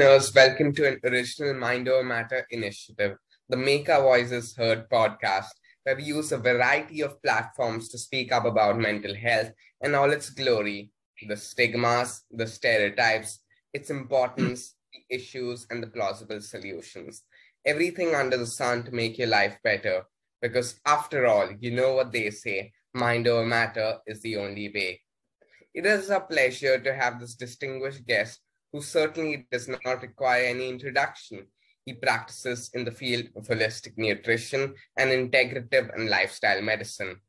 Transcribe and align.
welcome 0.00 0.72
to 0.72 0.88
an 0.88 0.98
original 1.04 1.52
Mind 1.52 1.86
Over 1.86 2.02
Matter 2.02 2.46
initiative, 2.50 3.18
the 3.50 3.56
Make 3.58 3.90
Our 3.90 4.00
Voices 4.00 4.56
Heard 4.56 4.88
podcast, 4.88 5.50
where 5.82 5.94
we 5.94 6.04
use 6.04 6.32
a 6.32 6.38
variety 6.38 7.02
of 7.02 7.22
platforms 7.22 7.90
to 7.90 7.98
speak 7.98 8.32
up 8.32 8.46
about 8.46 8.78
mental 8.78 9.14
health 9.14 9.52
and 9.82 9.94
all 9.94 10.10
its 10.10 10.30
glory, 10.30 10.90
the 11.28 11.36
stigmas, 11.36 12.22
the 12.30 12.46
stereotypes, 12.46 13.40
its 13.74 13.90
importance, 13.90 14.74
the 14.90 15.14
issues, 15.14 15.66
and 15.68 15.82
the 15.82 15.88
plausible 15.88 16.40
solutions. 16.40 17.24
Everything 17.66 18.14
under 18.14 18.38
the 18.38 18.46
sun 18.46 18.84
to 18.84 18.92
make 18.92 19.18
your 19.18 19.28
life 19.28 19.58
better. 19.62 20.04
Because 20.40 20.80
after 20.86 21.26
all, 21.26 21.50
you 21.60 21.72
know 21.72 21.92
what 21.92 22.10
they 22.10 22.30
say 22.30 22.72
mind 22.94 23.28
over 23.28 23.46
matter 23.46 23.98
is 24.06 24.22
the 24.22 24.38
only 24.38 24.72
way. 24.74 25.02
It 25.74 25.84
is 25.84 26.08
a 26.08 26.20
pleasure 26.20 26.78
to 26.78 26.94
have 26.94 27.20
this 27.20 27.34
distinguished 27.34 28.06
guest 28.06 28.40
who 28.72 28.82
certainly 28.82 29.46
does 29.50 29.68
not 29.68 30.02
require 30.02 30.44
any 30.44 30.68
introduction. 30.68 31.46
He 31.84 31.94
practices 31.94 32.70
in 32.74 32.84
the 32.84 32.92
field 32.92 33.26
of 33.36 33.46
holistic 33.48 33.96
nutrition 33.96 34.74
and 34.96 35.10
integrative 35.10 35.94
and 35.94 36.08
lifestyle 36.08 36.62
medicine. 36.62 37.20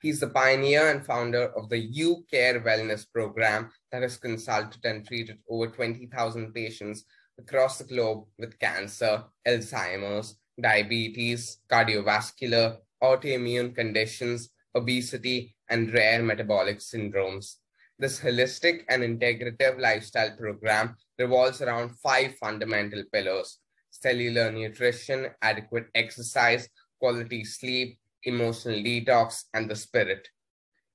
He's 0.00 0.20
the 0.20 0.28
pioneer 0.28 0.90
and 0.90 1.04
founder 1.04 1.52
of 1.56 1.68
the 1.68 1.78
You 1.78 2.24
Care 2.30 2.60
Wellness 2.60 3.04
Program 3.12 3.70
that 3.92 4.02
has 4.02 4.16
consulted 4.16 4.84
and 4.84 5.06
treated 5.06 5.38
over 5.48 5.66
20,000 5.66 6.54
patients 6.54 7.04
across 7.38 7.78
the 7.78 7.84
globe 7.84 8.24
with 8.38 8.58
cancer, 8.58 9.24
Alzheimer's, 9.46 10.36
diabetes, 10.60 11.58
cardiovascular, 11.70 12.78
autoimmune 13.02 13.74
conditions, 13.74 14.50
obesity, 14.74 15.54
and 15.68 15.92
rare 15.92 16.22
metabolic 16.22 16.78
syndromes. 16.78 17.56
This 18.00 18.18
holistic 18.18 18.84
and 18.88 19.02
integrative 19.02 19.78
lifestyle 19.78 20.34
program 20.34 20.96
revolves 21.18 21.60
around 21.60 21.90
five 21.98 22.34
fundamental 22.36 23.04
pillars 23.12 23.58
cellular 23.90 24.50
nutrition, 24.50 25.28
adequate 25.42 25.88
exercise, 25.94 26.66
quality 26.98 27.44
sleep, 27.44 27.98
emotional 28.22 28.78
detox, 28.78 29.44
and 29.52 29.68
the 29.68 29.76
spirit. 29.76 30.26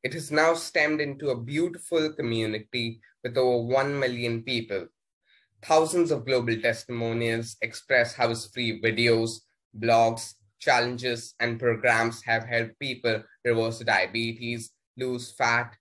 It 0.02 0.14
has 0.14 0.32
now 0.32 0.56
stemmed 0.56 1.00
into 1.00 1.30
a 1.30 1.40
beautiful 1.40 2.12
community 2.14 3.02
with 3.24 3.38
over 3.38 3.68
1 3.68 4.00
million 4.00 4.42
people. 4.42 4.88
Thousands 5.62 6.10
of 6.10 6.26
global 6.26 6.60
testimonials 6.60 7.56
express 7.62 8.16
how 8.16 8.34
free 8.34 8.82
videos, 8.82 9.42
blogs, 9.80 10.34
challenges, 10.58 11.36
and 11.40 11.60
programs 11.60 12.24
have 12.24 12.46
helped 12.46 12.80
people 12.80 13.22
reverse 13.44 13.80
diabetes, 13.80 14.72
lose 14.98 15.32
fat, 15.34 15.76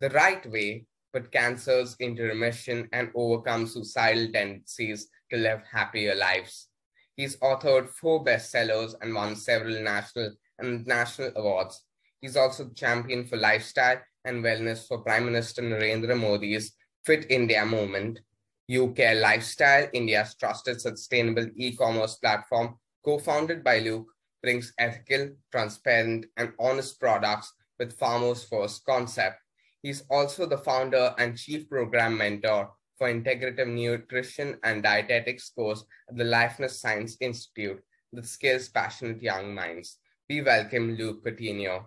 the 0.00 0.10
right 0.10 0.44
way, 0.50 0.86
put 1.12 1.30
cancers 1.30 1.96
into 2.00 2.22
remission 2.22 2.88
and 2.92 3.10
overcome 3.14 3.66
suicidal 3.66 4.32
tendencies 4.32 5.08
to 5.30 5.36
live 5.36 5.62
happier 5.70 6.14
lives. 6.14 6.68
He's 7.16 7.36
authored 7.38 7.90
four 7.90 8.24
bestsellers 8.24 8.94
and 9.02 9.14
won 9.14 9.36
several 9.36 9.82
national 9.82 10.32
and 10.58 10.86
national 10.86 11.32
awards. 11.36 11.84
He's 12.20 12.36
also 12.36 12.64
the 12.64 12.74
champion 12.74 13.26
for 13.26 13.36
lifestyle 13.36 14.00
and 14.24 14.44
wellness 14.44 14.86
for 14.86 14.98
Prime 14.98 15.26
Minister 15.26 15.62
Narendra 15.62 16.18
Modi's 16.18 16.72
Fit 17.04 17.26
India 17.30 17.64
movement. 17.64 18.20
You 18.68 18.92
Care 18.92 19.16
Lifestyle, 19.16 19.88
India's 19.92 20.34
trusted 20.36 20.80
sustainable 20.80 21.46
e-commerce 21.56 22.16
platform, 22.16 22.76
co-founded 23.04 23.64
by 23.64 23.80
Luke, 23.80 24.06
brings 24.42 24.72
ethical, 24.78 25.30
transparent, 25.50 26.26
and 26.36 26.52
honest 26.58 27.00
products 27.00 27.52
with 27.78 27.98
farmers 27.98 28.44
first 28.44 28.84
concept 28.84 29.38
He's 29.82 30.02
also 30.10 30.46
the 30.46 30.58
founder 30.58 31.14
and 31.18 31.38
chief 31.38 31.68
program 31.68 32.18
mentor 32.18 32.70
for 32.98 33.08
integrative 33.08 33.66
nutrition 33.66 34.58
and 34.62 34.82
dietetics 34.82 35.50
course 35.50 35.84
at 36.08 36.16
the 36.16 36.24
Lifeless 36.24 36.80
Science 36.80 37.16
Institute 37.20 37.80
that 38.12 38.26
skills 38.26 38.68
passionate 38.68 39.22
young 39.22 39.54
minds. 39.54 39.96
We 40.28 40.42
welcome 40.42 40.96
Luke 40.96 41.24
Coutinho. 41.24 41.86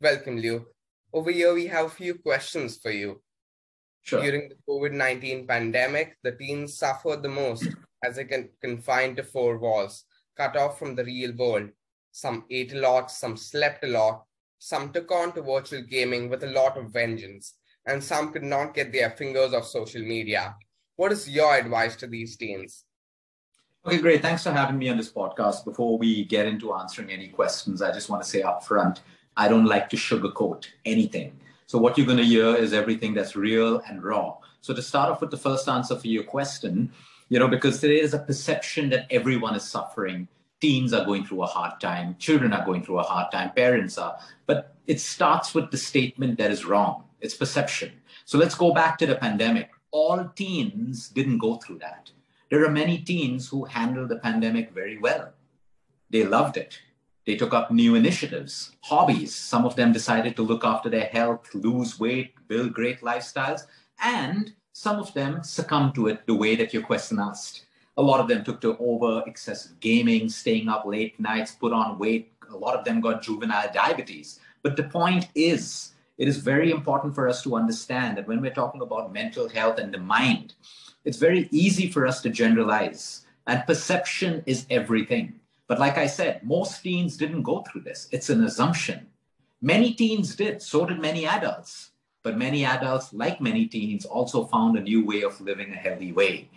Welcome, 0.00 0.38
Luke. 0.38 0.66
Over 1.12 1.30
here, 1.30 1.54
we 1.54 1.68
have 1.68 1.86
a 1.86 1.90
few 1.90 2.14
questions 2.16 2.78
for 2.78 2.90
you. 2.90 3.22
Sure. 4.02 4.20
During 4.20 4.48
the 4.48 4.56
COVID 4.68 4.92
19 4.92 5.46
pandemic, 5.46 6.16
the 6.24 6.32
teens 6.32 6.76
suffered 6.76 7.22
the 7.22 7.28
most 7.28 7.68
as 8.04 8.16
they 8.16 8.24
can 8.24 8.48
confined 8.60 9.16
to 9.16 9.22
four 9.22 9.58
walls, 9.58 10.04
cut 10.36 10.56
off 10.56 10.78
from 10.78 10.96
the 10.96 11.04
real 11.04 11.32
world. 11.36 11.70
Some 12.10 12.44
ate 12.50 12.72
a 12.72 12.80
lot, 12.80 13.10
some 13.10 13.36
slept 13.36 13.84
a 13.84 13.88
lot, 13.88 14.24
some 14.58 14.92
took 14.92 15.10
on 15.10 15.32
to 15.32 15.42
virtual 15.42 15.82
gaming 15.82 16.28
with 16.28 16.42
a 16.44 16.50
lot 16.50 16.76
of 16.76 16.92
vengeance, 16.92 17.54
and 17.86 18.02
some 18.02 18.32
could 18.32 18.42
not 18.42 18.74
get 18.74 18.92
their 18.92 19.10
fingers 19.10 19.54
off 19.54 19.66
social 19.66 20.02
media. 20.02 20.54
What 20.96 21.12
is 21.12 21.28
your 21.28 21.54
advice 21.54 21.96
to 21.96 22.06
these 22.06 22.36
teens? 22.36 22.84
Okay, 23.86 23.98
great. 23.98 24.20
Thanks 24.20 24.42
for 24.42 24.50
having 24.50 24.76
me 24.76 24.88
on 24.88 24.96
this 24.96 25.12
podcast. 25.12 25.64
Before 25.64 25.96
we 25.96 26.24
get 26.24 26.46
into 26.46 26.74
answering 26.74 27.10
any 27.10 27.28
questions, 27.28 27.80
I 27.80 27.92
just 27.92 28.10
want 28.10 28.22
to 28.22 28.28
say 28.28 28.42
up 28.42 28.64
front, 28.64 29.02
I 29.36 29.46
don't 29.48 29.64
like 29.64 29.88
to 29.90 29.96
sugarcoat 29.96 30.66
anything. 30.84 31.38
So 31.66 31.78
what 31.78 31.96
you're 31.96 32.06
going 32.06 32.18
to 32.18 32.24
hear 32.24 32.56
is 32.56 32.72
everything 32.72 33.14
that's 33.14 33.36
real 33.36 33.80
and 33.88 34.02
raw. 34.02 34.36
So 34.60 34.74
to 34.74 34.82
start 34.82 35.10
off 35.10 35.20
with 35.20 35.30
the 35.30 35.36
first 35.36 35.68
answer 35.68 35.96
for 35.96 36.08
your 36.08 36.24
question, 36.24 36.90
you 37.28 37.38
know, 37.38 37.46
because 37.46 37.80
there 37.80 37.92
is 37.92 38.14
a 38.14 38.18
perception 38.18 38.90
that 38.90 39.06
everyone 39.10 39.54
is 39.54 39.62
suffering 39.62 40.26
teens 40.60 40.92
are 40.92 41.04
going 41.04 41.24
through 41.24 41.42
a 41.42 41.46
hard 41.46 41.80
time, 41.80 42.16
children 42.18 42.52
are 42.52 42.64
going 42.64 42.82
through 42.82 42.98
a 42.98 43.04
hard 43.04 43.30
time, 43.30 43.52
parents 43.54 43.98
are. 43.98 44.18
But 44.46 44.74
it 44.86 45.00
starts 45.00 45.54
with 45.54 45.70
the 45.70 45.76
statement 45.76 46.38
that 46.38 46.50
is 46.50 46.64
wrong. 46.64 47.04
It's 47.20 47.34
perception. 47.34 47.92
So 48.24 48.38
let's 48.38 48.54
go 48.54 48.72
back 48.72 48.98
to 48.98 49.06
the 49.06 49.16
pandemic. 49.16 49.70
All 49.90 50.30
teens 50.34 51.08
didn't 51.08 51.38
go 51.38 51.56
through 51.56 51.78
that. 51.78 52.10
There 52.50 52.64
are 52.64 52.70
many 52.70 52.98
teens 52.98 53.48
who 53.48 53.64
handled 53.64 54.08
the 54.08 54.18
pandemic 54.18 54.72
very 54.72 54.98
well. 54.98 55.32
They 56.10 56.24
loved 56.24 56.56
it. 56.56 56.80
They 57.26 57.36
took 57.36 57.52
up 57.52 57.70
new 57.70 57.94
initiatives, 57.94 58.72
hobbies. 58.80 59.34
Some 59.34 59.66
of 59.66 59.76
them 59.76 59.92
decided 59.92 60.34
to 60.36 60.42
look 60.42 60.64
after 60.64 60.88
their 60.88 61.06
health, 61.06 61.54
lose 61.54 62.00
weight, 62.00 62.32
build 62.48 62.72
great 62.72 63.02
lifestyles. 63.02 63.66
And 64.02 64.54
some 64.72 64.98
of 64.98 65.12
them 65.12 65.42
succumbed 65.42 65.94
to 65.96 66.06
it 66.06 66.26
the 66.26 66.34
way 66.34 66.56
that 66.56 66.72
your 66.72 66.82
question 66.82 67.18
asked 67.18 67.66
a 67.98 68.02
lot 68.02 68.20
of 68.20 68.28
them 68.28 68.44
took 68.44 68.60
to 68.60 68.78
over 68.78 69.24
excessive 69.26 69.78
gaming, 69.80 70.28
staying 70.28 70.68
up 70.68 70.86
late 70.86 71.18
nights, 71.18 71.50
put 71.50 71.72
on 71.72 71.98
weight. 71.98 72.32
A 72.48 72.56
lot 72.56 72.76
of 72.76 72.84
them 72.84 73.00
got 73.00 73.22
juvenile 73.22 73.70
diabetes. 73.74 74.38
But 74.62 74.76
the 74.76 74.84
point 74.84 75.26
is, 75.34 75.92
it 76.16 76.28
is 76.28 76.38
very 76.38 76.70
important 76.70 77.14
for 77.16 77.28
us 77.28 77.42
to 77.42 77.56
understand 77.56 78.16
that 78.16 78.28
when 78.28 78.40
we're 78.40 78.54
talking 78.54 78.82
about 78.82 79.12
mental 79.12 79.48
health 79.48 79.78
and 79.78 79.92
the 79.92 79.98
mind, 79.98 80.54
it's 81.04 81.18
very 81.18 81.48
easy 81.50 81.90
for 81.90 82.06
us 82.06 82.22
to 82.22 82.30
generalize. 82.30 83.26
And 83.48 83.66
perception 83.66 84.44
is 84.46 84.64
everything. 84.70 85.40
But 85.66 85.80
like 85.80 85.98
I 85.98 86.06
said, 86.06 86.44
most 86.44 86.80
teens 86.82 87.16
didn't 87.16 87.42
go 87.42 87.62
through 87.62 87.80
this. 87.80 88.08
It's 88.12 88.30
an 88.30 88.44
assumption. 88.44 89.08
Many 89.60 89.92
teens 89.92 90.36
did, 90.36 90.62
so 90.62 90.86
did 90.86 91.00
many 91.00 91.26
adults. 91.26 91.90
But 92.22 92.38
many 92.38 92.64
adults, 92.64 93.12
like 93.12 93.40
many 93.40 93.66
teens, 93.66 94.04
also 94.04 94.44
found 94.44 94.78
a 94.78 94.82
new 94.82 95.04
way 95.04 95.22
of 95.22 95.40
living 95.40 95.72
a 95.72 95.76
healthy 95.76 96.12
way. 96.12 96.48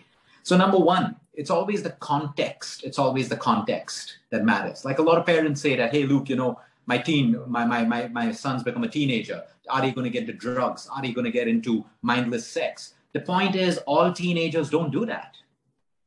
So, 0.44 0.56
number 0.56 0.78
one, 0.78 1.16
it's 1.34 1.50
always 1.50 1.82
the 1.82 1.90
context. 1.90 2.84
It's 2.84 2.98
always 2.98 3.28
the 3.28 3.36
context 3.36 4.18
that 4.30 4.44
matters. 4.44 4.84
Like 4.84 4.98
a 4.98 5.02
lot 5.02 5.18
of 5.18 5.26
parents 5.26 5.60
say 5.60 5.76
that, 5.76 5.92
hey, 5.92 6.04
Luke, 6.04 6.28
you 6.28 6.36
know, 6.36 6.60
my 6.86 6.98
teen, 6.98 7.40
my, 7.46 7.64
my, 7.64 7.84
my, 7.84 8.08
my 8.08 8.32
son's 8.32 8.62
become 8.62 8.84
a 8.84 8.88
teenager. 8.88 9.42
Are 9.70 9.80
they 9.80 9.92
going 9.92 10.04
to 10.04 10.10
get 10.10 10.22
into 10.22 10.32
drugs? 10.32 10.88
Are 10.94 11.00
they 11.00 11.12
going 11.12 11.24
to 11.24 11.30
get 11.30 11.48
into 11.48 11.84
mindless 12.02 12.46
sex? 12.46 12.94
The 13.12 13.20
point 13.20 13.54
is, 13.54 13.78
all 13.78 14.12
teenagers 14.12 14.70
don't 14.70 14.90
do 14.90 15.06
that. 15.06 15.36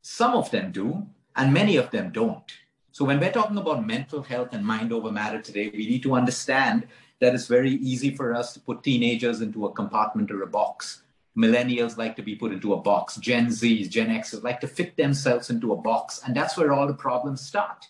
Some 0.02 0.34
of 0.34 0.50
them 0.50 0.70
do, 0.70 1.06
and 1.34 1.52
many 1.52 1.76
of 1.76 1.90
them 1.90 2.10
don't. 2.12 2.52
So 2.92 3.04
when 3.04 3.18
we're 3.20 3.32
talking 3.32 3.58
about 3.58 3.86
mental 3.86 4.22
health 4.22 4.50
and 4.52 4.64
mind 4.64 4.92
over 4.92 5.10
matter 5.10 5.40
today, 5.40 5.70
we 5.72 5.86
need 5.86 6.02
to 6.04 6.14
understand 6.14 6.86
that 7.20 7.34
it's 7.34 7.46
very 7.46 7.72
easy 7.72 8.14
for 8.14 8.34
us 8.34 8.52
to 8.52 8.60
put 8.60 8.82
teenagers 8.82 9.40
into 9.40 9.66
a 9.66 9.72
compartment 9.72 10.30
or 10.30 10.42
a 10.42 10.46
box 10.46 11.02
millennials 11.36 11.96
like 11.96 12.16
to 12.16 12.22
be 12.22 12.34
put 12.34 12.52
into 12.52 12.72
a 12.72 12.80
box. 12.80 13.16
Gen 13.16 13.50
z's 13.50 13.88
gen 13.88 14.10
x's 14.10 14.42
like 14.42 14.60
to 14.60 14.66
fit 14.66 14.96
themselves 14.96 15.50
into 15.50 15.72
a 15.72 15.76
box. 15.76 16.22
And 16.26 16.34
that's 16.34 16.56
where 16.56 16.72
all 16.72 16.86
the 16.86 16.94
problems 16.94 17.40
start. 17.40 17.86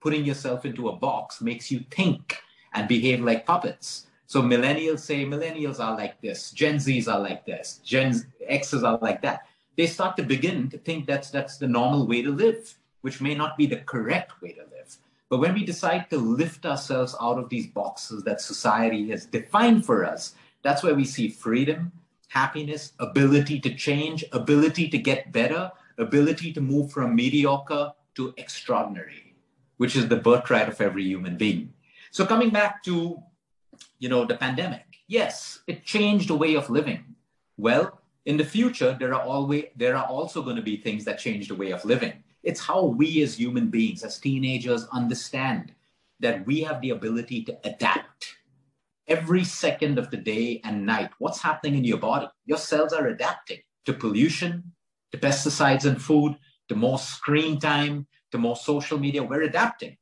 Putting 0.00 0.24
yourself 0.24 0.64
into 0.64 0.88
a 0.88 0.96
box 0.96 1.40
makes 1.40 1.70
you 1.70 1.84
think 1.90 2.36
and 2.74 2.88
behave 2.88 3.20
like 3.20 3.46
puppets. 3.46 4.06
So 4.26 4.42
millennials 4.42 5.00
say 5.00 5.24
millennials 5.24 5.80
are 5.80 5.96
like 5.96 6.20
this 6.20 6.50
gen 6.50 6.78
z's 6.78 7.08
are 7.08 7.20
like 7.20 7.46
this 7.46 7.80
gen 7.84 8.14
x's 8.46 8.84
are 8.84 8.98
like 9.00 9.22
that. 9.22 9.46
They 9.76 9.86
start 9.86 10.16
to 10.16 10.22
begin 10.22 10.68
to 10.70 10.78
think 10.78 11.06
that's 11.06 11.30
that's 11.30 11.58
the 11.58 11.68
normal 11.68 12.06
way 12.06 12.22
to 12.22 12.30
live 12.30 12.76
which 13.02 13.20
may 13.22 13.34
not 13.34 13.56
be 13.56 13.64
the 13.64 13.78
correct 13.78 14.42
way 14.42 14.52
to 14.52 14.60
live. 14.60 14.98
But 15.30 15.38
when 15.38 15.54
we 15.54 15.64
decide 15.64 16.10
to 16.10 16.18
lift 16.18 16.66
ourselves 16.66 17.16
out 17.18 17.38
of 17.38 17.48
these 17.48 17.68
boxes 17.68 18.24
that 18.24 18.42
society 18.42 19.08
has 19.10 19.26
defined 19.26 19.86
for 19.86 20.04
us 20.04 20.34
that's 20.62 20.82
where 20.82 20.94
we 20.94 21.04
see 21.04 21.28
freedom 21.28 21.92
happiness, 22.30 22.92
ability 23.00 23.58
to 23.60 23.74
change, 23.74 24.24
ability 24.32 24.88
to 24.88 24.98
get 24.98 25.32
better, 25.32 25.70
ability 25.98 26.52
to 26.52 26.60
move 26.60 26.90
from 26.92 27.14
mediocre 27.14 27.92
to 28.14 28.32
extraordinary, 28.36 29.34
which 29.76 29.96
is 29.96 30.08
the 30.08 30.16
birthright 30.16 30.68
of 30.68 30.80
every 30.80 31.04
human 31.04 31.36
being. 31.36 31.74
So 32.12 32.24
coming 32.24 32.50
back 32.50 32.82
to, 32.84 33.18
you 33.98 34.08
know, 34.08 34.24
the 34.24 34.36
pandemic, 34.36 34.86
yes, 35.08 35.60
it 35.66 35.84
changed 35.84 36.30
a 36.30 36.34
way 36.34 36.54
of 36.54 36.70
living. 36.70 37.04
Well, 37.58 38.00
In 38.26 38.36
the 38.36 38.44
future, 38.44 38.96
there 38.98 39.14
are 39.14 39.22
always 39.22 39.64
there 39.76 39.96
are 39.96 40.04
also 40.04 40.42
going 40.42 40.56
to 40.56 40.62
be 40.62 40.76
things 40.76 41.04
that 41.06 41.18
change 41.18 41.48
the 41.48 41.54
way 41.54 41.70
of 41.72 41.84
living. 41.84 42.22
It's 42.42 42.60
how 42.60 42.84
we 42.84 43.22
as 43.22 43.38
human 43.38 43.68
beings, 43.68 44.04
as 44.04 44.18
teenagers, 44.18 44.86
understand 44.92 45.72
that 46.20 46.46
we 46.46 46.60
have 46.60 46.80
the 46.80 46.90
ability 46.90 47.44
to 47.44 47.58
adapt 47.64 48.36
every 49.10 49.42
second 49.42 49.98
of 49.98 50.10
the 50.10 50.16
day 50.16 50.60
and 50.64 50.86
night. 50.86 51.10
What's 51.18 51.42
happening 51.42 51.74
in 51.74 51.84
your 51.84 51.98
body? 51.98 52.28
Your 52.46 52.58
cells 52.58 52.92
are 52.92 53.08
adapting 53.08 53.58
to 53.84 53.92
pollution, 53.92 54.72
to 55.10 55.18
pesticides 55.18 55.84
and 55.84 56.00
food, 56.00 56.38
to 56.68 56.76
more 56.76 56.98
screen 56.98 57.58
time, 57.58 58.06
to 58.30 58.38
more 58.38 58.56
social 58.56 58.98
media. 58.98 59.24
We're 59.24 59.42
adapting. 59.42 59.96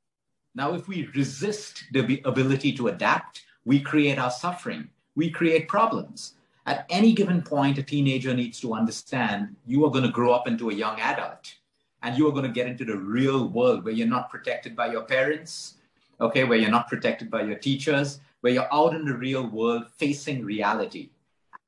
Now, 0.54 0.74
if 0.74 0.86
we 0.86 1.08
resist 1.14 1.84
the 1.92 2.20
ability 2.24 2.72
to 2.74 2.88
adapt, 2.88 3.42
we 3.64 3.80
create 3.80 4.18
our 4.18 4.30
suffering, 4.30 4.90
we 5.16 5.30
create 5.30 5.68
problems. 5.68 6.34
At 6.66 6.84
any 6.90 7.14
given 7.14 7.40
point, 7.40 7.78
a 7.78 7.82
teenager 7.82 8.34
needs 8.34 8.60
to 8.60 8.74
understand 8.74 9.56
you 9.66 9.86
are 9.86 9.90
going 9.90 10.04
to 10.04 10.10
grow 10.10 10.32
up 10.32 10.46
into 10.46 10.68
a 10.68 10.74
young 10.74 11.00
adult 11.00 11.54
and 12.02 12.18
you 12.18 12.28
are 12.28 12.32
going 12.32 12.44
to 12.44 12.52
get 12.52 12.66
into 12.66 12.84
the 12.84 12.96
real 12.96 13.48
world 13.48 13.84
where 13.84 13.94
you're 13.94 14.06
not 14.06 14.28
protected 14.28 14.76
by 14.76 14.92
your 14.92 15.02
parents, 15.02 15.76
okay, 16.20 16.44
where 16.44 16.58
you're 16.58 16.70
not 16.70 16.88
protected 16.88 17.30
by 17.30 17.42
your 17.42 17.56
teachers, 17.56 18.20
where 18.40 18.52
you're 18.52 18.72
out 18.72 18.94
in 18.94 19.04
the 19.04 19.14
real 19.14 19.46
world 19.46 19.86
facing 19.96 20.44
reality. 20.44 21.10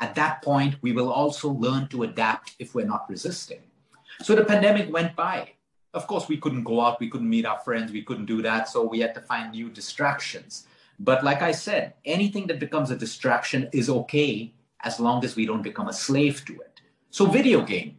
At 0.00 0.14
that 0.14 0.42
point, 0.42 0.76
we 0.80 0.92
will 0.92 1.12
also 1.12 1.50
learn 1.50 1.88
to 1.88 2.04
adapt 2.04 2.54
if 2.58 2.74
we're 2.74 2.86
not 2.86 3.08
resisting. 3.08 3.60
So 4.22 4.34
the 4.34 4.44
pandemic 4.44 4.92
went 4.92 5.14
by. 5.16 5.52
Of 5.92 6.06
course, 6.06 6.28
we 6.28 6.36
couldn't 6.36 6.64
go 6.64 6.80
out, 6.80 7.00
we 7.00 7.10
couldn't 7.10 7.28
meet 7.28 7.46
our 7.46 7.58
friends, 7.58 7.90
we 7.90 8.02
couldn't 8.02 8.26
do 8.26 8.42
that. 8.42 8.68
So 8.68 8.86
we 8.86 9.00
had 9.00 9.14
to 9.14 9.20
find 9.20 9.50
new 9.50 9.68
distractions. 9.68 10.66
But 10.98 11.24
like 11.24 11.42
I 11.42 11.52
said, 11.52 11.94
anything 12.04 12.46
that 12.46 12.60
becomes 12.60 12.90
a 12.90 12.96
distraction 12.96 13.68
is 13.72 13.90
okay 13.90 14.52
as 14.84 15.00
long 15.00 15.24
as 15.24 15.36
we 15.36 15.46
don't 15.46 15.62
become 15.62 15.88
a 15.88 15.92
slave 15.92 16.44
to 16.46 16.54
it. 16.54 16.80
So 17.10 17.26
video 17.26 17.62
game. 17.62 17.96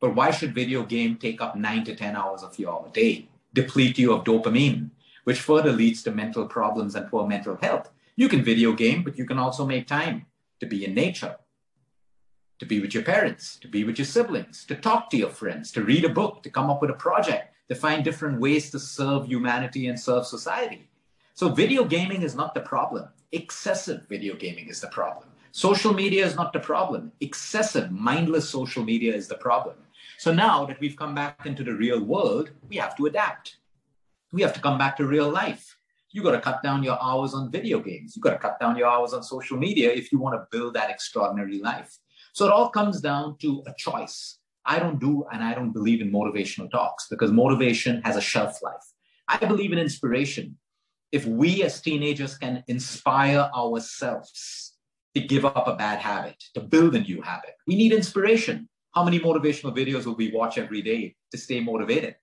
But 0.00 0.14
why 0.14 0.30
should 0.30 0.54
video 0.54 0.84
game 0.84 1.16
take 1.16 1.40
up 1.40 1.56
nine 1.56 1.84
to 1.84 1.94
10 1.94 2.16
hours 2.16 2.42
of 2.42 2.58
your 2.58 2.88
day, 2.92 3.28
deplete 3.52 3.98
you 3.98 4.12
of 4.12 4.24
dopamine, 4.24 4.90
which 5.24 5.40
further 5.40 5.72
leads 5.72 6.02
to 6.04 6.10
mental 6.10 6.46
problems 6.46 6.94
and 6.94 7.08
poor 7.08 7.26
mental 7.26 7.56
health? 7.56 7.90
You 8.20 8.28
can 8.28 8.44
video 8.44 8.74
game, 8.74 9.02
but 9.02 9.16
you 9.16 9.24
can 9.24 9.38
also 9.38 9.64
make 9.64 9.86
time 9.86 10.26
to 10.60 10.66
be 10.66 10.84
in 10.84 10.92
nature, 10.92 11.36
to 12.58 12.66
be 12.66 12.78
with 12.78 12.92
your 12.92 13.02
parents, 13.02 13.56
to 13.60 13.66
be 13.66 13.82
with 13.82 13.96
your 13.96 14.04
siblings, 14.04 14.66
to 14.66 14.74
talk 14.74 15.08
to 15.08 15.16
your 15.16 15.30
friends, 15.30 15.72
to 15.72 15.82
read 15.82 16.04
a 16.04 16.10
book, 16.10 16.42
to 16.42 16.50
come 16.50 16.68
up 16.68 16.82
with 16.82 16.90
a 16.90 17.00
project, 17.08 17.54
to 17.70 17.74
find 17.74 18.04
different 18.04 18.38
ways 18.38 18.70
to 18.72 18.78
serve 18.78 19.26
humanity 19.26 19.86
and 19.86 19.98
serve 19.98 20.26
society. 20.26 20.90
So, 21.32 21.48
video 21.48 21.82
gaming 21.82 22.20
is 22.20 22.34
not 22.34 22.52
the 22.52 22.60
problem. 22.60 23.08
Excessive 23.32 24.06
video 24.06 24.34
gaming 24.34 24.68
is 24.68 24.82
the 24.82 24.88
problem. 24.88 25.30
Social 25.52 25.94
media 25.94 26.26
is 26.26 26.36
not 26.36 26.52
the 26.52 26.60
problem. 26.60 27.12
Excessive, 27.22 27.90
mindless 27.90 28.50
social 28.50 28.84
media 28.84 29.14
is 29.14 29.28
the 29.28 29.38
problem. 29.38 29.76
So, 30.18 30.30
now 30.30 30.66
that 30.66 30.78
we've 30.78 30.94
come 31.02 31.14
back 31.14 31.46
into 31.46 31.64
the 31.64 31.72
real 31.72 32.04
world, 32.04 32.50
we 32.68 32.76
have 32.76 32.94
to 32.98 33.06
adapt. 33.06 33.56
We 34.30 34.42
have 34.42 34.52
to 34.52 34.60
come 34.60 34.76
back 34.76 34.98
to 34.98 35.06
real 35.06 35.30
life 35.30 35.78
you 36.12 36.22
got 36.22 36.32
to 36.32 36.40
cut 36.40 36.62
down 36.62 36.82
your 36.82 36.98
hours 37.00 37.34
on 37.34 37.50
video 37.50 37.80
games. 37.80 38.16
You 38.16 38.22
got 38.22 38.32
to 38.32 38.38
cut 38.38 38.58
down 38.58 38.76
your 38.76 38.88
hours 38.88 39.12
on 39.12 39.22
social 39.22 39.56
media 39.56 39.92
if 39.92 40.10
you 40.10 40.18
want 40.18 40.34
to 40.34 40.46
build 40.56 40.74
that 40.74 40.90
extraordinary 40.90 41.58
life. 41.58 41.96
So 42.32 42.46
it 42.46 42.52
all 42.52 42.68
comes 42.68 43.00
down 43.00 43.36
to 43.38 43.62
a 43.66 43.74
choice. 43.76 44.38
I 44.64 44.78
don't 44.78 45.00
do 45.00 45.24
and 45.32 45.42
I 45.42 45.54
don't 45.54 45.72
believe 45.72 46.00
in 46.00 46.12
motivational 46.12 46.70
talks 46.70 47.06
because 47.08 47.32
motivation 47.32 48.02
has 48.02 48.16
a 48.16 48.20
shelf 48.20 48.62
life. 48.62 48.84
I 49.28 49.38
believe 49.38 49.72
in 49.72 49.78
inspiration. 49.78 50.58
If 51.12 51.26
we 51.26 51.62
as 51.62 51.80
teenagers 51.80 52.36
can 52.36 52.62
inspire 52.68 53.50
ourselves 53.56 54.74
to 55.14 55.20
give 55.20 55.44
up 55.44 55.66
a 55.66 55.74
bad 55.74 55.98
habit, 55.98 56.36
to 56.54 56.60
build 56.60 56.94
a 56.94 57.00
new 57.00 57.20
habit, 57.22 57.54
we 57.66 57.74
need 57.74 57.92
inspiration. 57.92 58.68
How 58.94 59.04
many 59.04 59.18
motivational 59.18 59.76
videos 59.76 60.06
will 60.06 60.16
we 60.16 60.30
watch 60.32 60.58
every 60.58 60.82
day 60.82 61.16
to 61.32 61.38
stay 61.38 61.60
motivated? 61.60 62.16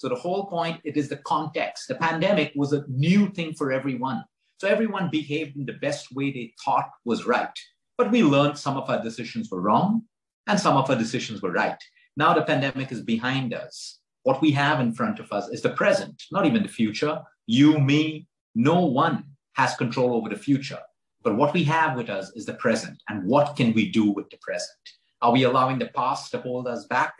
So 0.00 0.08
the 0.08 0.14
whole 0.14 0.46
point, 0.46 0.80
it 0.82 0.96
is 0.96 1.10
the 1.10 1.18
context. 1.18 1.86
The 1.86 1.94
pandemic 1.94 2.52
was 2.56 2.72
a 2.72 2.86
new 2.88 3.28
thing 3.28 3.52
for 3.52 3.70
everyone. 3.70 4.24
So 4.56 4.66
everyone 4.66 5.10
behaved 5.12 5.58
in 5.58 5.66
the 5.66 5.74
best 5.74 6.10
way 6.14 6.32
they 6.32 6.54
thought 6.64 6.88
was 7.04 7.26
right. 7.26 7.52
But 7.98 8.10
we 8.10 8.22
learned 8.22 8.56
some 8.56 8.78
of 8.78 8.88
our 8.88 9.02
decisions 9.02 9.50
were 9.50 9.60
wrong 9.60 10.04
and 10.46 10.58
some 10.58 10.78
of 10.78 10.88
our 10.88 10.96
decisions 10.96 11.42
were 11.42 11.52
right. 11.52 11.76
Now 12.16 12.32
the 12.32 12.40
pandemic 12.40 12.90
is 12.92 13.02
behind 13.02 13.52
us. 13.52 13.98
What 14.22 14.40
we 14.40 14.52
have 14.52 14.80
in 14.80 14.94
front 14.94 15.20
of 15.20 15.30
us 15.32 15.50
is 15.50 15.60
the 15.60 15.76
present, 15.82 16.22
not 16.32 16.46
even 16.46 16.62
the 16.62 16.68
future. 16.70 17.20
You, 17.46 17.78
me, 17.78 18.26
no 18.54 18.86
one 18.86 19.24
has 19.56 19.76
control 19.76 20.14
over 20.14 20.30
the 20.30 20.44
future. 20.48 20.80
But 21.22 21.36
what 21.36 21.52
we 21.52 21.62
have 21.64 21.94
with 21.94 22.08
us 22.08 22.32
is 22.34 22.46
the 22.46 22.54
present. 22.54 23.02
And 23.10 23.26
what 23.26 23.54
can 23.54 23.74
we 23.74 23.90
do 23.90 24.10
with 24.10 24.30
the 24.30 24.38
present? 24.40 24.80
Are 25.20 25.32
we 25.32 25.42
allowing 25.42 25.78
the 25.78 25.90
past 25.94 26.30
to 26.30 26.38
hold 26.38 26.68
us 26.68 26.86
back? 26.86 27.12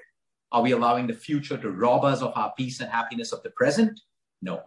Are 0.53 0.63
we 0.63 0.73
allowing 0.73 1.07
the 1.07 1.15
future 1.15 1.57
to 1.57 1.71
rob 1.71 2.05
us 2.05 2.23
of 2.23 2.33
our 2.37 2.53
peace 2.57 2.81
and 2.81 2.91
happiness 2.91 3.33
of 3.33 3.43
the 3.43 3.51
present? 3.51 4.01
No. 4.43 4.63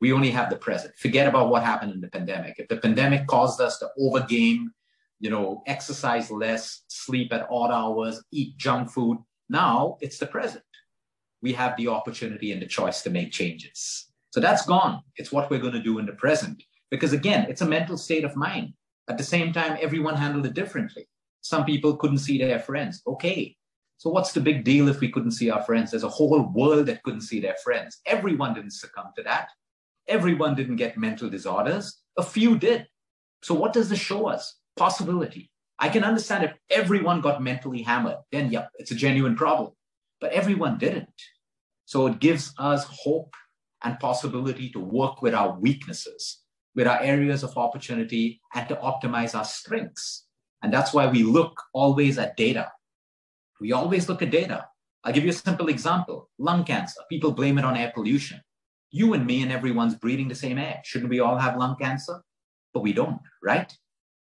We 0.00 0.12
only 0.12 0.30
have 0.30 0.50
the 0.50 0.56
present. 0.56 0.94
Forget 0.96 1.26
about 1.26 1.48
what 1.48 1.64
happened 1.64 1.92
in 1.92 2.00
the 2.00 2.08
pandemic. 2.08 2.56
If 2.58 2.68
the 2.68 2.76
pandemic 2.76 3.26
caused 3.26 3.60
us 3.60 3.78
to 3.78 3.90
overgame, 3.98 4.66
you 5.18 5.30
know, 5.30 5.62
exercise 5.66 6.30
less, 6.30 6.82
sleep 6.88 7.32
at 7.32 7.48
odd 7.50 7.72
hours, 7.72 8.22
eat 8.30 8.56
junk 8.58 8.90
food, 8.90 9.18
now 9.48 9.96
it's 10.00 10.18
the 10.18 10.26
present. 10.26 10.62
We 11.42 11.52
have 11.54 11.76
the 11.76 11.88
opportunity 11.88 12.52
and 12.52 12.60
the 12.60 12.66
choice 12.66 13.02
to 13.02 13.10
make 13.10 13.32
changes. 13.32 14.06
So 14.30 14.40
that's 14.40 14.66
gone. 14.66 15.02
It's 15.16 15.32
what 15.32 15.50
we're 15.50 15.58
going 15.58 15.72
to 15.72 15.82
do 15.82 15.98
in 15.98 16.06
the 16.06 16.12
present. 16.12 16.62
Because 16.90 17.12
again, 17.12 17.46
it's 17.48 17.62
a 17.62 17.66
mental 17.66 17.96
state 17.96 18.24
of 18.24 18.36
mind. 18.36 18.74
At 19.08 19.18
the 19.18 19.24
same 19.24 19.52
time, 19.52 19.78
everyone 19.80 20.14
handled 20.14 20.46
it 20.46 20.54
differently. 20.54 21.08
Some 21.40 21.64
people 21.64 21.96
couldn't 21.96 22.18
see 22.18 22.38
their 22.38 22.60
friends. 22.60 23.02
Okay, 23.06 23.56
so 23.98 24.10
what's 24.10 24.32
the 24.32 24.40
big 24.40 24.62
deal 24.62 24.88
if 24.88 25.00
we 25.00 25.10
couldn't 25.10 25.32
see 25.32 25.50
our 25.50 25.62
friends? 25.64 25.90
There's 25.90 26.04
a 26.04 26.08
whole 26.08 26.48
world 26.54 26.86
that 26.86 27.02
couldn't 27.02 27.22
see 27.22 27.40
their 27.40 27.56
friends. 27.64 27.98
Everyone 28.06 28.54
didn't 28.54 28.70
succumb 28.70 29.10
to 29.16 29.24
that. 29.24 29.48
Everyone 30.06 30.54
didn't 30.54 30.76
get 30.76 30.96
mental 30.96 31.28
disorders. 31.28 32.00
A 32.16 32.22
few 32.22 32.56
did. 32.56 32.86
So 33.42 33.54
what 33.54 33.72
does 33.72 33.88
this 33.88 33.98
show 33.98 34.28
us? 34.28 34.60
Possibility. 34.76 35.50
I 35.80 35.88
can 35.88 36.04
understand 36.04 36.44
if 36.44 36.54
everyone 36.70 37.20
got 37.20 37.42
mentally 37.42 37.82
hammered, 37.82 38.18
then 38.30 38.52
yeah, 38.52 38.66
it's 38.78 38.92
a 38.92 38.94
genuine 38.94 39.34
problem. 39.34 39.72
But 40.20 40.32
everyone 40.32 40.78
didn't. 40.78 41.08
So 41.84 42.06
it 42.06 42.20
gives 42.20 42.54
us 42.56 42.86
hope 42.88 43.34
and 43.82 43.98
possibility 43.98 44.70
to 44.70 44.80
work 44.80 45.22
with 45.22 45.34
our 45.34 45.58
weaknesses, 45.58 46.38
with 46.76 46.86
our 46.86 47.00
areas 47.00 47.42
of 47.42 47.56
opportunity, 47.56 48.40
and 48.54 48.68
to 48.68 48.76
optimize 48.76 49.36
our 49.36 49.44
strengths. 49.44 50.26
And 50.62 50.72
that's 50.72 50.94
why 50.94 51.08
we 51.08 51.24
look 51.24 51.60
always 51.72 52.16
at 52.18 52.36
data 52.36 52.70
we 53.60 53.72
always 53.72 54.08
look 54.08 54.22
at 54.22 54.30
data. 54.30 54.66
I'll 55.04 55.12
give 55.12 55.24
you 55.24 55.30
a 55.30 55.34
simple 55.34 55.68
example 55.68 56.28
lung 56.38 56.64
cancer. 56.64 57.00
People 57.08 57.32
blame 57.32 57.58
it 57.58 57.64
on 57.64 57.76
air 57.76 57.92
pollution. 57.94 58.40
You 58.90 59.14
and 59.14 59.26
me 59.26 59.42
and 59.42 59.52
everyone's 59.52 59.94
breathing 59.94 60.28
the 60.28 60.34
same 60.34 60.58
air. 60.58 60.80
Shouldn't 60.84 61.10
we 61.10 61.20
all 61.20 61.36
have 61.36 61.56
lung 61.56 61.76
cancer? 61.80 62.22
But 62.72 62.82
we 62.82 62.92
don't, 62.92 63.20
right? 63.42 63.72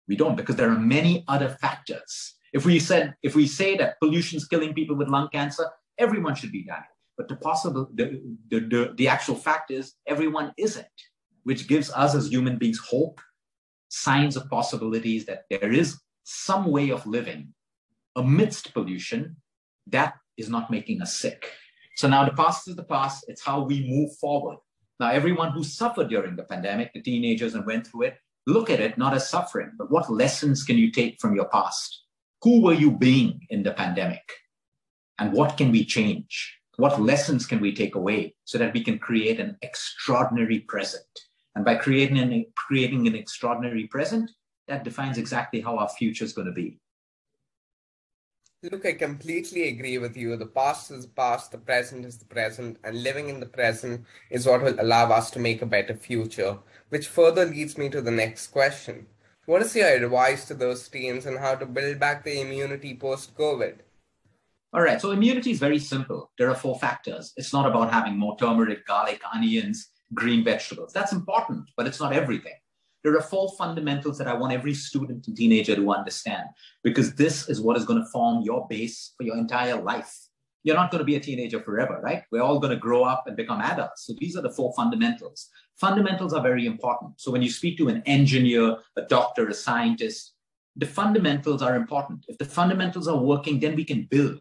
We 0.09 0.17
don't 0.17 0.37
because 0.37 0.57
there 0.57 0.71
are 0.71 0.79
many 0.79 1.25
other 1.29 1.49
factors. 1.49 2.35
If 2.53 2.65
we 2.65 2.79
said, 2.79 3.15
if 3.23 3.35
we 3.35 3.47
say 3.47 3.77
that 3.77 3.99
pollution 4.01 4.37
is 4.37 4.47
killing 4.47 4.75
people 4.75 4.97
with 4.97 5.09
lung 5.09 5.29
cancer, 5.33 5.67
everyone 5.99 6.35
should 6.35 6.53
be 6.53 6.65
dying. 6.65 6.83
But 7.17 7.29
the 7.29 7.37
possible, 7.37 7.89
the, 7.95 8.21
the, 8.51 8.61
the, 8.61 8.95
the 8.97 9.09
actual 9.09 9.35
fact 9.35 9.71
is 9.71 9.95
everyone 10.07 10.53
isn't, 10.59 10.87
which 11.45 11.67
gives 11.69 11.91
us 11.91 12.15
as 12.15 12.29
human 12.29 12.59
beings 12.59 12.79
hope, 12.79 13.21
signs 13.89 14.37
of 14.37 14.49
possibilities 14.51 15.27
that 15.27 15.45
there 15.51 15.73
is 15.73 16.01
some 16.25 16.67
way 16.67 16.91
of 16.91 17.07
living 17.07 17.55
amidst 18.17 18.75
pollution, 18.75 19.37
that 19.87 20.15
is 20.37 20.49
not 20.49 20.71
making 20.71 21.03
us 21.03 21.17
sick. 21.17 21.53
So 21.97 22.09
now 22.09 22.25
the 22.25 22.33
past 22.33 22.69
is 22.69 22.77
the 22.77 22.85
past. 22.85 23.25
It's 23.29 23.43
how 23.43 23.63
we 23.63 23.89
move 23.89 24.17
forward. 24.17 24.59
Now, 24.99 25.11
everyone 25.11 25.53
who 25.53 25.63
suffered 25.63 26.09
during 26.09 26.37
the 26.37 26.43
pandemic, 26.43 26.93
the 26.93 27.03
teenagers 27.03 27.55
and 27.55 27.67
went 27.67 27.87
through 27.87 28.05
it, 28.05 28.17
look 28.47 28.71
at 28.71 28.81
it 28.81 28.97
not 28.97 29.15
as 29.15 29.29
suffering, 29.29 29.73
but 29.77 29.91
what 29.91 30.11
lessons 30.11 30.63
can 30.63 30.79
you 30.79 30.91
take 30.91 31.21
from 31.21 31.35
your 31.35 31.49
past? 31.49 32.03
Who 32.43 32.63
were 32.63 32.75
you 32.75 32.91
being 32.91 33.41
in 33.51 33.63
the 33.63 33.73
pandemic? 33.73 34.23
And 35.19 35.33
what 35.33 35.57
can 35.57 35.71
we 35.71 35.85
change? 35.85 36.59
What 36.77 37.01
lessons 37.01 37.47
can 37.47 37.61
we 37.61 37.75
take 37.75 37.95
away 37.95 38.35
so 38.45 38.59
that 38.59 38.75
we 38.75 38.85
can 38.85 38.99
create 38.99 39.41
an 39.41 39.57
extraordinary 39.63 40.61
present? 40.61 41.05
And 41.55 41.65
by 41.65 41.77
creating 41.77 42.19
an, 42.19 42.45
creating 42.57 43.07
an 43.07 43.15
extraordinary 43.15 43.87
present, 43.87 44.31
that 44.69 44.85
defines 44.85 45.17
exactly 45.17 45.61
how 45.61 45.79
our 45.79 45.89
future 45.89 46.25
is 46.25 46.33
going 46.33 46.47
to 46.47 46.53
be. 46.53 46.79
Look, 48.73 48.85
I 48.85 48.95
completely 48.95 49.69
agree 49.69 49.97
with 49.99 50.17
you. 50.17 50.37
The 50.37 50.47
past 50.47 50.91
is 50.91 51.05
the 51.05 51.13
past, 51.13 51.53
the 51.53 51.59
present 51.59 52.05
is 52.05 52.17
the 52.17 52.25
present, 52.25 52.79
and 52.83 53.01
living 53.01 53.29
in 53.29 53.39
the 53.39 53.47
present 53.47 54.05
is 54.29 54.45
what 54.45 54.61
will 54.61 54.75
allow 54.81 55.09
us 55.13 55.31
to 55.33 55.39
make 55.39 55.63
a 55.63 55.67
better 55.67 55.95
future. 55.95 56.59
Which 56.89 57.07
further 57.07 57.45
leads 57.45 57.79
me 57.79 57.89
to 57.91 58.01
the 58.01 58.11
next 58.11 58.49
question. 58.49 59.07
What 59.45 59.63
is 59.63 59.77
your 59.77 59.87
advice 59.87 60.47
to 60.47 60.55
those 60.55 60.89
teens 60.89 61.29
on 61.29 61.37
how 61.37 61.55
to 61.55 61.65
build 61.65 62.01
back 62.01 62.25
the 62.25 62.41
immunity 62.41 62.97
post 62.97 63.37
COVID? 63.37 63.77
All 64.73 64.83
right, 64.83 65.01
so 65.01 65.13
immunity 65.13 65.53
is 65.53 65.61
very 65.61 65.79
simple. 65.79 66.33
There 66.37 66.51
are 66.51 66.57
four 66.57 66.77
factors. 66.81 67.35
It's 67.37 67.53
not 67.53 67.67
about 67.67 67.93
having 67.93 68.19
more 68.19 68.37
turmeric, 68.37 68.85
garlic, 68.85 69.21
onions, 69.33 69.91
green 70.13 70.43
vegetables. 70.43 70.93
That's 70.93 71.13
important, 71.13 71.71
but 71.77 71.87
it's 71.87 72.01
not 72.01 72.13
everything. 72.13 72.55
There 73.05 73.17
are 73.17 73.23
four 73.23 73.53
fundamentals 73.57 74.19
that 74.19 74.27
I 74.27 74.35
want 74.35 74.53
every 74.53 74.75
student 74.75 75.27
and 75.27 75.37
teenager 75.37 75.77
to 75.77 75.93
understand 75.93 76.45
because 76.83 77.15
this 77.15 77.49
is 77.49 77.61
what 77.61 77.77
is 77.77 77.85
going 77.85 78.03
to 78.03 78.11
form 78.11 78.43
your 78.43 78.67
base 78.69 79.13
for 79.17 79.23
your 79.23 79.37
entire 79.37 79.81
life. 79.81 80.13
You're 80.65 80.75
not 80.75 80.91
going 80.91 80.99
to 80.99 81.05
be 81.05 81.15
a 81.15 81.21
teenager 81.21 81.61
forever, 81.61 82.01
right? 82.03 82.25
We're 82.33 82.43
all 82.43 82.59
going 82.59 82.73
to 82.73 82.81
grow 82.81 83.05
up 83.05 83.25
and 83.29 83.37
become 83.37 83.61
adults. 83.61 84.07
So 84.07 84.15
these 84.19 84.37
are 84.37 84.43
the 84.43 84.51
four 84.51 84.73
fundamentals. 84.75 85.49
Fundamentals 85.77 86.33
are 86.33 86.43
very 86.43 86.67
important. 86.67 87.21
So 87.21 87.31
when 87.31 87.43
you 87.43 87.51
speak 87.51 87.79
to 87.79 87.89
an 87.89 88.03
engineer, 88.07 88.79
a 88.97 89.03
doctor, 89.03 89.47
a 89.47 89.55
scientist, 89.55 90.35
the 90.75 90.87
fundamentals 90.87 91.63
are 91.63 91.77
important. 91.77 92.25
If 92.27 92.39
the 92.39 92.45
fundamentals 92.45 93.07
are 93.07 93.17
working, 93.17 93.61
then 93.61 93.77
we 93.77 93.85
can 93.85 94.09
build. 94.11 94.41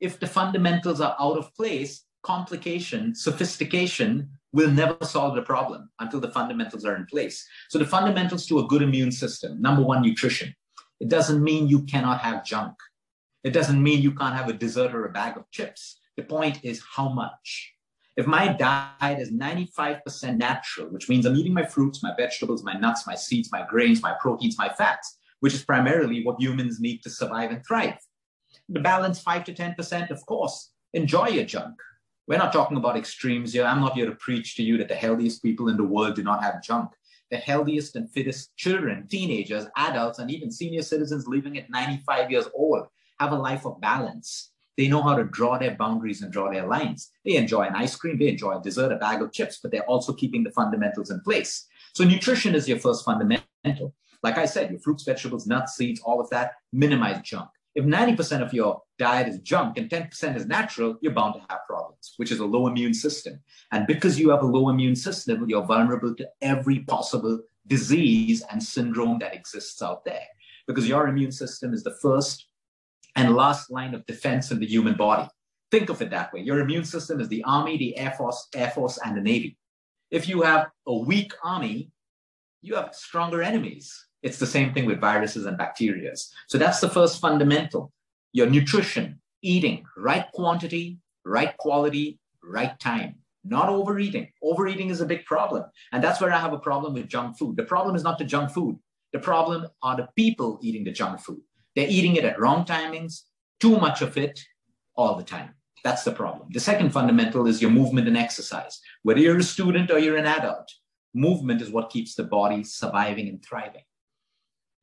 If 0.00 0.18
the 0.18 0.26
fundamentals 0.26 1.00
are 1.00 1.14
out 1.20 1.36
of 1.36 1.54
place, 1.54 2.04
complication, 2.22 3.14
sophistication 3.14 4.30
will 4.52 4.70
never 4.70 5.04
solve 5.04 5.34
the 5.34 5.42
problem 5.42 5.90
until 6.00 6.20
the 6.20 6.30
fundamentals 6.30 6.84
are 6.84 6.96
in 6.96 7.06
place. 7.06 7.46
So 7.68 7.78
the 7.78 7.86
fundamentals 7.86 8.46
to 8.46 8.60
a 8.60 8.66
good 8.66 8.82
immune 8.82 9.12
system, 9.12 9.60
number 9.60 9.82
one, 9.82 10.02
nutrition. 10.02 10.54
It 11.00 11.08
doesn't 11.08 11.42
mean 11.42 11.68
you 11.68 11.82
cannot 11.82 12.20
have 12.20 12.44
junk. 12.44 12.74
It 13.44 13.52
doesn't 13.52 13.82
mean 13.82 14.02
you 14.02 14.12
can't 14.12 14.34
have 14.34 14.48
a 14.48 14.52
dessert 14.52 14.94
or 14.94 15.04
a 15.04 15.12
bag 15.12 15.36
of 15.36 15.50
chips. 15.50 15.98
The 16.16 16.24
point 16.24 16.64
is 16.64 16.82
how 16.96 17.10
much. 17.10 17.72
If 18.16 18.26
my 18.26 18.48
diet 18.48 19.20
is 19.20 19.30
95% 19.30 20.36
natural, 20.38 20.88
which 20.88 21.08
means 21.08 21.24
I'm 21.24 21.36
eating 21.36 21.54
my 21.54 21.64
fruits, 21.64 22.02
my 22.02 22.12
vegetables, 22.16 22.64
my 22.64 22.72
nuts, 22.72 23.06
my 23.06 23.14
seeds, 23.14 23.50
my 23.52 23.64
grains, 23.64 24.02
my 24.02 24.14
proteins, 24.20 24.58
my 24.58 24.68
fats, 24.70 25.18
which 25.38 25.54
is 25.54 25.64
primarily 25.64 26.24
what 26.24 26.40
humans 26.40 26.80
need 26.80 27.00
to 27.04 27.10
survive 27.10 27.52
and 27.52 27.64
thrive. 27.64 27.98
The 28.68 28.80
balance 28.80 29.20
5 29.20 29.44
to 29.44 29.54
10%, 29.54 30.10
of 30.10 30.26
course, 30.26 30.72
enjoy 30.94 31.28
your 31.28 31.44
junk. 31.44 31.76
We're 32.28 32.36
not 32.36 32.52
talking 32.52 32.76
about 32.76 32.98
extremes 32.98 33.54
here. 33.54 33.64
I'm 33.64 33.80
not 33.80 33.94
here 33.94 34.04
to 34.04 34.14
preach 34.14 34.54
to 34.56 34.62
you 34.62 34.76
that 34.76 34.88
the 34.88 34.94
healthiest 34.94 35.42
people 35.42 35.70
in 35.70 35.78
the 35.78 35.84
world 35.84 36.14
do 36.14 36.22
not 36.22 36.42
have 36.44 36.62
junk. 36.62 36.90
The 37.30 37.38
healthiest 37.38 37.96
and 37.96 38.10
fittest 38.10 38.54
children, 38.54 39.08
teenagers, 39.08 39.64
adults, 39.78 40.18
and 40.18 40.30
even 40.30 40.50
senior 40.50 40.82
citizens 40.82 41.26
living 41.26 41.56
at 41.56 41.70
95 41.70 42.30
years 42.30 42.46
old 42.54 42.86
have 43.18 43.32
a 43.32 43.34
life 43.34 43.64
of 43.64 43.80
balance. 43.80 44.50
They 44.76 44.88
know 44.88 45.02
how 45.02 45.16
to 45.16 45.24
draw 45.24 45.56
their 45.56 45.74
boundaries 45.74 46.20
and 46.20 46.30
draw 46.30 46.52
their 46.52 46.66
lines. 46.66 47.10
They 47.24 47.36
enjoy 47.36 47.62
an 47.62 47.74
ice 47.74 47.96
cream, 47.96 48.18
they 48.18 48.28
enjoy 48.28 48.58
a 48.58 48.62
dessert, 48.62 48.92
a 48.92 48.96
bag 48.96 49.22
of 49.22 49.32
chips, 49.32 49.60
but 49.62 49.72
they're 49.72 49.88
also 49.88 50.12
keeping 50.12 50.44
the 50.44 50.50
fundamentals 50.50 51.10
in 51.10 51.20
place. 51.22 51.66
So 51.94 52.04
nutrition 52.04 52.54
is 52.54 52.68
your 52.68 52.78
first 52.78 53.06
fundamental. 53.06 53.94
Like 54.22 54.36
I 54.36 54.44
said, 54.44 54.70
your 54.70 54.80
fruits, 54.80 55.04
vegetables, 55.04 55.46
nuts, 55.46 55.76
seeds, 55.76 56.00
all 56.04 56.20
of 56.20 56.28
that, 56.28 56.56
minimize 56.74 57.22
junk. 57.22 57.48
If 57.78 57.84
90% 57.84 58.42
of 58.42 58.52
your 58.52 58.82
diet 58.98 59.28
is 59.28 59.38
junk 59.38 59.78
and 59.78 59.88
10% 59.88 60.34
is 60.34 60.46
natural, 60.46 60.96
you're 61.00 61.12
bound 61.12 61.34
to 61.34 61.40
have 61.48 61.60
problems, 61.68 62.14
which 62.16 62.32
is 62.32 62.40
a 62.40 62.44
low 62.44 62.66
immune 62.66 62.92
system. 62.92 63.38
And 63.70 63.86
because 63.86 64.18
you 64.18 64.30
have 64.30 64.42
a 64.42 64.46
low 64.46 64.68
immune 64.68 64.96
system, 64.96 65.48
you're 65.48 65.64
vulnerable 65.64 66.12
to 66.16 66.28
every 66.42 66.80
possible 66.80 67.38
disease 67.68 68.42
and 68.50 68.60
syndrome 68.60 69.20
that 69.20 69.32
exists 69.32 69.80
out 69.80 70.04
there. 70.04 70.26
Because 70.66 70.88
your 70.88 71.06
immune 71.06 71.30
system 71.30 71.72
is 71.72 71.84
the 71.84 71.96
first 72.02 72.48
and 73.14 73.36
last 73.36 73.70
line 73.70 73.94
of 73.94 74.04
defense 74.06 74.50
in 74.50 74.58
the 74.58 74.66
human 74.66 74.96
body. 74.96 75.28
Think 75.70 75.88
of 75.88 76.02
it 76.02 76.10
that 76.10 76.32
way. 76.32 76.40
Your 76.40 76.58
immune 76.58 76.84
system 76.84 77.20
is 77.20 77.28
the 77.28 77.44
Army, 77.44 77.78
the 77.78 77.96
Air 77.96 78.10
Force, 78.18 78.48
Air 78.56 78.72
Force, 78.72 78.98
and 79.04 79.16
the 79.16 79.20
Navy. 79.20 79.56
If 80.10 80.28
you 80.28 80.42
have 80.42 80.66
a 80.84 80.96
weak 80.96 81.32
army, 81.44 81.92
you 82.60 82.74
have 82.74 82.92
stronger 82.92 83.40
enemies. 83.40 84.07
It's 84.22 84.38
the 84.38 84.46
same 84.46 84.72
thing 84.72 84.86
with 84.86 85.00
viruses 85.00 85.46
and 85.46 85.56
bacteria. 85.56 86.12
So 86.48 86.58
that's 86.58 86.80
the 86.80 86.88
first 86.88 87.20
fundamental. 87.20 87.92
Your 88.32 88.48
nutrition, 88.48 89.20
eating, 89.42 89.84
right 89.96 90.26
quantity, 90.32 90.98
right 91.24 91.56
quality, 91.56 92.18
right 92.42 92.78
time. 92.80 93.16
Not 93.44 93.68
overeating. 93.68 94.28
Overeating 94.42 94.90
is 94.90 95.00
a 95.00 95.06
big 95.06 95.24
problem. 95.24 95.64
And 95.92 96.02
that's 96.02 96.20
where 96.20 96.32
I 96.32 96.38
have 96.38 96.52
a 96.52 96.58
problem 96.58 96.94
with 96.94 97.08
junk 97.08 97.38
food. 97.38 97.56
The 97.56 97.62
problem 97.62 97.94
is 97.94 98.02
not 98.02 98.18
the 98.18 98.24
junk 98.24 98.50
food. 98.50 98.78
The 99.12 99.18
problem 99.20 99.66
are 99.82 99.96
the 99.96 100.08
people 100.16 100.58
eating 100.62 100.84
the 100.84 100.92
junk 100.92 101.20
food. 101.20 101.40
They're 101.74 101.88
eating 101.88 102.16
it 102.16 102.24
at 102.24 102.40
wrong 102.40 102.64
timings, 102.64 103.22
too 103.60 103.78
much 103.78 104.02
of 104.02 104.18
it, 104.18 104.40
all 104.96 105.14
the 105.14 105.24
time. 105.24 105.54
That's 105.84 106.02
the 106.02 106.12
problem. 106.12 106.48
The 106.50 106.60
second 106.60 106.92
fundamental 106.92 107.46
is 107.46 107.62
your 107.62 107.70
movement 107.70 108.08
and 108.08 108.16
exercise. 108.16 108.80
Whether 109.04 109.20
you're 109.20 109.38
a 109.38 109.42
student 109.42 109.90
or 109.90 109.98
you're 109.98 110.16
an 110.16 110.26
adult, 110.26 110.68
movement 111.14 111.62
is 111.62 111.70
what 111.70 111.90
keeps 111.90 112.14
the 112.16 112.24
body 112.24 112.64
surviving 112.64 113.28
and 113.28 113.42
thriving. 113.42 113.82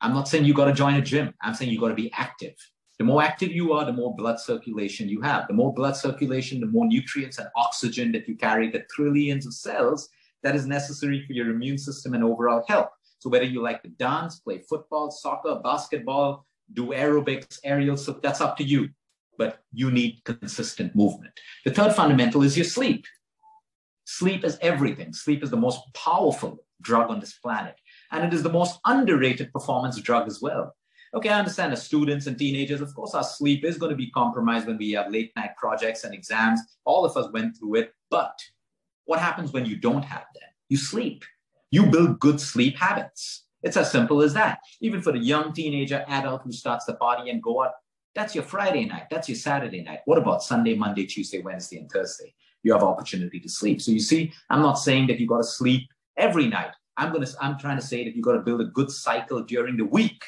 I'm 0.06 0.14
not 0.14 0.28
saying 0.28 0.46
you 0.46 0.54
got 0.54 0.66
to 0.66 0.74
join 0.74 0.94
a 0.94 1.02
gym. 1.02 1.34
I'm 1.42 1.56
saying 1.56 1.72
you 1.72 1.80
got 1.80 1.88
to 1.88 1.96
be 1.96 2.12
active. 2.14 2.54
The 3.00 3.04
more 3.04 3.24
active 3.24 3.52
you 3.52 3.74
are, 3.74 3.86
the 3.86 3.92
more 3.92 4.16
blood 4.16 4.40
circulation 4.40 5.10
you 5.10 5.20
have. 5.22 5.48
The 5.48 5.56
more 5.56 5.74
blood 5.74 5.96
circulation, 5.96 6.60
the 6.60 6.68
more 6.68 6.86
nutrients 6.86 7.40
and 7.40 7.50
oxygen 7.56 8.12
that 8.12 8.28
you 8.28 8.36
carry, 8.36 8.70
the 8.70 8.86
trillions 8.96 9.48
of 9.48 9.56
cells 9.56 10.08
that 10.44 10.56
is 10.56 10.68
necessary 10.68 11.26
for 11.26 11.34
your 11.34 11.50
immune 11.50 11.80
system 11.80 12.14
and 12.14 12.24
overall 12.24 12.64
health. 12.68 12.90
So 13.18 13.32
whether 13.32 13.46
you 13.46 13.64
like 13.64 13.82
to 13.82 13.90
dance, 13.90 14.42
play 14.42 14.60
football, 14.70 15.10
soccer, 15.10 15.60
basketball, 15.64 16.46
do 16.74 16.90
aerobics, 16.90 17.58
aerial, 17.64 17.98
so 17.98 18.20
that's 18.22 18.42
up 18.42 18.58
to 18.58 18.64
you. 18.64 18.90
But 19.40 19.64
you 19.74 19.90
need 19.90 20.22
consistent 20.24 20.96
movement. 20.96 21.34
The 21.66 21.72
third 21.72 21.96
fundamental 21.96 22.44
is 22.44 22.56
your 22.56 22.66
sleep. 22.66 23.06
Sleep 24.04 24.44
is 24.44 24.60
everything. 24.62 25.14
Sleep 25.14 25.42
is 25.42 25.50
the 25.50 25.58
most 25.58 25.82
powerful 25.96 26.60
drug 26.80 27.10
on 27.10 27.20
this 27.20 27.34
planet. 27.34 27.76
And 28.12 28.24
it 28.24 28.34
is 28.34 28.44
the 28.44 28.52
most 28.52 28.80
underrated 28.86 29.52
performance 29.52 30.00
drug 30.00 30.28
as 30.28 30.42
well. 30.42 30.76
Okay, 31.14 31.30
I 31.30 31.40
understand 31.40 31.72
as 31.72 31.82
students 31.82 32.28
and 32.28 32.38
teenagers, 32.38 32.82
of 32.82 32.94
course, 32.94 33.14
our 33.14 33.24
sleep 33.24 33.64
is 33.64 33.78
going 33.78 33.92
to 33.92 33.96
be 33.96 34.12
compromised 34.12 34.68
when 34.68 34.78
we 34.78 34.92
have 34.92 35.12
late 35.12 35.32
night 35.36 35.52
projects 35.58 36.04
and 36.04 36.14
exams. 36.14 36.60
All 36.84 37.06
of 37.06 37.16
us 37.16 37.32
went 37.32 37.58
through 37.58 37.76
it. 37.76 37.94
But 38.12 38.38
what 39.06 39.20
happens 39.20 39.54
when 39.54 39.66
you 39.66 39.78
don't 39.78 40.04
have 40.04 40.26
that? 40.34 40.50
You 40.68 40.78
sleep. 40.78 41.24
You 41.72 41.86
build 41.86 42.20
good 42.20 42.42
sleep 42.42 42.78
habits. 42.78 43.46
It's 43.64 43.78
as 43.78 43.92
simple 43.92 44.22
as 44.22 44.34
that. 44.34 44.60
Even 44.82 45.02
for 45.02 45.12
the 45.12 45.20
young 45.20 45.54
teenager, 45.54 46.04
adult 46.08 46.42
who 46.44 46.52
starts 46.52 46.86
the 46.86 46.96
party 46.96 47.30
and 47.30 47.42
go 47.42 47.64
out, 47.64 47.72
that's 48.14 48.36
your 48.36 48.44
Friday 48.44 48.86
night. 48.86 49.04
That's 49.10 49.28
your 49.28 49.38
Saturday 49.38 49.84
night. 49.84 50.00
What 50.06 50.18
about 50.18 50.44
Sunday, 50.44 50.76
Monday, 50.76 51.06
Tuesday, 51.06 51.42
Wednesday, 51.42 51.78
and 51.78 51.90
Thursday? 51.90 52.34
You 52.64 52.74
have 52.74 52.84
opportunity 52.84 53.40
to 53.40 53.50
sleep. 53.50 53.82
So 53.82 53.92
you 53.92 54.00
see, 54.00 54.34
I'm 54.50 54.62
not 54.62 54.80
saying 54.80 55.08
that 55.08 55.20
you 55.20 55.28
got 55.28 55.38
to 55.38 55.44
sleep 55.44 55.90
every 56.18 56.48
night. 56.48 56.72
I'm 56.98 57.12
gonna 57.12 57.28
I'm 57.42 57.58
trying 57.60 57.78
to 57.78 57.86
say 57.86 58.04
that 58.04 58.16
you've 58.16 58.26
got 58.26 58.34
to 58.34 58.40
build 58.40 58.62
a 58.62 58.66
good 58.66 58.92
cycle 58.92 59.42
during 59.42 59.78
the 59.78 59.86
week. 59.86 60.24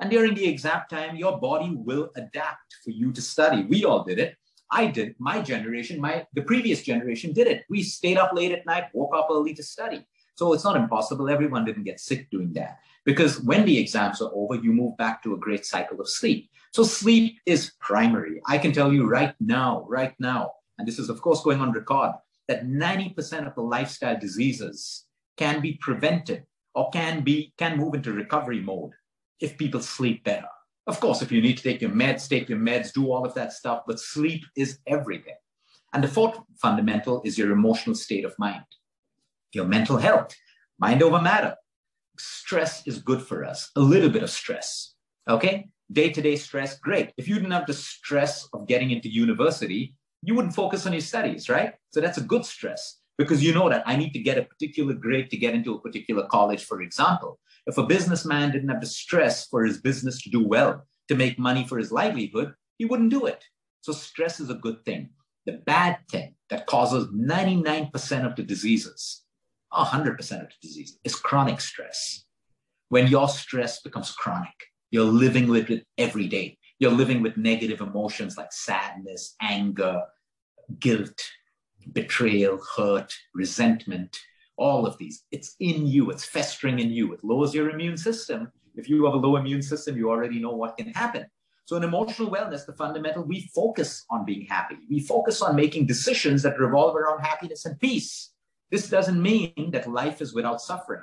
And 0.00 0.10
during 0.10 0.34
the 0.34 0.48
exam 0.48 0.82
time, 0.90 1.16
your 1.16 1.38
body 1.38 1.72
will 1.74 2.10
adapt 2.16 2.76
for 2.82 2.90
you 2.90 3.12
to 3.12 3.22
study. 3.22 3.62
We 3.62 3.84
all 3.84 4.02
did 4.02 4.18
it. 4.18 4.36
I 4.70 4.86
did. 4.86 5.14
My 5.18 5.40
generation, 5.40 6.00
my 6.00 6.26
the 6.32 6.42
previous 6.42 6.82
generation 6.82 7.32
did 7.32 7.46
it. 7.46 7.64
We 7.68 7.82
stayed 7.82 8.18
up 8.18 8.32
late 8.32 8.52
at 8.52 8.66
night, 8.66 8.84
woke 8.94 9.14
up 9.14 9.28
early 9.30 9.54
to 9.54 9.62
study. 9.62 10.04
So 10.34 10.52
it's 10.54 10.64
not 10.64 10.76
impossible. 10.76 11.28
Everyone 11.28 11.64
didn't 11.64 11.84
get 11.84 12.00
sick 12.00 12.30
doing 12.30 12.52
that. 12.54 12.78
Because 13.04 13.40
when 13.40 13.64
the 13.64 13.78
exams 13.78 14.22
are 14.22 14.30
over, 14.32 14.54
you 14.54 14.72
move 14.72 14.96
back 14.96 15.22
to 15.22 15.34
a 15.34 15.38
great 15.38 15.66
cycle 15.66 16.00
of 16.00 16.08
sleep. 16.08 16.50
So 16.72 16.84
sleep 16.84 17.38
is 17.44 17.72
primary. 17.80 18.40
I 18.46 18.58
can 18.58 18.72
tell 18.72 18.92
you 18.92 19.06
right 19.06 19.34
now, 19.40 19.84
right 19.88 20.14
now, 20.18 20.52
and 20.78 20.88
this 20.88 20.98
is 20.98 21.10
of 21.10 21.20
course 21.20 21.42
going 21.42 21.60
on 21.60 21.72
record, 21.72 22.12
that 22.48 22.66
90% 22.66 23.46
of 23.46 23.54
the 23.54 23.62
lifestyle 23.62 24.18
diseases 24.18 25.04
can 25.36 25.60
be 25.60 25.78
prevented 25.80 26.44
or 26.74 26.90
can 26.90 27.22
be 27.22 27.52
can 27.58 27.76
move 27.76 27.94
into 27.94 28.12
recovery 28.12 28.60
mode 28.60 28.92
if 29.40 29.58
people 29.58 29.80
sleep 29.80 30.24
better. 30.24 30.48
Of 30.86 30.98
course, 31.00 31.22
if 31.22 31.30
you 31.30 31.40
need 31.40 31.58
to 31.58 31.62
take 31.62 31.80
your 31.80 31.90
meds, 31.90 32.28
take 32.28 32.48
your 32.48 32.58
meds, 32.58 32.92
do 32.92 33.12
all 33.12 33.24
of 33.24 33.34
that 33.34 33.52
stuff, 33.52 33.82
but 33.86 34.00
sleep 34.00 34.44
is 34.56 34.78
everything. 34.86 35.36
And 35.92 36.02
the 36.02 36.08
fourth 36.08 36.38
fundamental 36.60 37.22
is 37.24 37.38
your 37.38 37.52
emotional 37.52 37.94
state 37.94 38.24
of 38.24 38.34
mind, 38.38 38.64
your 39.52 39.66
mental 39.66 39.98
health, 39.98 40.34
mind 40.78 41.02
over 41.02 41.20
matter. 41.20 41.54
Stress 42.18 42.86
is 42.86 42.98
good 42.98 43.22
for 43.22 43.44
us, 43.44 43.70
a 43.76 43.80
little 43.80 44.10
bit 44.10 44.22
of 44.22 44.30
stress. 44.30 44.94
Okay? 45.28 45.68
Day 45.92 46.10
to 46.10 46.22
day 46.22 46.36
stress, 46.36 46.78
great. 46.78 47.12
If 47.16 47.28
you 47.28 47.34
didn't 47.34 47.52
have 47.52 47.66
the 47.66 47.74
stress 47.74 48.48
of 48.52 48.66
getting 48.66 48.90
into 48.90 49.08
university, 49.08 49.94
you 50.22 50.34
wouldn't 50.34 50.54
focus 50.54 50.86
on 50.86 50.92
your 50.92 51.00
studies, 51.02 51.48
right? 51.48 51.74
So 51.90 52.00
that's 52.00 52.18
a 52.18 52.22
good 52.22 52.44
stress 52.44 53.01
because 53.18 53.42
you 53.42 53.54
know 53.54 53.68
that 53.68 53.82
I 53.86 53.96
need 53.96 54.12
to 54.12 54.18
get 54.18 54.38
a 54.38 54.42
particular 54.42 54.94
grade 54.94 55.30
to 55.30 55.36
get 55.36 55.54
into 55.54 55.74
a 55.74 55.80
particular 55.80 56.26
college, 56.26 56.64
for 56.64 56.80
example. 56.80 57.38
If 57.66 57.78
a 57.78 57.86
businessman 57.86 58.50
didn't 58.50 58.70
have 58.70 58.80
the 58.80 58.86
stress 58.86 59.46
for 59.46 59.64
his 59.64 59.80
business 59.80 60.22
to 60.22 60.30
do 60.30 60.46
well, 60.46 60.86
to 61.08 61.14
make 61.14 61.38
money 61.38 61.66
for 61.66 61.78
his 61.78 61.92
livelihood, 61.92 62.54
he 62.78 62.84
wouldn't 62.84 63.10
do 63.10 63.26
it. 63.26 63.44
So 63.82 63.92
stress 63.92 64.40
is 64.40 64.50
a 64.50 64.54
good 64.54 64.84
thing. 64.84 65.10
The 65.46 65.52
bad 65.52 65.98
thing 66.10 66.34
that 66.50 66.66
causes 66.66 67.08
99% 67.08 68.26
of 68.26 68.36
the 68.36 68.42
diseases, 68.42 69.22
100% 69.72 70.18
of 70.18 70.48
the 70.48 70.54
disease, 70.62 70.98
is 71.04 71.16
chronic 71.16 71.60
stress. 71.60 72.24
When 72.88 73.08
your 73.08 73.28
stress 73.28 73.80
becomes 73.82 74.12
chronic, 74.12 74.54
you're 74.90 75.04
living 75.04 75.48
with 75.48 75.70
it 75.70 75.86
every 75.98 76.28
day. 76.28 76.58
You're 76.78 76.92
living 76.92 77.22
with 77.22 77.36
negative 77.36 77.80
emotions 77.80 78.36
like 78.36 78.52
sadness, 78.52 79.34
anger, 79.40 80.02
guilt, 80.78 81.20
betrayal, 81.92 82.60
hurt, 82.76 83.14
resentment, 83.34 84.18
all 84.56 84.86
of 84.86 84.96
these. 84.98 85.24
It's 85.30 85.56
in 85.60 85.86
you, 85.86 86.10
it's 86.10 86.24
festering 86.24 86.78
in 86.78 86.90
you. 86.90 87.12
It 87.12 87.24
lowers 87.24 87.54
your 87.54 87.70
immune 87.70 87.96
system. 87.96 88.50
If 88.74 88.88
you 88.88 89.04
have 89.04 89.14
a 89.14 89.18
low 89.18 89.36
immune 89.36 89.62
system, 89.62 89.96
you 89.96 90.10
already 90.10 90.38
know 90.38 90.54
what 90.54 90.76
can 90.76 90.88
happen. 90.88 91.26
So, 91.64 91.76
in 91.76 91.84
emotional 91.84 92.30
wellness, 92.30 92.66
the 92.66 92.72
fundamental, 92.72 93.22
we 93.22 93.50
focus 93.54 94.04
on 94.10 94.24
being 94.24 94.46
happy. 94.46 94.76
We 94.90 95.00
focus 95.00 95.42
on 95.42 95.54
making 95.54 95.86
decisions 95.86 96.42
that 96.42 96.58
revolve 96.58 96.96
around 96.96 97.20
happiness 97.20 97.66
and 97.66 97.78
peace. 97.78 98.32
This 98.70 98.88
doesn't 98.88 99.22
mean 99.22 99.70
that 99.72 99.90
life 99.90 100.20
is 100.20 100.34
without 100.34 100.60
suffering. 100.60 101.02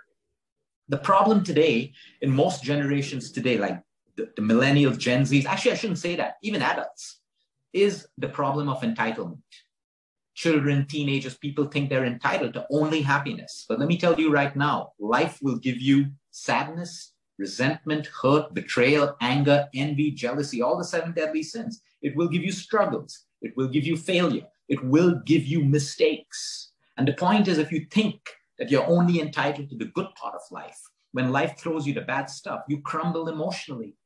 The 0.90 0.98
problem 0.98 1.44
today 1.44 1.94
in 2.22 2.32
most 2.32 2.64
generations 2.64 3.32
today, 3.32 3.58
like 3.58 3.82
the, 4.18 4.30
the 4.36 4.42
millennials, 4.42 4.98
Gen 4.98 5.22
Zs, 5.22 5.46
actually, 5.46 5.72
I 5.72 5.76
shouldn't 5.76 6.00
say 6.00 6.16
that, 6.16 6.36
even 6.44 6.62
adults, 6.62 7.20
is 7.72 8.08
the 8.18 8.28
problem 8.28 8.68
of 8.68 8.82
entitlement. 8.82 9.38
Children, 10.40 10.86
teenagers, 10.86 11.36
people 11.36 11.66
think 11.66 11.90
they're 11.90 12.06
entitled 12.06 12.54
to 12.54 12.66
only 12.72 13.02
happiness. 13.02 13.66
But 13.68 13.78
let 13.78 13.90
me 13.90 13.98
tell 13.98 14.18
you 14.18 14.32
right 14.32 14.56
now, 14.56 14.94
life 14.98 15.38
will 15.42 15.58
give 15.58 15.82
you 15.82 16.12
sadness, 16.32 17.12
resentment, 17.38 18.08
hurt, 18.22 18.54
betrayal, 18.54 19.18
anger, 19.20 19.68
envy, 19.76 20.12
jealousy, 20.12 20.62
all 20.62 20.78
the 20.78 20.86
seven 20.86 21.12
deadly 21.12 21.44
sins. 21.44 21.82
It 22.02 22.16
will 22.16 22.30
give 22.30 22.42
you 22.42 22.54
struggles. 22.54 23.26
It 23.42 23.52
will 23.58 23.68
give 23.68 23.84
you 23.84 23.98
failure. 23.98 24.46
It 24.70 24.82
will 24.82 25.20
give 25.26 25.44
you 25.46 25.62
mistakes. 25.62 26.72
And 26.96 27.06
the 27.06 27.20
point 27.26 27.50
is, 27.50 27.58
if 27.58 27.70
you 27.70 27.86
think 27.92 28.22
that 28.60 28.72
you're 28.72 28.88
only 28.88 29.20
entitled 29.20 29.70
to 29.72 29.76
the 29.76 29.92
good 29.94 30.08
part 30.16 30.36
of 30.36 30.52
life, 30.52 30.80
when 31.12 31.34
life 31.34 31.58
throws 31.58 31.86
you 31.86 31.94
the 31.94 32.08
bad 32.14 32.30
stuff, 32.30 32.62
you 32.70 32.80
crumble 32.80 33.28
emotionally. 33.28 33.98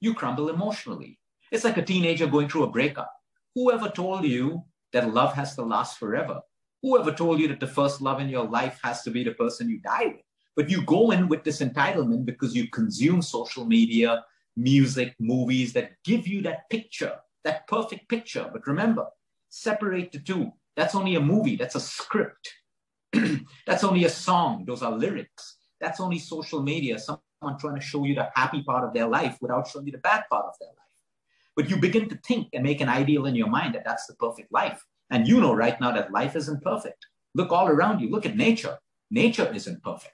You 0.00 0.14
crumble 0.14 0.48
emotionally. 0.48 1.18
It's 1.52 1.64
like 1.64 1.76
a 1.76 1.84
teenager 1.84 2.26
going 2.26 2.48
through 2.48 2.62
a 2.62 2.70
breakup. 2.70 3.12
Whoever 3.54 3.90
told 3.90 4.24
you 4.24 4.64
that 4.96 5.12
love 5.12 5.34
has 5.34 5.54
to 5.54 5.62
last 5.62 5.98
forever? 5.98 6.40
Whoever 6.82 7.12
told 7.12 7.38
you 7.38 7.48
that 7.48 7.60
the 7.60 7.66
first 7.66 8.00
love 8.00 8.18
in 8.18 8.28
your 8.28 8.46
life 8.46 8.80
has 8.82 9.02
to 9.02 9.10
be 9.10 9.22
the 9.22 9.32
person 9.32 9.68
you 9.68 9.78
die 9.78 10.06
with? 10.06 10.24
But 10.56 10.70
you 10.70 10.82
go 10.82 11.10
in 11.10 11.28
with 11.28 11.44
this 11.44 11.60
entitlement 11.60 12.24
because 12.24 12.56
you 12.56 12.68
consume 12.70 13.20
social 13.20 13.66
media, 13.66 14.24
music, 14.56 15.14
movies 15.20 15.74
that 15.74 15.92
give 16.02 16.26
you 16.26 16.40
that 16.42 16.70
picture, 16.70 17.16
that 17.44 17.66
perfect 17.68 18.08
picture. 18.08 18.48
But 18.50 18.66
remember, 18.66 19.06
separate 19.50 20.12
the 20.12 20.20
two. 20.20 20.52
That's 20.76 20.94
only 20.94 21.14
a 21.16 21.20
movie, 21.20 21.56
that's 21.56 21.74
a 21.74 21.80
script. 21.80 22.48
that's 23.66 23.84
only 23.84 24.04
a 24.04 24.10
song, 24.10 24.64
those 24.66 24.82
are 24.82 24.92
lyrics. 24.92 25.56
That's 25.78 26.00
only 26.00 26.18
social 26.18 26.62
media, 26.62 26.98
someone 26.98 27.58
trying 27.58 27.74
to 27.74 27.80
show 27.80 28.04
you 28.04 28.14
the 28.14 28.30
happy 28.34 28.62
part 28.62 28.84
of 28.84 28.94
their 28.94 29.06
life 29.06 29.36
without 29.42 29.68
showing 29.68 29.86
you 29.86 29.92
the 29.92 29.98
bad 29.98 30.24
part 30.30 30.46
of 30.46 30.54
their 30.58 30.70
life. 30.70 30.85
But 31.56 31.70
you 31.70 31.78
begin 31.78 32.08
to 32.10 32.18
think 32.26 32.48
and 32.52 32.62
make 32.62 32.80
an 32.80 32.88
ideal 32.88 33.26
in 33.26 33.34
your 33.34 33.48
mind 33.48 33.74
that 33.74 33.84
that's 33.84 34.06
the 34.06 34.14
perfect 34.14 34.52
life. 34.52 34.80
And 35.10 35.26
you 35.26 35.40
know 35.40 35.54
right 35.54 35.80
now 35.80 35.92
that 35.92 36.12
life 36.12 36.36
isn't 36.36 36.62
perfect. 36.62 37.06
Look 37.34 37.50
all 37.50 37.68
around 37.68 38.00
you. 38.00 38.10
Look 38.10 38.26
at 38.26 38.36
nature. 38.36 38.76
Nature 39.10 39.50
isn't 39.54 39.82
perfect. 39.82 40.12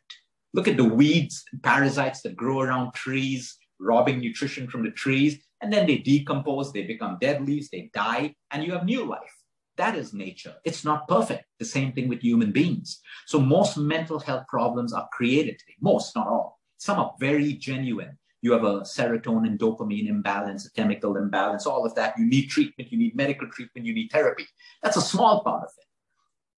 Look 0.54 0.68
at 0.68 0.76
the 0.76 0.84
weeds, 0.84 1.42
parasites 1.62 2.22
that 2.22 2.36
grow 2.36 2.60
around 2.60 2.92
trees, 2.94 3.56
robbing 3.80 4.20
nutrition 4.20 4.68
from 4.68 4.84
the 4.84 4.90
trees, 4.90 5.42
and 5.62 5.72
then 5.72 5.86
they 5.86 5.98
decompose, 5.98 6.72
they 6.72 6.82
become 6.82 7.18
dead 7.20 7.46
leaves, 7.46 7.70
they 7.70 7.90
die, 7.94 8.34
and 8.50 8.64
you 8.64 8.72
have 8.72 8.84
new 8.84 9.04
life. 9.04 9.34
That 9.76 9.96
is 9.96 10.12
nature. 10.12 10.54
It's 10.64 10.84
not 10.84 11.08
perfect. 11.08 11.44
The 11.58 11.64
same 11.64 11.92
thing 11.92 12.08
with 12.08 12.20
human 12.20 12.52
beings. 12.52 13.00
So 13.26 13.40
most 13.40 13.78
mental 13.78 14.18
health 14.18 14.46
problems 14.48 14.92
are 14.92 15.08
created 15.12 15.58
today. 15.58 15.76
Most, 15.80 16.14
not 16.14 16.26
all. 16.26 16.60
Some 16.76 16.98
are 16.98 17.14
very 17.18 17.54
genuine 17.54 18.18
you 18.42 18.52
have 18.52 18.64
a 18.64 18.80
serotonin 18.80 19.56
dopamine 19.56 20.08
imbalance, 20.08 20.66
a 20.66 20.72
chemical 20.72 21.16
imbalance, 21.16 21.64
all 21.64 21.86
of 21.86 21.94
that. 21.94 22.18
You 22.18 22.26
need 22.26 22.48
treatment, 22.48 22.90
you 22.90 22.98
need 22.98 23.14
medical 23.14 23.48
treatment, 23.48 23.86
you 23.86 23.94
need 23.94 24.10
therapy. 24.10 24.46
That's 24.82 24.96
a 24.96 25.00
small 25.00 25.42
part 25.44 25.62
of 25.62 25.70
it. 25.78 25.84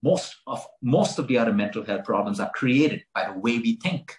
Most 0.02 0.36
of 0.46 0.66
most 0.82 1.18
of 1.18 1.28
the 1.28 1.38
other 1.38 1.52
mental 1.52 1.84
health 1.84 2.04
problems 2.04 2.40
are 2.40 2.50
created 2.54 3.04
by 3.14 3.26
the 3.30 3.38
way 3.38 3.58
we 3.58 3.76
think. 3.76 4.16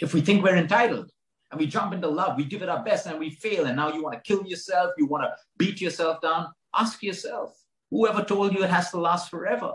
If 0.00 0.14
we 0.14 0.22
think 0.22 0.42
we're 0.42 0.56
entitled 0.56 1.10
and 1.50 1.60
we 1.60 1.66
jump 1.66 1.92
into 1.92 2.08
love, 2.08 2.36
we 2.36 2.44
give 2.44 2.62
it 2.62 2.68
our 2.70 2.82
best 2.82 3.06
and 3.06 3.18
we 3.18 3.30
fail, 3.30 3.66
and 3.66 3.76
now 3.76 3.92
you 3.92 4.02
want 4.02 4.14
to 4.14 4.26
kill 4.26 4.46
yourself, 4.46 4.92
you 4.96 5.06
want 5.06 5.24
to 5.24 5.34
beat 5.58 5.80
yourself 5.80 6.22
down, 6.22 6.48
ask 6.74 7.02
yourself, 7.02 7.54
whoever 7.90 8.22
told 8.22 8.54
you 8.54 8.64
it 8.64 8.70
has 8.70 8.90
to 8.90 8.98
last 8.98 9.30
forever? 9.30 9.74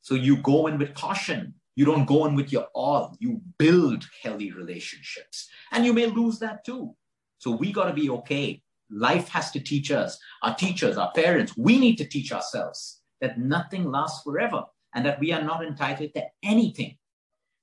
So 0.00 0.14
you 0.14 0.38
go 0.38 0.68
in 0.68 0.78
with 0.78 0.94
caution 0.94 1.54
you 1.76 1.84
don't 1.84 2.06
go 2.06 2.24
in 2.24 2.34
with 2.34 2.50
your 2.50 2.66
all. 2.74 3.14
You 3.20 3.40
build 3.58 4.08
healthy 4.22 4.50
relationships. 4.50 5.48
And 5.70 5.84
you 5.84 5.92
may 5.92 6.06
lose 6.06 6.38
that 6.38 6.64
too. 6.64 6.96
So 7.38 7.50
we 7.50 7.70
got 7.70 7.84
to 7.84 7.92
be 7.92 8.08
okay. 8.10 8.62
Life 8.90 9.28
has 9.28 9.50
to 9.50 9.60
teach 9.60 9.90
us, 9.90 10.18
our 10.42 10.54
teachers, 10.54 10.96
our 10.96 11.12
parents, 11.12 11.56
we 11.56 11.78
need 11.78 11.96
to 11.96 12.06
teach 12.06 12.32
ourselves 12.32 13.02
that 13.20 13.38
nothing 13.38 13.90
lasts 13.90 14.22
forever 14.22 14.64
and 14.94 15.04
that 15.04 15.20
we 15.20 15.32
are 15.32 15.42
not 15.42 15.64
entitled 15.64 16.14
to 16.14 16.24
anything. 16.42 16.96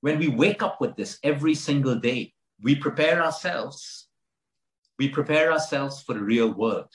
When 0.00 0.18
we 0.18 0.28
wake 0.28 0.62
up 0.62 0.80
with 0.80 0.94
this 0.96 1.18
every 1.24 1.54
single 1.54 1.96
day, 1.96 2.34
we 2.62 2.76
prepare 2.76 3.24
ourselves. 3.24 4.08
We 4.98 5.08
prepare 5.08 5.50
ourselves 5.50 6.02
for 6.02 6.12
the 6.12 6.22
real 6.22 6.52
world. 6.52 6.90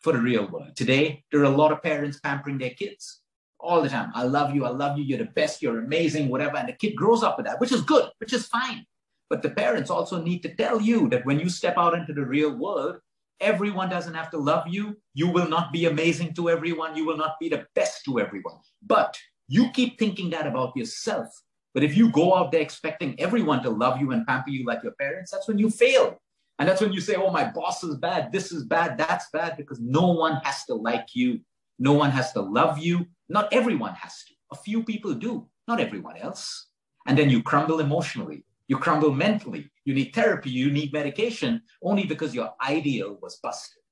For 0.00 0.12
the 0.12 0.20
real 0.20 0.48
world. 0.48 0.76
Today, 0.76 1.24
there 1.30 1.40
are 1.40 1.52
a 1.52 1.56
lot 1.56 1.72
of 1.72 1.82
parents 1.82 2.20
pampering 2.20 2.58
their 2.58 2.70
kids 2.70 3.20
all 3.64 3.82
the 3.82 3.88
time. 3.88 4.10
I 4.14 4.24
love 4.24 4.54
you. 4.54 4.64
I 4.64 4.70
love 4.70 4.98
you. 4.98 5.04
You're 5.04 5.18
the 5.18 5.24
best. 5.24 5.62
You're 5.62 5.78
amazing, 5.78 6.28
whatever. 6.28 6.56
And 6.56 6.68
the 6.68 6.74
kid 6.74 6.94
grows 6.94 7.22
up 7.22 7.36
with 7.36 7.46
that, 7.46 7.60
which 7.60 7.72
is 7.72 7.82
good, 7.82 8.10
which 8.18 8.32
is 8.32 8.46
fine. 8.46 8.84
But 9.30 9.42
the 9.42 9.50
parents 9.50 9.90
also 9.90 10.22
need 10.22 10.42
to 10.42 10.54
tell 10.54 10.80
you 10.80 11.08
that 11.08 11.24
when 11.24 11.40
you 11.40 11.48
step 11.48 11.76
out 11.78 11.94
into 11.94 12.12
the 12.12 12.24
real 12.24 12.56
world, 12.56 12.96
everyone 13.40 13.88
doesn't 13.88 14.14
have 14.14 14.30
to 14.30 14.38
love 14.38 14.68
you. 14.68 14.96
You 15.14 15.28
will 15.28 15.48
not 15.48 15.72
be 15.72 15.86
amazing 15.86 16.34
to 16.34 16.50
everyone. 16.50 16.94
You 16.94 17.06
will 17.06 17.16
not 17.16 17.36
be 17.40 17.48
the 17.48 17.66
best 17.74 18.04
to 18.04 18.20
everyone. 18.20 18.56
But 18.86 19.18
you 19.48 19.70
keep 19.70 19.98
thinking 19.98 20.30
that 20.30 20.46
about 20.46 20.76
yourself. 20.76 21.28
But 21.72 21.82
if 21.82 21.96
you 21.96 22.10
go 22.10 22.34
out 22.34 22.52
there 22.52 22.60
expecting 22.60 23.18
everyone 23.18 23.62
to 23.64 23.70
love 23.70 24.00
you 24.00 24.12
and 24.12 24.26
pamper 24.26 24.50
you 24.50 24.64
like 24.64 24.82
your 24.82 24.92
parents, 24.92 25.32
that's 25.32 25.48
when 25.48 25.58
you 25.58 25.70
fail. 25.70 26.20
And 26.58 26.68
that's 26.68 26.80
when 26.80 26.92
you 26.92 27.00
say, 27.00 27.16
oh, 27.16 27.32
my 27.32 27.50
boss 27.50 27.82
is 27.82 27.96
bad. 27.96 28.30
This 28.30 28.52
is 28.52 28.64
bad. 28.64 28.96
That's 28.96 29.26
bad 29.32 29.56
because 29.56 29.80
no 29.80 30.12
one 30.12 30.36
has 30.44 30.64
to 30.66 30.74
like 30.74 31.08
you. 31.14 31.40
No 31.80 31.92
one 31.94 32.12
has 32.12 32.32
to 32.34 32.40
love 32.40 32.78
you. 32.78 33.06
Not 33.28 33.52
everyone 33.52 33.94
has 33.94 34.24
to. 34.24 34.34
A 34.52 34.56
few 34.56 34.82
people 34.84 35.14
do, 35.14 35.48
not 35.66 35.80
everyone 35.80 36.16
else. 36.16 36.68
And 37.06 37.18
then 37.18 37.30
you 37.30 37.42
crumble 37.42 37.80
emotionally. 37.80 38.44
You 38.68 38.78
crumble 38.78 39.12
mentally. 39.12 39.70
You 39.84 39.94
need 39.94 40.14
therapy. 40.14 40.50
You 40.50 40.70
need 40.70 40.92
medication 40.92 41.62
only 41.82 42.04
because 42.04 42.34
your 42.34 42.54
ideal 42.66 43.18
was 43.20 43.36
busted. 43.42 43.82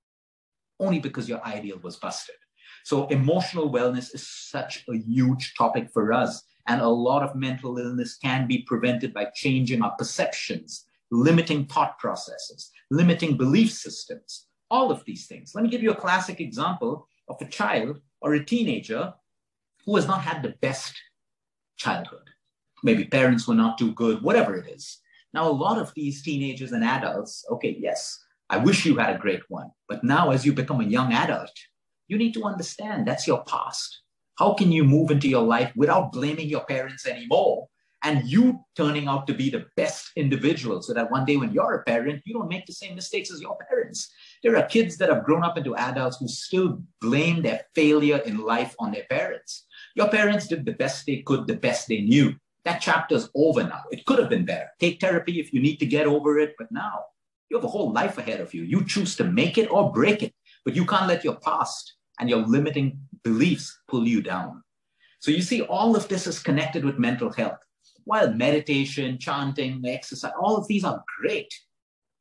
Only 0.80 0.98
because 0.98 1.28
your 1.28 1.44
ideal 1.44 1.78
was 1.82 1.96
busted. 1.96 2.36
So 2.84 3.06
emotional 3.08 3.70
wellness 3.70 4.14
is 4.14 4.26
such 4.26 4.84
a 4.88 4.96
huge 4.96 5.54
topic 5.56 5.90
for 5.92 6.12
us. 6.12 6.42
And 6.68 6.80
a 6.80 6.88
lot 6.88 7.22
of 7.22 7.36
mental 7.36 7.78
illness 7.78 8.16
can 8.16 8.46
be 8.46 8.62
prevented 8.62 9.12
by 9.12 9.26
changing 9.34 9.82
our 9.82 9.94
perceptions, 9.96 10.84
limiting 11.10 11.66
thought 11.66 11.98
processes, 11.98 12.70
limiting 12.90 13.36
belief 13.36 13.72
systems, 13.72 14.46
all 14.70 14.90
of 14.90 15.04
these 15.04 15.26
things. 15.26 15.54
Let 15.54 15.64
me 15.64 15.70
give 15.70 15.82
you 15.82 15.90
a 15.90 15.96
classic 15.96 16.40
example 16.40 17.08
of 17.28 17.36
a 17.40 17.46
child 17.46 18.00
or 18.20 18.34
a 18.34 18.44
teenager 18.44 19.12
who 19.84 19.96
has 19.96 20.06
not 20.06 20.22
had 20.22 20.42
the 20.42 20.54
best 20.60 20.94
childhood. 21.76 22.28
Maybe 22.82 23.04
parents 23.04 23.46
were 23.46 23.54
not 23.54 23.78
too 23.78 23.92
good, 23.92 24.22
whatever 24.22 24.56
it 24.56 24.68
is. 24.68 24.98
Now, 25.34 25.48
a 25.48 25.50
lot 25.50 25.78
of 25.78 25.92
these 25.94 26.22
teenagers 26.22 26.72
and 26.72 26.84
adults, 26.84 27.44
okay, 27.50 27.76
yes, 27.78 28.22
I 28.50 28.58
wish 28.58 28.84
you 28.84 28.96
had 28.96 29.14
a 29.14 29.18
great 29.18 29.42
one. 29.48 29.70
But 29.88 30.04
now, 30.04 30.30
as 30.30 30.44
you 30.44 30.52
become 30.52 30.80
a 30.80 30.84
young 30.84 31.12
adult, 31.12 31.56
you 32.08 32.18
need 32.18 32.34
to 32.34 32.44
understand 32.44 33.06
that's 33.06 33.26
your 33.26 33.42
past. 33.44 34.02
How 34.38 34.54
can 34.54 34.72
you 34.72 34.84
move 34.84 35.10
into 35.10 35.28
your 35.28 35.42
life 35.42 35.72
without 35.76 36.12
blaming 36.12 36.48
your 36.48 36.64
parents 36.64 37.06
anymore 37.06 37.68
and 38.04 38.28
you 38.28 38.64
turning 38.76 39.06
out 39.06 39.26
to 39.26 39.34
be 39.34 39.48
the 39.48 39.66
best 39.76 40.10
individual 40.16 40.82
so 40.82 40.92
that 40.92 41.10
one 41.10 41.24
day 41.24 41.36
when 41.36 41.52
you're 41.52 41.74
a 41.74 41.84
parent, 41.84 42.22
you 42.24 42.34
don't 42.34 42.48
make 42.48 42.66
the 42.66 42.72
same 42.72 42.94
mistakes 42.94 43.30
as 43.30 43.40
your 43.40 43.56
parents. 43.68 44.12
There 44.42 44.56
are 44.56 44.66
kids 44.66 44.96
that 44.98 45.08
have 45.08 45.24
grown 45.24 45.44
up 45.44 45.56
into 45.56 45.76
adults 45.76 46.16
who 46.18 46.26
still 46.28 46.82
blame 47.00 47.42
their 47.42 47.62
failure 47.74 48.18
in 48.18 48.38
life 48.38 48.74
on 48.78 48.90
their 48.90 49.04
parents. 49.08 49.66
Your 49.94 50.09
parents 50.09 50.46
did 50.46 50.64
the 50.64 50.72
best 50.72 51.07
they 51.07 51.18
could, 51.18 51.46
the 51.46 51.57
best 51.57 51.88
they 51.88 52.00
knew. 52.00 52.35
That 52.64 52.81
chapter's 52.81 53.28
over 53.35 53.62
now. 53.64 53.83
It 53.90 54.05
could 54.07 54.18
have 54.18 54.31
been 54.31 54.44
better. 54.44 54.68
Take 54.78 55.00
therapy 55.00 55.40
if 55.40 55.52
you 55.52 55.61
need 55.61 55.78
to 55.78 55.87
get 55.87 56.07
over 56.07 56.38
it, 56.38 56.55
but 56.59 56.70
now 56.70 57.05
you 57.50 57.57
have 57.57 57.64
a 57.64 57.68
whole 57.68 57.92
life 57.92 58.18
ahead 58.18 58.40
of 58.40 58.55
you. 58.55 58.62
You 58.62 58.85
choose 58.85 59.16
to 59.16 59.24
make 59.24 59.59
it 59.59 59.70
or 59.70 59.92
break 59.92 60.22
it, 60.22 60.33
but 60.64 60.74
you 60.74 60.87
can't 60.87 61.09
let 61.09 61.24
your 61.24 61.37
past 61.37 61.94
and 62.18 62.31
your 62.31 62.38
limiting 62.38 62.98
beliefs 63.24 63.78
pull 63.88 64.07
you 64.07 64.22
down. 64.22 64.62
So 65.18 65.31
you 65.31 65.42
see, 65.42 65.62
all 65.62 65.94
of 65.94 66.09
this 66.09 66.26
is 66.26 66.38
connected 66.38 66.85
with 66.85 66.98
mental 66.98 67.33
health. 67.33 67.59
While 68.05 68.33
meditation, 68.33 69.18
chanting, 69.18 69.83
exercise, 69.85 70.33
all 70.40 70.57
of 70.57 70.66
these 70.66 70.85
are 70.85 71.05
great. 71.20 71.52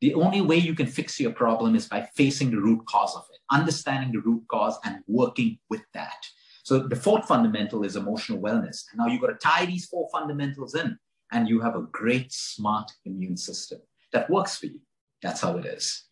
The 0.02 0.14
only 0.16 0.42
way 0.42 0.58
you 0.58 0.76
can 0.76 0.88
fix 0.88 1.20
your 1.20 1.32
problem 1.32 1.76
is 1.76 1.88
by 1.88 2.10
facing 2.16 2.52
the 2.52 2.60
root 2.60 2.86
cause 2.88 3.16
of 3.16 3.24
it, 3.32 3.40
understanding 3.52 4.12
the 4.12 4.20
root 4.20 4.44
cause 4.50 4.78
and 4.84 4.98
working 5.08 5.60
with 5.70 5.82
that. 5.94 6.26
So 6.63 6.80
the 6.80 6.95
fourth 6.95 7.28
fundamental 7.28 7.84
is 7.84 7.95
emotional 7.95 8.39
wellness. 8.39 8.84
And 8.91 9.00
now 9.00 9.08
you've 9.08 9.21
got 9.21 9.28
to 9.28 9.36
tie 9.36 9.65
these 9.65 9.86
four 9.86 10.08
fundamentals 10.12 10.76
in, 10.76 10.97
and 11.32 11.47
you 11.47 11.62
have 11.62 11.76
a 11.76 11.88
great, 11.91 12.32
smart 12.32 12.91
immune 13.06 13.38
system 13.38 13.80
that 14.13 14.30
works 14.30 14.58
for 14.58 14.67
you. 14.67 14.80
That's 15.21 15.41
how 15.41 15.58
it 15.58 15.65
is. 15.65 16.04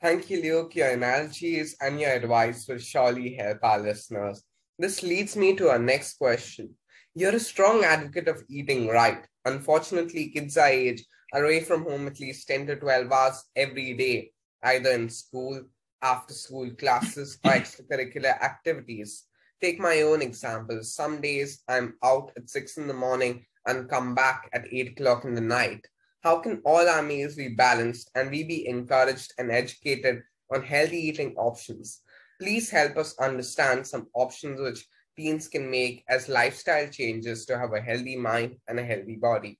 Thank 0.00 0.28
you, 0.28 0.42
Luke. 0.42 0.74
Your 0.74 0.90
analogies 0.90 1.76
and 1.80 1.98
your 1.98 2.12
advice 2.12 2.68
will 2.68 2.78
surely 2.78 3.34
help 3.34 3.58
our 3.62 3.80
listeners. 3.80 4.42
This 4.78 5.02
leads 5.02 5.36
me 5.36 5.56
to 5.56 5.70
our 5.70 5.78
next 5.78 6.18
question. 6.18 6.74
You're 7.14 7.34
a 7.34 7.40
strong 7.40 7.82
advocate 7.82 8.28
of 8.28 8.44
eating 8.50 8.88
right. 8.88 9.26
Unfortunately, 9.46 10.28
kids 10.28 10.58
our 10.58 10.68
age 10.68 11.02
are 11.32 11.44
away 11.44 11.60
from 11.60 11.84
home 11.84 12.06
at 12.06 12.20
least 12.20 12.46
10 12.48 12.66
to 12.66 12.76
12 12.76 13.10
hours 13.10 13.42
every 13.56 13.94
day, 13.94 14.32
either 14.62 14.90
in 14.90 15.08
school 15.08 15.62
after 16.06 16.34
school 16.34 16.70
classes 16.78 17.38
or 17.44 17.52
extracurricular 17.60 18.40
activities. 18.40 19.24
Take 19.60 19.80
my 19.80 20.02
own 20.02 20.22
example. 20.22 20.82
Some 20.82 21.20
days 21.20 21.62
I'm 21.68 21.94
out 22.04 22.30
at 22.36 22.48
six 22.48 22.76
in 22.76 22.86
the 22.86 22.94
morning 23.06 23.44
and 23.66 23.88
come 23.88 24.14
back 24.14 24.48
at 24.52 24.72
8 24.72 24.92
o'clock 24.92 25.24
in 25.24 25.34
the 25.34 25.40
night? 25.40 25.86
How 26.22 26.38
can 26.38 26.60
all 26.64 26.88
our 26.88 27.02
meals 27.02 27.34
be 27.34 27.48
balanced 27.48 28.10
and 28.14 28.30
we 28.30 28.44
be 28.44 28.66
encouraged 28.66 29.32
and 29.38 29.50
educated 29.50 30.22
on 30.52 30.62
healthy 30.62 30.98
eating 30.98 31.34
options? 31.36 32.00
Please 32.40 32.70
help 32.70 32.96
us 32.96 33.18
understand 33.18 33.86
some 33.86 34.06
options 34.14 34.60
which 34.60 34.86
teens 35.16 35.48
can 35.48 35.70
make 35.70 36.04
as 36.08 36.28
lifestyle 36.28 36.88
changes 36.88 37.46
to 37.46 37.58
have 37.58 37.72
a 37.72 37.80
healthy 37.80 38.16
mind 38.16 38.56
and 38.68 38.78
a 38.78 38.84
healthy 38.84 39.16
body. 39.16 39.58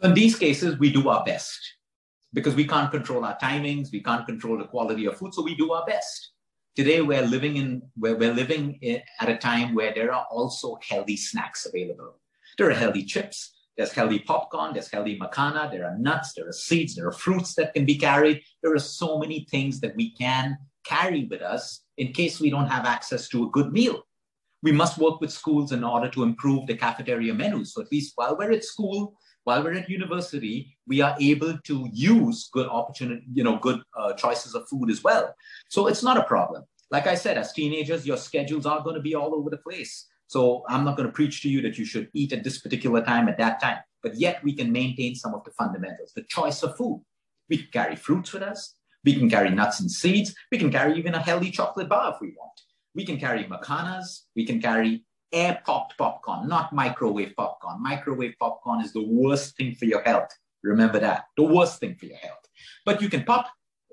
So 0.00 0.08
in 0.08 0.14
these 0.14 0.38
cases, 0.38 0.78
we 0.78 0.90
do 0.90 1.08
our 1.08 1.24
best 1.24 1.58
because 2.32 2.54
we 2.54 2.66
can't 2.66 2.90
control 2.90 3.24
our 3.24 3.36
timings, 3.38 3.92
we 3.92 4.02
can't 4.02 4.26
control 4.26 4.58
the 4.58 4.64
quality 4.64 5.06
of 5.06 5.16
food, 5.16 5.34
so 5.34 5.42
we 5.42 5.54
do 5.54 5.72
our 5.72 5.84
best. 5.86 6.32
Today, 6.74 7.02
we're 7.02 7.26
living 7.26 7.56
in 7.58 7.82
we're, 7.98 8.16
we're 8.16 8.32
living 8.32 8.78
in, 8.80 9.02
at 9.20 9.28
a 9.28 9.36
time 9.36 9.74
where 9.74 9.92
there 9.94 10.12
are 10.12 10.26
also 10.30 10.78
healthy 10.88 11.16
snacks 11.16 11.66
available. 11.66 12.18
There 12.56 12.70
are 12.70 12.74
healthy 12.74 13.04
chips, 13.04 13.52
there's 13.76 13.92
healthy 13.92 14.20
popcorn, 14.20 14.72
there's 14.72 14.90
healthy 14.90 15.18
makhana, 15.18 15.70
there 15.70 15.84
are 15.84 15.98
nuts, 15.98 16.32
there 16.34 16.48
are 16.48 16.52
seeds, 16.52 16.94
there 16.94 17.06
are 17.06 17.12
fruits 17.12 17.54
that 17.54 17.74
can 17.74 17.84
be 17.84 17.96
carried. 17.96 18.42
There 18.62 18.74
are 18.74 18.78
so 18.78 19.18
many 19.18 19.46
things 19.50 19.80
that 19.80 19.96
we 19.96 20.14
can 20.14 20.56
carry 20.84 21.26
with 21.30 21.42
us 21.42 21.84
in 21.96 22.12
case 22.12 22.40
we 22.40 22.50
don't 22.50 22.68
have 22.68 22.86
access 22.86 23.28
to 23.28 23.44
a 23.44 23.50
good 23.50 23.72
meal. 23.72 24.02
We 24.62 24.72
must 24.72 24.98
work 24.98 25.20
with 25.20 25.32
schools 25.32 25.72
in 25.72 25.84
order 25.84 26.08
to 26.10 26.22
improve 26.22 26.66
the 26.66 26.76
cafeteria 26.76 27.34
menus. 27.34 27.74
So 27.74 27.82
at 27.82 27.90
least 27.90 28.12
while 28.14 28.36
we're 28.36 28.52
at 28.52 28.64
school, 28.64 29.14
while 29.44 29.62
we're 29.62 29.74
at 29.74 29.88
university, 29.88 30.76
we 30.86 31.00
are 31.00 31.16
able 31.20 31.58
to 31.64 31.88
use 31.92 32.48
good 32.52 32.68
opportunity, 32.68 33.24
you 33.32 33.44
know, 33.44 33.58
good 33.58 33.82
uh, 33.98 34.12
choices 34.14 34.54
of 34.54 34.68
food 34.68 34.90
as 34.90 35.02
well. 35.02 35.34
So 35.68 35.88
it's 35.88 36.02
not 36.02 36.16
a 36.16 36.22
problem. 36.24 36.64
Like 36.90 37.06
I 37.06 37.14
said, 37.14 37.38
as 37.38 37.52
teenagers, 37.52 38.06
your 38.06 38.16
schedules 38.16 38.66
are 38.66 38.82
going 38.82 38.96
to 38.96 39.02
be 39.02 39.14
all 39.14 39.34
over 39.34 39.50
the 39.50 39.56
place. 39.56 40.06
So 40.26 40.64
I'm 40.68 40.84
not 40.84 40.96
going 40.96 41.08
to 41.08 41.12
preach 41.12 41.42
to 41.42 41.48
you 41.48 41.60
that 41.62 41.78
you 41.78 41.84
should 41.84 42.08
eat 42.14 42.32
at 42.32 42.44
this 42.44 42.60
particular 42.60 43.04
time 43.04 43.28
at 43.28 43.38
that 43.38 43.60
time, 43.60 43.78
but 44.02 44.14
yet 44.14 44.42
we 44.44 44.54
can 44.54 44.70
maintain 44.70 45.14
some 45.14 45.34
of 45.34 45.44
the 45.44 45.50
fundamentals, 45.52 46.12
the 46.14 46.22
choice 46.22 46.62
of 46.62 46.76
food. 46.76 47.04
We 47.48 47.58
can 47.58 47.68
carry 47.72 47.96
fruits 47.96 48.32
with 48.32 48.42
us. 48.42 48.74
We 49.04 49.14
can 49.14 49.28
carry 49.28 49.50
nuts 49.50 49.80
and 49.80 49.90
seeds. 49.90 50.34
We 50.50 50.58
can 50.58 50.70
carry 50.70 50.96
even 50.96 51.14
a 51.14 51.20
healthy 51.20 51.50
chocolate 51.50 51.88
bar 51.88 52.14
if 52.14 52.20
we 52.20 52.28
want. 52.28 52.60
We 52.94 53.04
can 53.04 53.18
carry 53.18 53.44
makhanas. 53.44 54.22
We 54.36 54.46
can 54.46 54.60
carry 54.60 55.04
air 55.32 55.60
popped 55.64 55.96
popcorn, 55.98 56.48
not 56.48 56.72
microwave 56.72 57.34
popcorn. 57.36 57.82
Microwave 57.82 58.34
popcorn 58.38 58.80
is 58.80 58.92
the 58.92 59.06
worst 59.06 59.56
thing 59.56 59.74
for 59.74 59.86
your 59.86 60.02
health. 60.02 60.30
Remember 60.62 60.98
that, 60.98 61.24
the 61.36 61.42
worst 61.42 61.80
thing 61.80 61.96
for 61.96 62.06
your 62.06 62.18
health. 62.18 62.46
But 62.84 63.02
you 63.02 63.08
can 63.08 63.24
pop, 63.24 63.48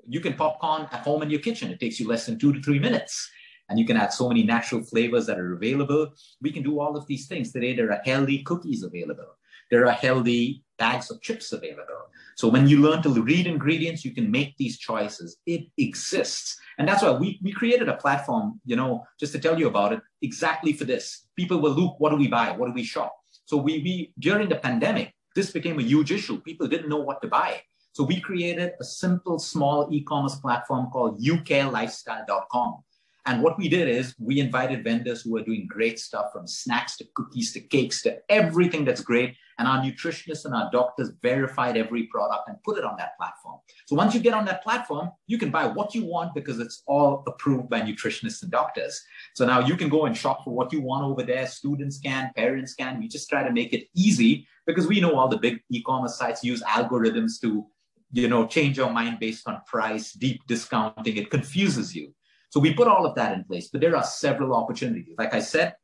you 0.06 0.20
can 0.20 0.34
popcorn 0.34 0.88
at 0.92 1.00
home 1.00 1.22
in 1.22 1.30
your 1.30 1.40
kitchen. 1.40 1.70
It 1.70 1.80
takes 1.80 1.98
you 1.98 2.06
less 2.06 2.26
than 2.26 2.38
two 2.38 2.52
to 2.52 2.62
three 2.62 2.78
minutes. 2.78 3.28
And 3.68 3.78
you 3.78 3.86
can 3.86 3.96
add 3.96 4.12
so 4.12 4.28
many 4.28 4.42
natural 4.42 4.82
flavors 4.82 5.26
that 5.26 5.38
are 5.38 5.52
available. 5.54 6.12
We 6.42 6.50
can 6.50 6.62
do 6.62 6.80
all 6.80 6.96
of 6.96 7.06
these 7.06 7.28
things. 7.28 7.52
Today, 7.52 7.74
there 7.74 7.90
are 7.92 8.02
healthy 8.04 8.42
cookies 8.42 8.82
available. 8.82 9.36
There 9.70 9.86
are 9.86 9.92
healthy 9.92 10.62
bags 10.78 11.10
of 11.10 11.20
chips 11.20 11.52
available. 11.52 12.08
So 12.36 12.48
when 12.48 12.66
you 12.66 12.80
learn 12.80 13.02
to 13.02 13.10
read 13.22 13.46
ingredients, 13.46 14.04
you 14.04 14.12
can 14.12 14.30
make 14.30 14.56
these 14.56 14.78
choices. 14.78 15.36
It 15.46 15.66
exists. 15.76 16.58
And 16.78 16.88
that's 16.88 17.02
why 17.02 17.10
we, 17.10 17.38
we 17.42 17.52
created 17.52 17.88
a 17.88 17.96
platform, 17.96 18.60
you 18.64 18.76
know, 18.76 19.04
just 19.18 19.32
to 19.32 19.38
tell 19.38 19.58
you 19.58 19.68
about 19.68 19.92
it, 19.92 20.00
exactly 20.22 20.72
for 20.72 20.84
this. 20.84 21.26
People 21.36 21.60
will 21.60 21.72
look, 21.72 22.00
what 22.00 22.10
do 22.10 22.16
we 22.16 22.28
buy? 22.28 22.52
What 22.52 22.66
do 22.66 22.72
we 22.72 22.82
shop? 22.82 23.14
So 23.44 23.58
we, 23.58 23.78
we 23.80 24.12
during 24.18 24.48
the 24.48 24.56
pandemic, 24.56 25.14
this 25.36 25.50
became 25.50 25.78
a 25.78 25.82
huge 25.82 26.10
issue. 26.10 26.40
People 26.40 26.66
didn't 26.66 26.88
know 26.88 27.00
what 27.00 27.20
to 27.22 27.28
buy. 27.28 27.60
So 27.92 28.04
we 28.04 28.20
created 28.20 28.72
a 28.80 28.84
simple, 28.84 29.38
small 29.38 29.88
e-commerce 29.92 30.36
platform 30.36 30.90
called 30.90 31.20
youcarelifestyle.com. 31.20 32.84
And 33.30 33.44
what 33.44 33.56
we 33.56 33.68
did 33.68 33.86
is 33.86 34.12
we 34.18 34.40
invited 34.40 34.82
vendors 34.82 35.22
who 35.22 35.30
were 35.30 35.44
doing 35.44 35.68
great 35.68 36.00
stuff 36.00 36.32
from 36.32 36.48
snacks 36.48 36.96
to 36.96 37.04
cookies 37.14 37.52
to 37.52 37.60
cakes 37.60 38.02
to 38.02 38.18
everything 38.28 38.84
that's 38.84 39.02
great. 39.02 39.36
And 39.56 39.68
our 39.68 39.78
nutritionists 39.78 40.46
and 40.46 40.52
our 40.52 40.68
doctors 40.72 41.12
verified 41.22 41.76
every 41.76 42.08
product 42.08 42.48
and 42.48 42.60
put 42.64 42.76
it 42.76 42.82
on 42.82 42.96
that 42.96 43.16
platform. 43.16 43.60
So 43.86 43.94
once 43.94 44.14
you 44.14 44.20
get 44.20 44.34
on 44.34 44.46
that 44.46 44.64
platform, 44.64 45.12
you 45.28 45.38
can 45.38 45.52
buy 45.52 45.68
what 45.68 45.94
you 45.94 46.04
want 46.06 46.34
because 46.34 46.58
it's 46.58 46.82
all 46.88 47.22
approved 47.28 47.70
by 47.70 47.82
nutritionists 47.82 48.42
and 48.42 48.50
doctors. 48.50 49.00
So 49.36 49.46
now 49.46 49.60
you 49.60 49.76
can 49.76 49.90
go 49.90 50.06
and 50.06 50.16
shop 50.16 50.42
for 50.42 50.52
what 50.52 50.72
you 50.72 50.80
want 50.80 51.04
over 51.04 51.22
there. 51.22 51.46
Students 51.46 52.00
can, 52.00 52.32
parents 52.34 52.74
can. 52.74 52.98
We 52.98 53.06
just 53.06 53.28
try 53.28 53.44
to 53.44 53.52
make 53.52 53.72
it 53.72 53.86
easy 53.94 54.48
because 54.66 54.88
we 54.88 55.00
know 55.00 55.14
all 55.14 55.28
the 55.28 55.38
big 55.38 55.60
e-commerce 55.70 56.18
sites 56.18 56.42
use 56.42 56.64
algorithms 56.64 57.40
to 57.42 57.64
you 58.12 58.26
know 58.26 58.44
change 58.44 58.76
your 58.76 58.90
mind 58.90 59.20
based 59.20 59.46
on 59.46 59.60
price 59.68 60.14
deep 60.14 60.40
discounting 60.48 61.16
it 61.16 61.30
confuses 61.30 61.94
you 61.94 62.12
so 62.50 62.58
we 62.58 62.74
put 62.74 62.88
all 62.88 63.06
of 63.06 63.14
that 63.14 63.32
in 63.32 63.44
place, 63.44 63.68
but 63.68 63.80
there 63.80 63.96
are 63.96 64.02
several 64.02 64.54
opportunities. 64.54 65.14
Like 65.16 65.34
I 65.34 65.40
said, 65.40 65.76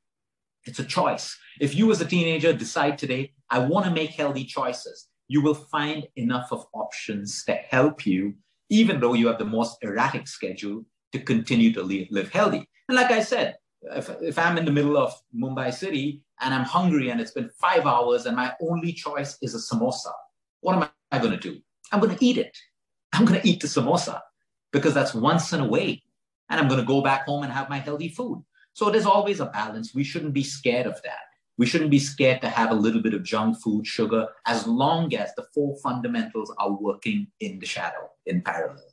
it's 0.64 0.80
a 0.80 0.84
choice. 0.84 1.36
If 1.60 1.76
you 1.76 1.90
as 1.92 2.00
a 2.00 2.04
teenager 2.04 2.52
decide 2.52 2.98
today, 2.98 3.32
I 3.48 3.60
want 3.60 3.86
to 3.86 3.92
make 3.92 4.10
healthy 4.10 4.44
choices, 4.44 5.08
you 5.28 5.40
will 5.40 5.54
find 5.54 6.06
enough 6.16 6.48
of 6.50 6.66
options 6.74 7.44
to 7.44 7.54
help 7.54 8.04
you, 8.04 8.34
even 8.68 8.98
though 8.98 9.14
you 9.14 9.28
have 9.28 9.38
the 9.38 9.44
most 9.44 9.78
erratic 9.82 10.26
schedule, 10.26 10.84
to 11.12 11.20
continue 11.20 11.72
to 11.72 11.82
live, 11.82 12.08
live 12.10 12.30
healthy. 12.30 12.68
And 12.88 12.96
like 12.96 13.12
I 13.12 13.22
said, 13.22 13.56
if, 13.82 14.10
if 14.20 14.36
I'm 14.36 14.58
in 14.58 14.64
the 14.64 14.72
middle 14.72 14.96
of 14.96 15.14
Mumbai 15.34 15.72
city 15.72 16.22
and 16.40 16.52
I'm 16.52 16.64
hungry 16.64 17.10
and 17.10 17.20
it's 17.20 17.30
been 17.30 17.50
five 17.60 17.86
hours 17.86 18.26
and 18.26 18.36
my 18.36 18.52
only 18.60 18.92
choice 18.92 19.38
is 19.40 19.54
a 19.54 19.58
samosa, 19.58 20.12
what 20.60 20.74
am 20.74 20.88
I 21.12 21.18
going 21.18 21.30
to 21.30 21.36
do? 21.36 21.60
I'm 21.92 22.00
going 22.00 22.16
to 22.16 22.24
eat 22.24 22.38
it. 22.38 22.56
I'm 23.12 23.24
going 23.24 23.40
to 23.40 23.48
eat 23.48 23.60
the 23.60 23.68
samosa 23.68 24.20
because 24.72 24.94
that's 24.94 25.14
once 25.14 25.52
in 25.52 25.60
a 25.60 25.66
way 25.66 26.02
and 26.48 26.60
I'm 26.60 26.68
going 26.68 26.80
to 26.80 26.86
go 26.86 27.02
back 27.02 27.26
home 27.26 27.42
and 27.42 27.52
have 27.52 27.68
my 27.68 27.78
healthy 27.78 28.08
food. 28.08 28.44
So 28.72 28.90
there's 28.90 29.06
always 29.06 29.40
a 29.40 29.46
balance. 29.46 29.94
We 29.94 30.04
shouldn't 30.04 30.34
be 30.34 30.44
scared 30.44 30.86
of 30.86 31.00
that. 31.02 31.26
We 31.58 31.66
shouldn't 31.66 31.90
be 31.90 31.98
scared 31.98 32.42
to 32.42 32.50
have 32.50 32.70
a 32.70 32.74
little 32.74 33.00
bit 33.00 33.14
of 33.14 33.22
junk 33.22 33.58
food, 33.62 33.86
sugar, 33.86 34.28
as 34.46 34.66
long 34.66 35.14
as 35.14 35.34
the 35.34 35.46
four 35.54 35.76
fundamentals 35.82 36.54
are 36.58 36.72
working 36.72 37.28
in 37.40 37.58
the 37.58 37.66
shadow, 37.66 38.10
in 38.26 38.42
parallel. 38.42 38.84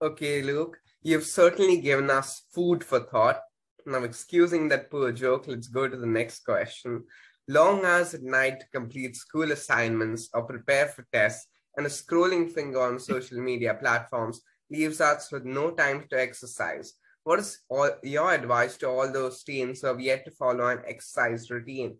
Okay, 0.00 0.42
Luke, 0.42 0.78
you've 1.02 1.24
certainly 1.26 1.80
given 1.80 2.08
us 2.08 2.44
food 2.52 2.84
for 2.84 3.00
thought. 3.00 3.40
Now, 3.84 4.04
excusing 4.04 4.68
that 4.68 4.90
poor 4.90 5.10
joke, 5.10 5.48
let's 5.48 5.66
go 5.66 5.88
to 5.88 5.96
the 5.96 6.06
next 6.06 6.44
question. 6.44 7.02
Long 7.48 7.84
hours 7.84 8.14
at 8.14 8.22
night 8.22 8.60
to 8.60 8.66
complete 8.72 9.16
school 9.16 9.50
assignments 9.50 10.28
or 10.32 10.44
prepare 10.44 10.86
for 10.86 11.04
tests 11.12 11.48
and 11.76 11.86
a 11.86 11.88
scrolling 11.88 12.48
finger 12.52 12.80
on 12.80 13.00
social 13.00 13.40
media 13.40 13.74
platforms 13.74 14.42
leaves 14.70 15.00
us 15.00 15.30
with 15.32 15.44
no 15.44 15.70
time 15.70 16.04
to 16.10 16.20
exercise. 16.20 16.94
What 17.24 17.40
is 17.40 17.58
all 17.68 17.90
your 18.02 18.32
advice 18.32 18.76
to 18.78 18.88
all 18.88 19.12
those 19.12 19.42
teens 19.42 19.80
who 19.80 19.88
have 19.88 20.00
yet 20.00 20.24
to 20.24 20.30
follow 20.30 20.66
an 20.68 20.82
exercise 20.86 21.50
routine? 21.50 21.96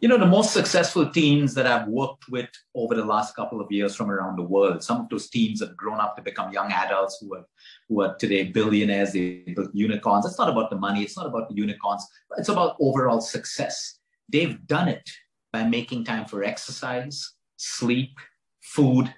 You 0.00 0.08
know, 0.08 0.18
the 0.18 0.26
most 0.26 0.52
successful 0.52 1.10
teens 1.10 1.54
that 1.54 1.66
I've 1.66 1.88
worked 1.88 2.28
with 2.28 2.48
over 2.74 2.94
the 2.94 3.04
last 3.04 3.34
couple 3.34 3.60
of 3.60 3.72
years 3.72 3.96
from 3.96 4.10
around 4.10 4.36
the 4.36 4.42
world, 4.42 4.82
some 4.82 5.00
of 5.00 5.08
those 5.08 5.28
teens 5.28 5.60
have 5.60 5.76
grown 5.76 5.98
up 5.98 6.14
to 6.16 6.22
become 6.22 6.52
young 6.52 6.70
adults 6.70 7.18
who 7.20 7.34
are, 7.34 7.46
who 7.88 8.02
are 8.02 8.14
today 8.16 8.44
billionaires, 8.44 9.12
they 9.12 9.44
built 9.56 9.70
unicorns. 9.74 10.26
It's 10.26 10.38
not 10.38 10.50
about 10.50 10.70
the 10.70 10.76
money, 10.76 11.02
it's 11.02 11.16
not 11.16 11.26
about 11.26 11.48
the 11.48 11.56
unicorns, 11.56 12.06
it's 12.36 12.48
about 12.48 12.76
overall 12.80 13.20
success. 13.20 13.98
They've 14.28 14.64
done 14.66 14.88
it 14.88 15.08
by 15.52 15.64
making 15.64 16.04
time 16.04 16.26
for 16.26 16.44
exercise, 16.44 17.32
sleep, 17.56 18.18
food, 18.60 19.12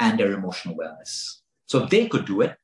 and 0.00 0.18
their 0.18 0.32
emotional 0.32 0.76
wellness. 0.76 1.40
So 1.66 1.84
if 1.84 1.90
they 1.90 2.08
could 2.08 2.26
do 2.26 2.40
it, 2.42 2.56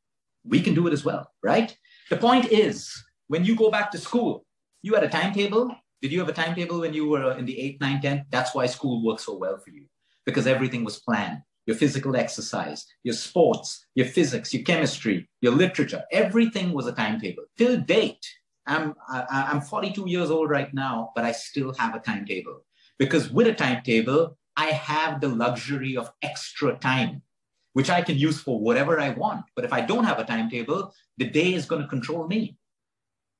we 0.44 0.60
can 0.60 0.74
do 0.74 0.86
it 0.86 0.92
as 0.92 1.04
well, 1.04 1.30
right? 1.42 1.76
The 2.10 2.16
point 2.16 2.50
is, 2.50 2.92
when 3.28 3.44
you 3.44 3.54
go 3.54 3.70
back 3.70 3.90
to 3.92 3.98
school, 3.98 4.44
you 4.82 4.94
had 4.94 5.04
a 5.04 5.08
timetable. 5.08 5.74
Did 6.02 6.12
you 6.12 6.18
have 6.20 6.28
a 6.28 6.32
timetable 6.32 6.80
when 6.80 6.94
you 6.94 7.08
were 7.08 7.36
in 7.36 7.44
the 7.44 7.58
8, 7.60 7.80
9, 7.80 8.00
10? 8.00 8.26
That's 8.30 8.54
why 8.54 8.66
school 8.66 9.04
worked 9.04 9.20
so 9.20 9.36
well 9.36 9.58
for 9.58 9.70
you, 9.70 9.84
because 10.24 10.46
everything 10.46 10.84
was 10.84 11.00
planned. 11.00 11.42
Your 11.66 11.76
physical 11.76 12.16
exercise, 12.16 12.86
your 13.04 13.14
sports, 13.14 13.86
your 13.94 14.06
physics, 14.06 14.52
your 14.52 14.64
chemistry, 14.64 15.28
your 15.40 15.52
literature, 15.52 16.02
everything 16.10 16.72
was 16.72 16.86
a 16.86 16.92
timetable. 16.92 17.44
Till 17.56 17.78
date, 17.78 18.26
I'm, 18.66 18.94
I, 19.08 19.48
I'm 19.52 19.60
42 19.60 20.08
years 20.08 20.30
old 20.30 20.50
right 20.50 20.72
now, 20.72 21.12
but 21.14 21.24
I 21.24 21.32
still 21.32 21.74
have 21.74 21.94
a 21.94 22.00
timetable. 22.00 22.64
Because 22.98 23.30
with 23.30 23.46
a 23.46 23.54
timetable, 23.54 24.36
I 24.56 24.66
have 24.66 25.20
the 25.20 25.28
luxury 25.28 25.96
of 25.96 26.10
extra 26.22 26.76
time 26.76 27.22
which 27.72 27.90
I 27.90 28.02
can 28.02 28.18
use 28.18 28.40
for 28.40 28.60
whatever 28.60 28.98
I 29.00 29.10
want. 29.10 29.44
But 29.54 29.64
if 29.64 29.72
I 29.72 29.80
don't 29.80 30.04
have 30.04 30.18
a 30.18 30.24
timetable, 30.24 30.92
the 31.18 31.28
day 31.28 31.54
is 31.54 31.66
going 31.66 31.82
to 31.82 31.88
control 31.88 32.26
me. 32.26 32.56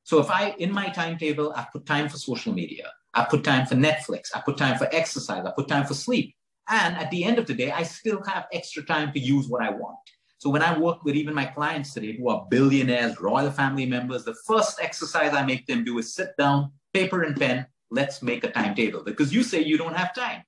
So 0.05 0.19
if 0.21 0.31
I, 0.31 0.55
in 0.59 0.73
my 0.73 0.89
timetable, 0.89 1.53
I 1.55 1.67
put 1.73 1.87
time 1.87 2.09
for 2.09 2.17
social 2.17 2.53
media, 2.53 2.91
I 3.15 3.25
put 3.25 3.45
time 3.45 3.67
for 3.67 3.75
Netflix, 3.75 4.31
I 4.35 4.41
put 4.41 4.57
time 4.57 4.79
for 4.79 4.89
exercise, 4.93 5.45
I 5.45 5.51
put 5.51 5.69
time 5.69 5.87
for 5.87 5.95
sleep. 5.95 6.35
And 6.69 6.97
at 6.97 7.11
the 7.11 7.25
end 7.25 7.39
of 7.39 7.47
the 7.47 7.55
day, 7.55 7.73
I 7.73 7.83
still 7.83 8.23
have 8.25 8.47
extra 8.53 8.85
time 8.85 9.13
to 9.13 9.19
use 9.19 9.49
what 9.49 9.63
I 9.63 9.71
want. 9.71 9.99
So 10.39 10.49
when 10.49 10.63
I 10.63 10.79
work 10.79 11.05
with 11.05 11.17
even 11.17 11.35
my 11.35 11.45
clients 11.45 11.93
today 11.93 12.17
who 12.17 12.31
are 12.31 12.47
billionaires, 12.49 13.21
royal 13.21 13.51
family 13.51 13.85
members, 13.85 14.25
the 14.25 14.37
first 14.47 14.81
exercise 14.81 15.35
I 15.35 15.45
make 15.45 15.67
them 15.67 15.85
do 15.85 15.99
is 15.99 16.15
sit 16.15 16.31
down, 16.39 16.73
paper 16.95 17.23
and 17.23 17.37
pen, 17.37 17.67
let's 17.91 18.23
make 18.23 18.45
a 18.45 18.51
timetable 18.51 19.03
because 19.05 19.35
you 19.35 19.43
say 19.43 19.63
you 19.63 19.77
don't 19.77 19.97
have 19.97 20.15
time. 20.15 20.43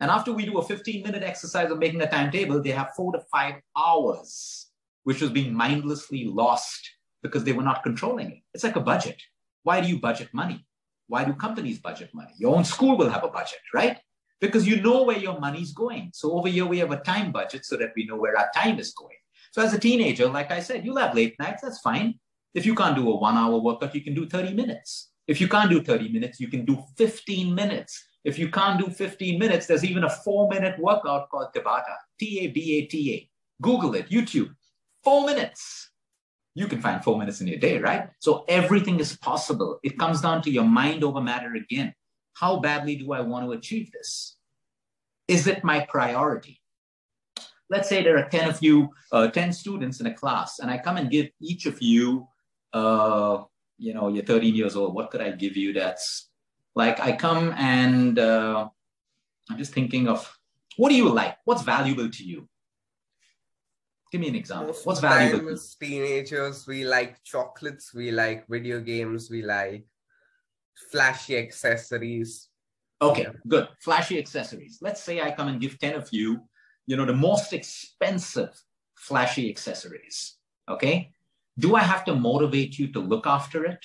And 0.00 0.10
after 0.10 0.32
we 0.32 0.46
do 0.46 0.58
a 0.58 0.64
15 0.64 1.02
minute 1.02 1.22
exercise 1.22 1.70
of 1.70 1.78
making 1.78 2.00
a 2.00 2.10
timetable, 2.10 2.62
they 2.62 2.70
have 2.70 2.94
four 2.96 3.12
to 3.12 3.20
five 3.32 3.56
hours, 3.76 4.68
which 5.04 5.20
was 5.20 5.30
being 5.30 5.54
mindlessly 5.54 6.24
lost 6.24 6.88
because 7.22 7.44
they 7.44 7.52
were 7.52 7.62
not 7.62 7.82
controlling 7.82 8.30
it. 8.30 8.38
It's 8.54 8.64
like 8.64 8.76
a 8.76 8.80
budget. 8.80 9.20
Why 9.62 9.80
do 9.80 9.88
you 9.88 10.00
budget 10.00 10.30
money? 10.32 10.66
Why 11.06 11.24
do 11.24 11.34
companies 11.34 11.78
budget 11.78 12.10
money? 12.14 12.32
Your 12.38 12.56
own 12.56 12.64
school 12.64 12.96
will 12.96 13.10
have 13.10 13.24
a 13.24 13.28
budget, 13.28 13.60
right? 13.74 13.98
Because 14.40 14.66
you 14.66 14.80
know 14.80 15.02
where 15.02 15.18
your 15.18 15.38
money's 15.38 15.72
going. 15.72 16.12
So 16.14 16.32
over 16.32 16.48
here, 16.48 16.64
we 16.64 16.78
have 16.78 16.92
a 16.92 17.00
time 17.00 17.30
budget 17.30 17.66
so 17.66 17.76
that 17.76 17.92
we 17.94 18.06
know 18.06 18.16
where 18.16 18.38
our 18.38 18.48
time 18.54 18.78
is 18.78 18.94
going. 18.94 19.16
So 19.52 19.60
as 19.60 19.74
a 19.74 19.78
teenager, 19.78 20.28
like 20.28 20.50
I 20.50 20.60
said, 20.60 20.84
you'll 20.84 20.96
have 20.96 21.14
late 21.14 21.34
nights, 21.38 21.62
that's 21.62 21.80
fine. 21.80 22.14
If 22.54 22.64
you 22.64 22.74
can't 22.74 22.96
do 22.96 23.10
a 23.10 23.16
one 23.16 23.36
hour 23.36 23.58
workout, 23.58 23.94
you 23.94 24.02
can 24.02 24.14
do 24.14 24.26
30 24.26 24.54
minutes. 24.54 25.10
If 25.26 25.40
you 25.40 25.48
can't 25.48 25.70
do 25.70 25.82
30 25.82 26.08
minutes, 26.10 26.40
you 26.40 26.48
can 26.48 26.64
do 26.64 26.82
15 26.96 27.54
minutes. 27.54 28.02
If 28.24 28.38
you 28.38 28.50
can't 28.50 28.78
do 28.78 28.90
15 28.90 29.38
minutes, 29.38 29.66
there's 29.66 29.84
even 29.84 30.04
a 30.04 30.10
four 30.10 30.48
minute 30.48 30.78
workout 30.78 31.30
called 31.30 31.48
Tabata, 31.54 31.96
T 32.18 32.40
A 32.40 32.46
B 32.48 32.78
A 32.78 32.86
T 32.86 33.14
A. 33.14 33.30
Google 33.62 33.94
it, 33.94 34.08
YouTube, 34.10 34.54
four 35.02 35.26
minutes. 35.26 35.90
You 36.54 36.66
can 36.66 36.80
find 36.80 37.02
four 37.02 37.18
minutes 37.18 37.40
in 37.40 37.46
your 37.46 37.58
day, 37.58 37.78
right? 37.78 38.08
So 38.18 38.44
everything 38.48 38.98
is 39.00 39.16
possible. 39.16 39.78
It 39.82 39.98
comes 39.98 40.20
down 40.20 40.42
to 40.42 40.50
your 40.50 40.64
mind 40.64 41.04
over 41.04 41.20
matter 41.20 41.54
again. 41.54 41.94
How 42.34 42.58
badly 42.58 42.96
do 42.96 43.12
I 43.12 43.20
want 43.20 43.46
to 43.46 43.52
achieve 43.52 43.92
this? 43.92 44.36
Is 45.28 45.46
it 45.46 45.62
my 45.62 45.86
priority? 45.88 46.60
Let's 47.68 47.88
say 47.88 48.02
there 48.02 48.18
are 48.18 48.28
10 48.28 48.48
of 48.48 48.58
you, 48.62 48.88
uh, 49.12 49.28
10 49.28 49.52
students 49.52 50.00
in 50.00 50.06
a 50.06 50.14
class, 50.14 50.58
and 50.58 50.70
I 50.70 50.78
come 50.78 50.96
and 50.96 51.08
give 51.08 51.28
each 51.40 51.66
of 51.66 51.80
you, 51.80 52.26
uh, 52.72 53.44
you 53.78 53.94
know, 53.94 54.08
you're 54.08 54.24
13 54.24 54.54
years 54.54 54.74
old. 54.74 54.94
What 54.94 55.10
could 55.10 55.20
I 55.20 55.30
give 55.30 55.56
you 55.56 55.72
that's 55.72 56.29
like 56.74 57.00
I 57.00 57.12
come 57.12 57.52
and 57.56 58.18
uh, 58.18 58.68
I'm 59.50 59.58
just 59.58 59.72
thinking 59.72 60.08
of 60.08 60.30
what 60.76 60.88
do 60.88 60.94
you 60.94 61.08
like? 61.08 61.36
What's 61.44 61.62
valuable 61.62 62.08
to 62.08 62.24
you? 62.24 62.48
Give 64.10 64.20
me 64.20 64.28
an 64.28 64.34
example. 64.34 64.68
Most 64.68 64.86
What's 64.86 65.00
valuable? 65.00 65.50
As 65.50 65.74
teenagers, 65.74 66.66
we 66.66 66.84
like 66.84 67.22
chocolates, 67.22 67.94
we 67.94 68.10
like 68.10 68.46
video 68.48 68.80
games, 68.80 69.30
we 69.30 69.42
like 69.42 69.84
flashy 70.90 71.36
accessories. 71.36 72.48
Okay, 73.02 73.26
good. 73.46 73.68
Flashy 73.80 74.18
accessories. 74.18 74.78
Let's 74.80 75.02
say 75.02 75.20
I 75.20 75.30
come 75.30 75.48
and 75.48 75.60
give 75.60 75.78
10 75.78 75.94
of 75.94 76.08
you, 76.12 76.40
you 76.86 76.96
know, 76.96 77.06
the 77.06 77.14
most 77.14 77.52
expensive 77.52 78.50
flashy 78.96 79.48
accessories. 79.48 80.36
Okay. 80.68 81.12
Do 81.58 81.76
I 81.76 81.80
have 81.80 82.04
to 82.06 82.14
motivate 82.14 82.78
you 82.78 82.92
to 82.92 83.00
look 83.00 83.26
after 83.26 83.64
it? 83.64 83.84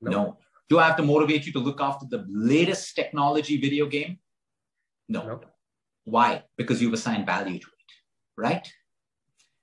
No. 0.00 0.10
no. 0.10 0.38
Do 0.68 0.78
I 0.78 0.86
have 0.86 0.96
to 0.96 1.02
motivate 1.02 1.46
you 1.46 1.52
to 1.52 1.58
look 1.58 1.80
after 1.80 2.06
the 2.08 2.24
latest 2.28 2.94
technology 2.96 3.60
video 3.60 3.86
game? 3.86 4.18
No. 5.08 5.26
no. 5.26 5.40
Why? 6.04 6.44
Because 6.56 6.80
you've 6.80 6.92
assigned 6.92 7.26
value 7.26 7.58
to 7.58 7.66
it, 7.66 7.92
right? 8.36 8.66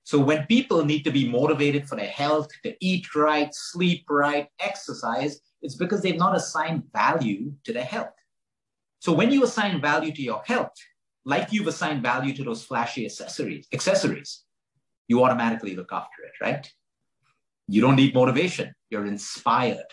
So 0.04 0.18
when 0.18 0.46
people 0.46 0.84
need 0.84 1.04
to 1.04 1.10
be 1.10 1.28
motivated 1.28 1.88
for 1.88 1.96
their 1.96 2.10
health, 2.10 2.48
to 2.64 2.74
eat 2.80 3.14
right, 3.14 3.48
sleep 3.52 4.04
right, 4.08 4.48
exercise, 4.60 5.40
it's 5.62 5.76
because 5.76 6.02
they've 6.02 6.16
not 6.16 6.36
assigned 6.36 6.84
value 6.92 7.52
to 7.64 7.72
their 7.72 7.84
health. 7.84 8.14
So 8.98 9.12
when 9.12 9.32
you 9.32 9.44
assign 9.44 9.80
value 9.80 10.12
to 10.12 10.22
your 10.22 10.42
health, 10.44 10.74
like 11.24 11.52
you've 11.52 11.68
assigned 11.68 12.02
value 12.02 12.34
to 12.34 12.44
those 12.44 12.64
flashy 12.64 13.04
accessories, 13.04 13.68
accessories, 13.72 14.44
you 15.06 15.22
automatically 15.22 15.76
look 15.76 15.92
after 15.92 16.22
it, 16.24 16.32
right? 16.44 16.72
You 17.68 17.80
don't 17.80 17.96
need 17.96 18.14
motivation. 18.14 18.74
You're 18.90 19.06
inspired. 19.06 19.86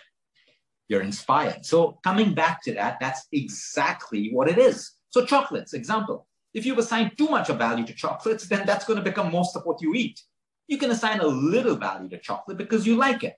You're 0.90 1.02
inspired. 1.02 1.66
So 1.66 2.00
coming 2.04 2.34
back 2.34 2.62
to 2.64 2.74
that, 2.74 2.98
that's 3.00 3.28
exactly 3.32 4.32
what 4.34 4.50
it 4.50 4.58
is. 4.58 4.92
So 5.10 5.26
chocolates, 5.26 5.74
example. 5.74 6.28
If 6.54 6.66
you've 6.66 6.80
assigned 6.80 7.18
too 7.18 7.30
much 7.30 7.50
of 7.50 7.58
value 7.58 7.86
to 7.86 7.94
chocolates, 7.94 8.48
then 8.48 8.66
that's 8.66 8.86
going 8.86 8.98
to 8.98 9.04
become 9.04 9.32
most 9.32 9.56
of 9.56 9.62
what 9.64 9.82
you 9.82 9.94
eat. 9.94 10.20
You 10.68 10.78
can 10.78 10.92
assign 10.92 11.22
a 11.22 11.28
little 11.28 11.76
value 11.76 12.10
to 12.10 12.18
chocolate 12.18 12.58
because 12.58 12.86
you 12.86 12.96
like 12.96 13.24
it, 13.24 13.38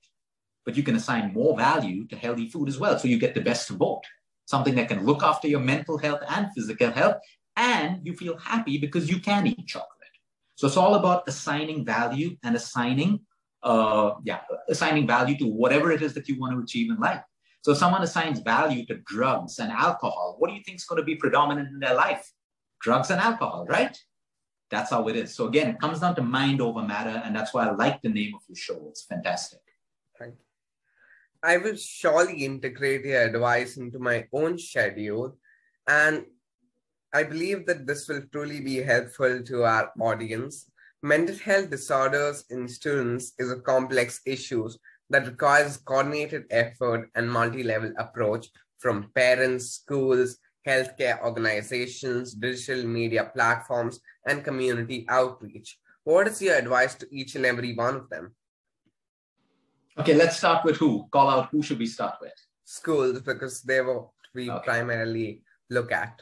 but 0.65 0.75
you 0.75 0.81
can 0.81 0.95
assign 0.95 1.33
more 1.33 1.55
value 1.55 2.07
to 2.07 2.15
healthy 2.15 2.49
food 2.49 2.69
as 2.69 2.79
well. 2.79 2.97
So 2.97 3.07
you 3.07 3.19
get 3.19 3.35
the 3.35 3.41
best 3.41 3.69
of 3.69 3.77
both 3.77 4.01
something 4.51 4.75
that 4.75 4.89
can 4.89 5.05
look 5.05 5.23
after 5.23 5.47
your 5.47 5.61
mental 5.61 5.97
health 5.97 6.21
and 6.29 6.47
physical 6.53 6.91
health, 6.91 7.17
and 7.55 8.05
you 8.05 8.13
feel 8.13 8.37
happy 8.37 8.77
because 8.77 9.09
you 9.09 9.19
can 9.19 9.47
eat 9.47 9.65
chocolate. 9.65 10.15
So 10.55 10.67
it's 10.67 10.77
all 10.77 10.95
about 10.95 11.27
assigning 11.27 11.85
value 11.85 12.37
and 12.43 12.55
assigning, 12.55 13.21
uh, 13.63 14.11
yeah, 14.23 14.41
assigning 14.69 15.07
value 15.07 15.37
to 15.37 15.47
whatever 15.47 15.91
it 15.91 16.01
is 16.01 16.13
that 16.13 16.27
you 16.27 16.39
want 16.39 16.53
to 16.53 16.59
achieve 16.61 16.91
in 16.91 16.97
life. 16.97 17.23
So 17.61 17.71
if 17.71 17.77
someone 17.77 18.01
assigns 18.01 18.39
value 18.39 18.85
to 18.87 18.95
drugs 19.05 19.59
and 19.59 19.71
alcohol, 19.71 20.35
what 20.39 20.49
do 20.49 20.55
you 20.55 20.63
think 20.63 20.77
is 20.77 20.85
going 20.85 21.01
to 21.01 21.05
be 21.05 21.15
predominant 21.15 21.69
in 21.69 21.79
their 21.79 21.95
life? 21.95 22.31
drugs 22.81 23.11
and 23.11 23.21
alcohol, 23.21 23.65
right? 23.69 23.97
That's 24.69 24.89
how 24.89 25.07
it 25.07 25.15
is. 25.15 25.35
So 25.35 25.47
again, 25.47 25.69
it 25.69 25.79
comes 25.79 25.99
down 25.99 26.15
to 26.15 26.23
mind 26.23 26.61
over 26.61 26.81
matter, 26.81 27.21
and 27.23 27.35
that's 27.35 27.53
why 27.53 27.67
I 27.67 27.71
like 27.71 28.01
the 28.01 28.09
name 28.09 28.33
of 28.35 28.41
your 28.47 28.55
show. 28.55 28.87
It's 28.89 29.03
fantastic. 29.03 29.59
Thank 30.17 30.33
you. 30.33 30.45
I 31.43 31.57
will 31.57 31.75
surely 31.75 32.45
integrate 32.45 33.05
your 33.05 33.21
advice 33.21 33.77
into 33.77 33.99
my 33.99 34.27
own 34.33 34.57
schedule, 34.57 35.37
and 35.87 36.25
I 37.13 37.23
believe 37.23 37.65
that 37.65 37.85
this 37.85 38.07
will 38.07 38.23
truly 38.31 38.61
be 38.61 38.77
helpful 38.77 39.43
to 39.43 39.63
our 39.63 39.91
audience. 39.99 40.71
Mental 41.03 41.35
health 41.35 41.69
disorders 41.69 42.45
in 42.51 42.67
students 42.67 43.33
is 43.39 43.51
a 43.51 43.59
complex 43.59 44.21
issue 44.25 44.69
that 45.11 45.27
requires 45.27 45.77
coordinated 45.77 46.45
effort 46.49 47.09
and 47.15 47.31
multi-level 47.31 47.93
approach 47.97 48.47
from 48.79 49.11
parents, 49.13 49.65
schools, 49.71 50.37
healthcare 50.67 51.21
organizations, 51.23 52.33
digital 52.33 52.83
media 52.85 53.31
platforms, 53.33 53.99
and 54.25 54.43
community 54.43 55.05
outreach. 55.09 55.77
What 56.03 56.27
is 56.27 56.41
your 56.41 56.55
advice 56.55 56.95
to 56.95 57.07
each 57.11 57.35
and 57.35 57.45
every 57.45 57.73
one 57.75 57.95
of 57.95 58.09
them? 58.09 58.33
Okay, 59.97 60.15
let's 60.15 60.37
start 60.37 60.63
with 60.65 60.77
who. 60.77 61.07
Call 61.11 61.29
out 61.29 61.49
who 61.51 61.61
should 61.61 61.79
we 61.79 61.85
start 61.85 62.15
with? 62.21 62.33
Schools, 62.63 63.21
because 63.21 63.61
they 63.61 63.81
what 63.81 64.09
we 64.33 64.49
okay. 64.49 64.63
primarily 64.63 65.41
look 65.69 65.91
at. 65.91 66.21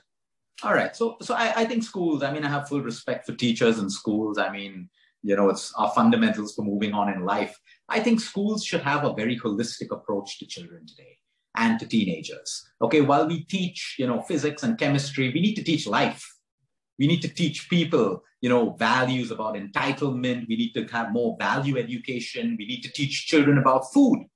All 0.63 0.73
right. 0.73 0.95
So 0.95 1.17
so 1.21 1.36
I, 1.36 1.54
I 1.56 1.65
think 1.65 1.84
schools, 1.84 2.23
I 2.23 2.34
mean, 2.34 2.43
I 2.43 2.49
have 2.49 2.67
full 2.67 2.82
respect 2.82 3.25
for 3.25 3.34
teachers 3.34 3.80
and 3.80 3.91
schools. 3.91 4.38
I 4.38 4.49
mean, 4.49 4.89
you 5.21 5.36
know, 5.36 5.49
it's 5.49 5.73
our 5.75 5.91
fundamentals 5.91 6.56
for 6.56 6.63
moving 6.63 6.93
on 6.93 7.13
in 7.13 7.23
life. 7.23 7.58
I 7.89 7.99
think 7.99 8.21
schools 8.21 8.63
should 8.63 8.82
have 8.82 9.04
a 9.04 9.13
very 9.13 9.38
holistic 9.38 9.91
approach 9.91 10.38
to 10.39 10.45
children 10.45 10.86
today 10.86 11.17
and 11.56 11.80
to 11.80 11.88
teenagers. 11.88 12.69
Okay, 12.82 13.02
while 13.02 13.28
we 13.28 13.43
teach, 13.45 13.95
you 13.97 14.06
know, 14.06 14.21
physics 14.21 14.62
and 14.62 14.78
chemistry, 14.78 15.32
we 15.34 15.41
need 15.41 15.56
to 15.56 15.63
teach 15.63 15.88
life. 15.88 16.23
We 16.99 17.08
need 17.08 17.21
to 17.23 17.28
teach 17.28 17.67
people, 17.67 18.23
you 18.41 18.49
know, 18.49 18.71
values 18.71 19.32
about 19.32 19.56
entitlement. 19.56 20.47
We 20.47 20.56
need 20.56 20.73
to 20.73 20.86
have 20.86 21.12
more 21.12 21.36
value 21.39 21.78
education. 21.78 22.56
We 22.60 22.67
need 22.67 22.82
to 22.82 22.91
teach 22.91 23.25
children 23.25 23.58
about 23.58 23.91
food, 23.91 24.28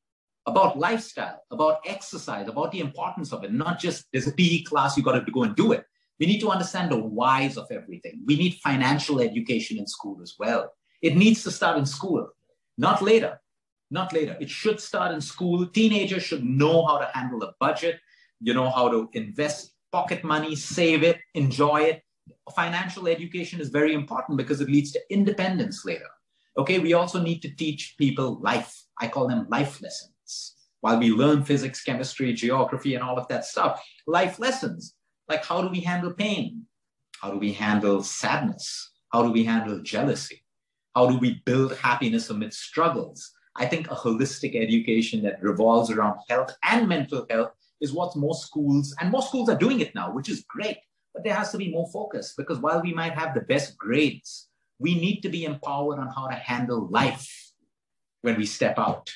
about 0.47 0.79
lifestyle, 0.79 1.43
about 1.51 1.81
exercise, 1.85 2.47
about 2.47 2.71
the 2.71 2.79
importance 2.79 3.31
of 3.33 3.43
it. 3.43 3.53
Not 3.53 3.79
just 3.79 4.05
there's 4.11 4.27
a 4.27 4.33
PE 4.33 4.63
class, 4.63 4.97
you 4.97 5.03
got 5.03 5.23
to 5.23 5.31
go 5.31 5.43
and 5.43 5.55
do 5.55 5.73
it. 5.73 5.85
We 6.19 6.25
need 6.25 6.39
to 6.39 6.49
understand 6.49 6.91
the 6.91 6.97
whys 6.97 7.57
of 7.57 7.67
everything. 7.69 8.23
We 8.25 8.35
need 8.35 8.55
financial 8.63 9.19
education 9.19 9.77
in 9.77 9.85
school 9.85 10.19
as 10.23 10.35
well. 10.39 10.71
It 11.01 11.15
needs 11.15 11.43
to 11.43 11.51
start 11.51 11.77
in 11.77 11.85
school, 11.85 12.29
not 12.77 13.01
later 13.01 13.39
not 13.93 14.11
later. 14.11 14.35
It 14.41 14.49
should 14.49 14.79
start 14.79 15.13
in 15.13 15.21
school. 15.21 15.67
Teenagers 15.67 16.23
should 16.23 16.43
know 16.43 16.85
how 16.85 16.97
to 16.97 17.09
handle 17.13 17.41
a 17.43 17.53
budget, 17.59 17.99
you 18.41 18.53
know, 18.53 18.69
how 18.69 18.89
to 18.89 19.09
invest 19.13 19.73
pocket 19.91 20.23
money, 20.23 20.55
save 20.55 21.03
it, 21.03 21.19
enjoy 21.35 21.81
it. 21.81 22.03
Financial 22.55 23.07
education 23.07 23.61
is 23.61 23.69
very 23.69 23.93
important 23.93 24.37
because 24.37 24.59
it 24.59 24.69
leads 24.69 24.91
to 24.91 24.99
independence 25.09 25.85
later. 25.85 26.09
Okay, 26.57 26.79
we 26.79 26.93
also 26.93 27.21
need 27.21 27.41
to 27.41 27.55
teach 27.55 27.95
people 27.97 28.39
life. 28.41 28.83
I 28.99 29.07
call 29.07 29.27
them 29.27 29.47
life 29.49 29.81
lessons. 29.81 30.55
While 30.81 30.99
we 30.99 31.11
learn 31.11 31.43
physics, 31.43 31.83
chemistry, 31.83 32.33
geography, 32.33 32.95
and 32.95 33.03
all 33.03 33.17
of 33.17 33.27
that 33.29 33.45
stuff, 33.45 33.81
life 34.07 34.39
lessons 34.39 34.95
like 35.29 35.45
how 35.45 35.61
do 35.61 35.69
we 35.69 35.79
handle 35.79 36.13
pain? 36.13 36.65
How 37.21 37.31
do 37.31 37.37
we 37.37 37.53
handle 37.53 38.03
sadness? 38.03 38.91
How 39.11 39.23
do 39.23 39.31
we 39.31 39.43
handle 39.43 39.79
jealousy? 39.81 40.43
How 40.95 41.07
do 41.07 41.17
we 41.17 41.41
build 41.45 41.77
happiness 41.77 42.29
amidst 42.29 42.59
struggles? 42.61 43.31
I 43.55 43.65
think 43.65 43.89
a 43.89 43.95
holistic 43.95 44.55
education 44.55 45.21
that 45.23 45.41
revolves 45.41 45.91
around 45.91 46.19
health 46.29 46.55
and 46.63 46.87
mental 46.87 47.25
health 47.29 47.51
is 47.81 47.93
what 47.93 48.15
most 48.15 48.47
schools, 48.47 48.95
and 48.99 49.11
most 49.11 49.27
schools 49.27 49.49
are 49.49 49.57
doing 49.57 49.79
it 49.81 49.93
now, 49.93 50.11
which 50.11 50.29
is 50.29 50.45
great. 50.47 50.77
But 51.13 51.23
there 51.23 51.35
has 51.35 51.51
to 51.51 51.57
be 51.57 51.69
more 51.69 51.87
focus 51.91 52.33
because 52.35 52.59
while 52.59 52.81
we 52.81 52.93
might 52.93 53.13
have 53.13 53.35
the 53.35 53.41
best 53.41 53.77
grades, 53.77 54.47
we 54.79 54.95
need 54.95 55.21
to 55.21 55.29
be 55.29 55.45
empowered 55.45 55.99
on 55.99 56.07
how 56.07 56.27
to 56.27 56.33
handle 56.33 56.87
life 56.89 57.51
when 58.21 58.37
we 58.37 58.45
step 58.45 58.79
out. 58.79 59.11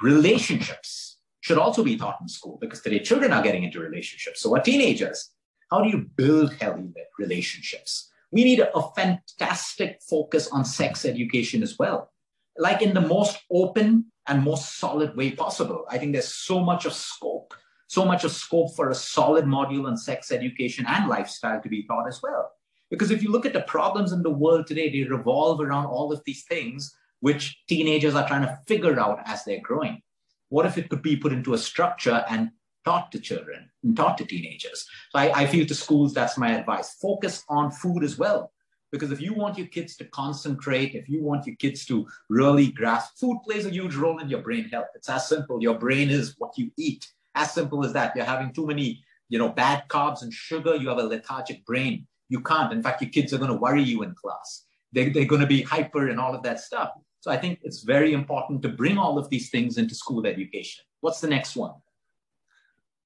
Relationships 0.00 1.18
should 1.40 1.58
also 1.58 1.82
be 1.82 1.96
taught 1.96 2.18
in 2.20 2.28
school 2.28 2.58
because 2.60 2.80
today 2.80 3.00
children 3.00 3.32
are 3.32 3.42
getting 3.42 3.64
into 3.64 3.80
relationships. 3.80 4.40
So 4.40 4.54
are 4.54 4.62
teenagers. 4.62 5.30
How 5.70 5.82
do 5.82 5.88
you 5.88 6.06
build 6.16 6.54
healthy 6.54 6.92
relationships? 7.18 8.10
We 8.30 8.44
need 8.44 8.60
a, 8.60 8.76
a 8.76 8.92
fantastic 8.94 10.00
focus 10.08 10.48
on 10.48 10.64
sex 10.64 11.04
education 11.04 11.62
as 11.62 11.76
well 11.78 12.12
like 12.58 12.82
in 12.82 12.94
the 12.94 13.00
most 13.00 13.38
open 13.50 14.06
and 14.26 14.42
most 14.42 14.78
solid 14.78 15.16
way 15.16 15.32
possible. 15.32 15.84
I 15.88 15.98
think 15.98 16.12
there's 16.12 16.32
so 16.32 16.60
much 16.60 16.84
of 16.84 16.92
scope, 16.92 17.54
so 17.86 18.04
much 18.04 18.24
of 18.24 18.32
scope 18.32 18.74
for 18.76 18.90
a 18.90 18.94
solid 18.94 19.44
module 19.44 19.86
on 19.86 19.96
sex 19.96 20.30
education 20.30 20.84
and 20.88 21.08
lifestyle 21.08 21.60
to 21.60 21.68
be 21.68 21.84
taught 21.84 22.08
as 22.08 22.20
well. 22.22 22.52
Because 22.90 23.10
if 23.10 23.22
you 23.22 23.30
look 23.30 23.46
at 23.46 23.52
the 23.52 23.62
problems 23.62 24.12
in 24.12 24.22
the 24.22 24.30
world 24.30 24.66
today, 24.66 24.90
they 24.90 25.08
revolve 25.08 25.60
around 25.60 25.86
all 25.86 26.12
of 26.12 26.22
these 26.26 26.44
things 26.44 26.94
which 27.20 27.58
teenagers 27.68 28.14
are 28.14 28.26
trying 28.26 28.42
to 28.42 28.58
figure 28.66 28.98
out 28.98 29.20
as 29.26 29.44
they're 29.44 29.60
growing. 29.60 30.02
What 30.48 30.66
if 30.66 30.78
it 30.78 30.88
could 30.88 31.02
be 31.02 31.16
put 31.16 31.32
into 31.32 31.54
a 31.54 31.58
structure 31.58 32.24
and 32.28 32.50
taught 32.84 33.12
to 33.12 33.20
children 33.20 33.70
and 33.82 33.96
taught 33.96 34.18
to 34.18 34.24
teenagers. 34.24 34.86
So 35.10 35.18
I, 35.18 35.42
I 35.42 35.46
feel 35.46 35.66
to 35.66 35.74
schools, 35.74 36.14
that's 36.14 36.38
my 36.38 36.52
advice. 36.52 36.94
Focus 36.94 37.44
on 37.48 37.70
food 37.70 38.02
as 38.02 38.18
well. 38.18 38.52
Because 38.90 39.12
if 39.12 39.20
you 39.20 39.32
want 39.34 39.56
your 39.56 39.68
kids 39.68 39.96
to 39.96 40.04
concentrate, 40.06 40.94
if 40.94 41.08
you 41.08 41.22
want 41.22 41.46
your 41.46 41.56
kids 41.56 41.84
to 41.86 42.06
really 42.28 42.72
grasp, 42.72 43.18
food 43.18 43.40
plays 43.44 43.66
a 43.66 43.70
huge 43.70 43.94
role 43.94 44.18
in 44.18 44.28
your 44.28 44.42
brain 44.42 44.64
health. 44.64 44.88
It's 44.94 45.08
as 45.08 45.28
simple. 45.28 45.62
Your 45.62 45.78
brain 45.78 46.10
is 46.10 46.34
what 46.38 46.58
you 46.58 46.70
eat. 46.76 47.06
As 47.34 47.54
simple 47.54 47.84
as 47.84 47.92
that. 47.92 48.16
You're 48.16 48.24
having 48.24 48.52
too 48.52 48.66
many, 48.66 49.02
you 49.28 49.38
know, 49.38 49.48
bad 49.48 49.84
carbs 49.88 50.22
and 50.22 50.32
sugar. 50.32 50.74
You 50.74 50.88
have 50.88 50.98
a 50.98 51.04
lethargic 51.04 51.64
brain. 51.64 52.06
You 52.28 52.40
can't. 52.40 52.72
In 52.72 52.82
fact, 52.82 53.00
your 53.00 53.10
kids 53.10 53.32
are 53.32 53.38
going 53.38 53.50
to 53.50 53.56
worry 53.56 53.82
you 53.82 54.02
in 54.02 54.14
class. 54.14 54.64
They, 54.92 55.10
they're 55.10 55.24
going 55.24 55.40
to 55.40 55.46
be 55.46 55.62
hyper 55.62 56.08
and 56.08 56.18
all 56.18 56.34
of 56.34 56.42
that 56.42 56.58
stuff. 56.58 56.90
So 57.20 57.30
I 57.30 57.36
think 57.36 57.60
it's 57.62 57.82
very 57.82 58.12
important 58.12 58.62
to 58.62 58.68
bring 58.70 58.98
all 58.98 59.18
of 59.18 59.30
these 59.30 59.50
things 59.50 59.78
into 59.78 59.94
school 59.94 60.26
education. 60.26 60.84
What's 61.00 61.20
the 61.20 61.28
next 61.28 61.54
one? 61.54 61.74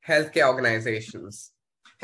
Healthcare 0.06 0.48
organizations. 0.48 1.50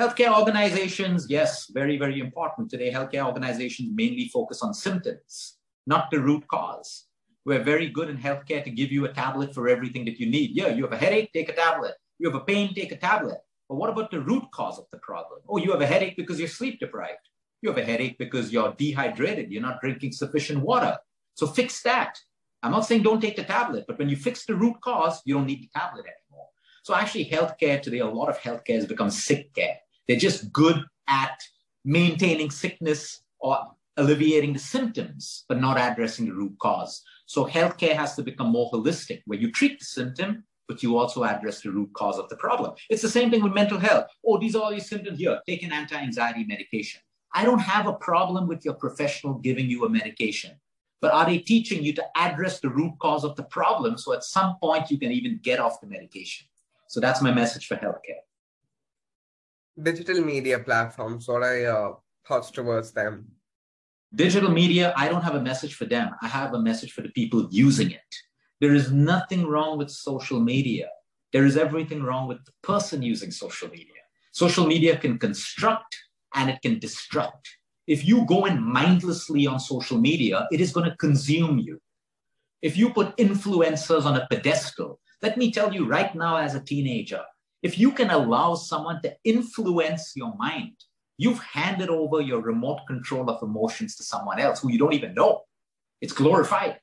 Healthcare 0.00 0.34
organizations, 0.34 1.26
yes, 1.28 1.66
very, 1.66 1.98
very 1.98 2.20
important. 2.20 2.70
Today, 2.70 2.90
healthcare 2.90 3.26
organizations 3.26 3.90
mainly 3.92 4.28
focus 4.28 4.62
on 4.62 4.72
symptoms, 4.72 5.58
not 5.86 6.10
the 6.10 6.18
root 6.18 6.48
cause. 6.48 7.04
We're 7.44 7.62
very 7.62 7.90
good 7.90 8.08
in 8.08 8.16
healthcare 8.16 8.64
to 8.64 8.70
give 8.70 8.90
you 8.90 9.04
a 9.04 9.12
tablet 9.12 9.52
for 9.52 9.68
everything 9.68 10.06
that 10.06 10.18
you 10.18 10.24
need. 10.24 10.52
Yeah, 10.56 10.68
you 10.68 10.84
have 10.84 10.94
a 10.94 10.96
headache, 10.96 11.34
take 11.34 11.50
a 11.50 11.54
tablet. 11.54 11.96
You 12.18 12.30
have 12.30 12.40
a 12.40 12.44
pain, 12.46 12.72
take 12.72 12.92
a 12.92 12.96
tablet. 12.96 13.40
But 13.68 13.74
what 13.74 13.90
about 13.90 14.10
the 14.10 14.22
root 14.22 14.44
cause 14.54 14.78
of 14.78 14.86
the 14.90 14.96
problem? 15.00 15.40
Oh, 15.46 15.58
you 15.58 15.70
have 15.70 15.82
a 15.82 15.86
headache 15.86 16.16
because 16.16 16.38
you're 16.38 16.48
sleep 16.48 16.80
deprived. 16.80 17.28
You 17.60 17.68
have 17.68 17.76
a 17.76 17.84
headache 17.84 18.16
because 18.16 18.50
you're 18.50 18.72
dehydrated. 18.72 19.52
You're 19.52 19.60
not 19.60 19.82
drinking 19.82 20.12
sufficient 20.12 20.62
water. 20.62 20.96
So 21.34 21.46
fix 21.46 21.82
that. 21.82 22.18
I'm 22.62 22.72
not 22.72 22.86
saying 22.86 23.02
don't 23.02 23.20
take 23.20 23.36
the 23.36 23.44
tablet, 23.44 23.84
but 23.86 23.98
when 23.98 24.08
you 24.08 24.16
fix 24.16 24.46
the 24.46 24.54
root 24.54 24.80
cause, 24.80 25.20
you 25.26 25.34
don't 25.34 25.44
need 25.44 25.62
the 25.62 25.78
tablet 25.78 26.06
anymore. 26.06 26.46
So 26.84 26.94
actually, 26.94 27.26
healthcare 27.26 27.82
today, 27.82 27.98
a 27.98 28.06
lot 28.06 28.30
of 28.30 28.38
healthcare 28.38 28.76
has 28.76 28.86
become 28.86 29.10
sick 29.10 29.52
care. 29.52 29.76
They're 30.10 30.18
just 30.18 30.52
good 30.52 30.84
at 31.06 31.40
maintaining 31.84 32.50
sickness 32.50 33.22
or 33.38 33.60
alleviating 33.96 34.52
the 34.54 34.58
symptoms, 34.58 35.44
but 35.48 35.60
not 35.60 35.78
addressing 35.78 36.26
the 36.26 36.34
root 36.34 36.56
cause. 36.60 37.00
So 37.26 37.46
healthcare 37.46 37.94
has 37.94 38.16
to 38.16 38.24
become 38.24 38.48
more 38.48 38.68
holistic, 38.72 39.22
where 39.26 39.38
you 39.38 39.52
treat 39.52 39.78
the 39.78 39.84
symptom, 39.84 40.42
but 40.66 40.82
you 40.82 40.98
also 40.98 41.22
address 41.22 41.60
the 41.60 41.70
root 41.70 41.92
cause 41.92 42.18
of 42.18 42.28
the 42.28 42.34
problem. 42.34 42.74
It's 42.88 43.02
the 43.02 43.08
same 43.08 43.30
thing 43.30 43.40
with 43.40 43.54
mental 43.54 43.78
health. 43.78 44.06
Oh, 44.26 44.36
these 44.36 44.56
are 44.56 44.62
all 44.64 44.72
your 44.72 44.80
symptoms 44.80 45.20
here. 45.20 45.40
Take 45.46 45.62
an 45.62 45.70
anti-anxiety 45.70 46.44
medication. 46.44 47.00
I 47.32 47.44
don't 47.44 47.60
have 47.60 47.86
a 47.86 47.92
problem 47.92 48.48
with 48.48 48.64
your 48.64 48.74
professional 48.74 49.34
giving 49.34 49.70
you 49.70 49.84
a 49.84 49.88
medication, 49.88 50.58
but 51.00 51.12
are 51.12 51.26
they 51.26 51.38
teaching 51.38 51.84
you 51.84 51.92
to 51.92 52.04
address 52.16 52.58
the 52.58 52.68
root 52.68 52.94
cause 52.98 53.22
of 53.22 53.36
the 53.36 53.44
problem 53.44 53.96
so 53.96 54.12
at 54.12 54.24
some 54.24 54.56
point 54.60 54.90
you 54.90 54.98
can 54.98 55.12
even 55.12 55.38
get 55.40 55.60
off 55.60 55.80
the 55.80 55.86
medication? 55.86 56.48
So 56.88 56.98
that's 56.98 57.22
my 57.22 57.32
message 57.32 57.68
for 57.68 57.76
healthcare. 57.76 58.24
Digital 59.82 60.20
media 60.20 60.58
platforms, 60.58 61.26
what 61.28 61.42
are 61.42 61.58
your 61.58 62.00
thoughts 62.26 62.50
towards 62.50 62.92
them? 62.92 63.26
Digital 64.14 64.50
media, 64.50 64.92
I 64.96 65.08
don't 65.08 65.22
have 65.22 65.36
a 65.36 65.40
message 65.40 65.74
for 65.74 65.84
them. 65.84 66.10
I 66.20 66.28
have 66.28 66.52
a 66.52 66.60
message 66.60 66.92
for 66.92 67.02
the 67.02 67.10
people 67.10 67.48
using 67.50 67.90
it. 67.90 68.14
There 68.60 68.74
is 68.74 68.92
nothing 68.92 69.46
wrong 69.46 69.78
with 69.78 69.90
social 69.90 70.40
media. 70.40 70.88
There 71.32 71.46
is 71.46 71.56
everything 71.56 72.02
wrong 72.02 72.28
with 72.28 72.44
the 72.44 72.52
person 72.62 73.00
using 73.00 73.30
social 73.30 73.68
media. 73.68 74.02
Social 74.32 74.66
media 74.66 74.96
can 74.96 75.18
construct 75.18 75.96
and 76.34 76.50
it 76.50 76.60
can 76.60 76.78
destruct. 76.80 77.46
If 77.86 78.04
you 78.04 78.26
go 78.26 78.44
in 78.44 78.62
mindlessly 78.62 79.46
on 79.46 79.60
social 79.60 79.98
media, 79.98 80.46
it 80.52 80.60
is 80.60 80.72
going 80.72 80.90
to 80.90 80.96
consume 80.96 81.58
you. 81.58 81.80
If 82.60 82.76
you 82.76 82.90
put 82.90 83.16
influencers 83.16 84.04
on 84.04 84.16
a 84.16 84.26
pedestal, 84.30 85.00
let 85.22 85.38
me 85.38 85.50
tell 85.50 85.72
you 85.72 85.86
right 85.86 86.14
now, 86.14 86.36
as 86.36 86.54
a 86.54 86.60
teenager, 86.60 87.22
if 87.62 87.78
you 87.78 87.92
can 87.92 88.10
allow 88.10 88.54
someone 88.54 89.02
to 89.02 89.14
influence 89.24 90.12
your 90.16 90.34
mind, 90.36 90.76
you've 91.18 91.40
handed 91.40 91.90
over 91.90 92.20
your 92.20 92.40
remote 92.40 92.80
control 92.86 93.28
of 93.28 93.42
emotions 93.42 93.96
to 93.96 94.02
someone 94.02 94.40
else 94.40 94.60
who 94.60 94.72
you 94.72 94.78
don't 94.78 94.94
even 94.94 95.14
know. 95.14 95.42
It's 96.00 96.14
glorified. 96.14 96.80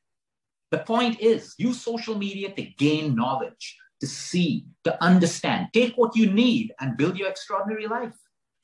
The 0.69 0.79
point 0.79 1.19
is, 1.19 1.55
use 1.57 1.81
social 1.81 2.15
media 2.17 2.53
to 2.53 2.61
gain 2.61 3.15
knowledge, 3.15 3.77
to 4.01 4.07
see, 4.07 4.65
to 4.83 5.01
understand. 5.03 5.69
Take 5.73 5.95
what 5.95 6.15
you 6.15 6.31
need 6.31 6.73
and 6.79 6.97
build 6.97 7.17
your 7.17 7.29
extraordinary 7.29 7.87
life. 7.87 8.13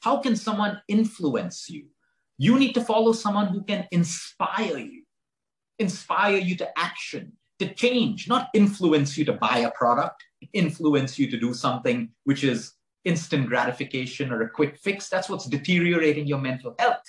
How 0.01 0.17
can 0.17 0.35
someone 0.35 0.81
influence 0.87 1.69
you? 1.69 1.85
You 2.37 2.59
need 2.59 2.73
to 2.73 2.83
follow 2.83 3.13
someone 3.13 3.47
who 3.47 3.63
can 3.63 3.87
inspire 3.91 4.77
you, 4.77 5.03
inspire 5.79 6.37
you 6.37 6.55
to 6.57 6.69
action, 6.77 7.33
to 7.59 7.73
change, 7.73 8.27
not 8.27 8.49
influence 8.53 9.17
you 9.17 9.25
to 9.25 9.33
buy 9.33 9.59
a 9.59 9.71
product, 9.71 10.23
influence 10.53 11.17
you 11.17 11.29
to 11.29 11.37
do 11.39 11.53
something 11.53 12.09
which 12.23 12.43
is 12.43 12.73
instant 13.05 13.47
gratification 13.47 14.31
or 14.31 14.41
a 14.41 14.49
quick 14.49 14.77
fix. 14.77 15.09
That's 15.09 15.29
what's 15.29 15.45
deteriorating 15.45 16.27
your 16.27 16.39
mental 16.39 16.75
health. 16.79 17.03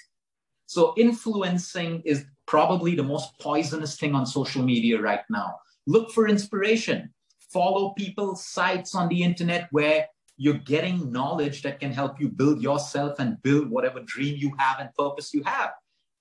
So, 0.67 0.95
influencing 0.97 2.03
is 2.05 2.25
probably 2.47 2.95
the 2.95 3.03
most 3.03 3.39
poisonous 3.41 3.97
thing 3.99 4.15
on 4.15 4.27
social 4.27 4.63
media 4.63 5.01
right 5.01 5.21
now. 5.31 5.59
Look 5.87 6.11
for 6.13 6.29
inspiration. 6.29 7.13
Follow 7.53 7.91
people's 7.91 8.47
sites 8.47 8.95
on 8.95 9.09
the 9.09 9.23
internet 9.23 9.69
where 9.71 10.07
you're 10.37 10.55
getting 10.55 11.13
knowledge 11.13 11.63
that 11.63 11.79
can 11.79 11.93
help 11.93 12.21
you 12.21 12.29
build 12.29 12.61
yourself 12.61 13.19
and 13.19 13.41
build 13.43 13.71
whatever 13.71 14.01
dream 14.01 14.37
you 14.37 14.53
have 14.59 14.81
and 14.81 14.93
purpose 14.95 15.33
you 15.33 15.43
have. 15.45 15.71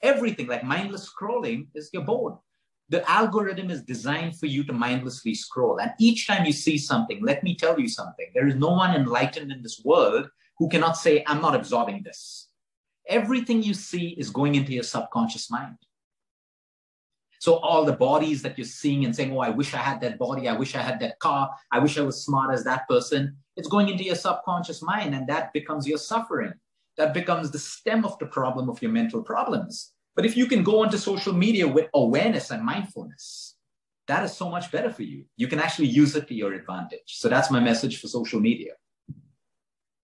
Everything 0.01 0.47
like 0.47 0.63
mindless 0.63 1.11
scrolling 1.11 1.67
is 1.73 1.89
your 1.93 2.03
bored 2.03 2.35
the 2.89 3.09
algorithm 3.09 3.69
is 3.69 3.81
designed 3.83 4.37
for 4.37 4.45
you 4.45 4.63
to 4.65 4.73
mindlessly 4.73 5.33
scroll. 5.33 5.79
And 5.79 5.91
each 5.99 6.27
time 6.27 6.45
you 6.45 6.53
see 6.53 6.77
something, 6.77 7.23
let 7.23 7.43
me 7.43 7.55
tell 7.55 7.79
you 7.79 7.87
something 7.87 8.27
there 8.33 8.47
is 8.47 8.55
no 8.55 8.69
one 8.69 8.95
enlightened 8.95 9.51
in 9.51 9.61
this 9.61 9.81
world 9.83 10.29
who 10.57 10.69
cannot 10.69 10.97
say, 10.97 11.23
I'm 11.27 11.41
not 11.41 11.55
absorbing 11.55 12.03
this. 12.03 12.49
Everything 13.07 13.63
you 13.63 13.73
see 13.73 14.09
is 14.09 14.29
going 14.29 14.55
into 14.55 14.73
your 14.73 14.83
subconscious 14.83 15.49
mind. 15.49 15.77
So, 17.39 17.55
all 17.55 17.83
the 17.83 17.91
bodies 17.91 18.41
that 18.43 18.57
you're 18.57 18.63
seeing 18.63 19.03
and 19.03 19.13
saying, 19.13 19.35
Oh, 19.35 19.39
I 19.39 19.49
wish 19.49 19.73
I 19.73 19.79
had 19.79 19.99
that 19.99 20.17
body. 20.17 20.47
I 20.47 20.53
wish 20.53 20.75
I 20.75 20.81
had 20.81 21.01
that 21.01 21.19
car. 21.19 21.49
I 21.73 21.79
wish 21.79 21.97
I 21.97 22.01
was 22.01 22.23
smart 22.23 22.53
as 22.53 22.63
that 22.63 22.87
person. 22.87 23.35
It's 23.57 23.67
going 23.67 23.89
into 23.89 24.05
your 24.05 24.15
subconscious 24.15 24.81
mind, 24.81 25.13
and 25.13 25.27
that 25.27 25.51
becomes 25.51 25.85
your 25.85 25.97
suffering. 25.97 26.53
That 26.95 27.13
becomes 27.13 27.51
the 27.51 27.59
stem 27.59 28.05
of 28.05 28.17
the 28.19 28.27
problem 28.27 28.69
of 28.69 28.81
your 28.81 28.91
mental 28.91 29.21
problems. 29.21 29.91
But 30.15 30.25
if 30.25 30.37
you 30.37 30.45
can 30.45 30.63
go 30.63 30.83
onto 30.83 30.97
social 30.97 31.33
media 31.33 31.67
with 31.67 31.89
awareness 31.93 32.51
and 32.51 32.63
mindfulness, 32.63 33.55
that 34.07 34.23
is 34.23 34.35
so 34.35 34.49
much 34.49 34.71
better 34.71 34.91
for 34.91 35.03
you. 35.03 35.25
You 35.37 35.47
can 35.47 35.59
actually 35.59 35.87
use 35.87 36.15
it 36.15 36.27
to 36.27 36.35
your 36.35 36.53
advantage. 36.53 37.07
So 37.07 37.29
that's 37.29 37.49
my 37.49 37.59
message 37.59 37.99
for 37.99 38.07
social 38.07 38.39
media. 38.39 38.73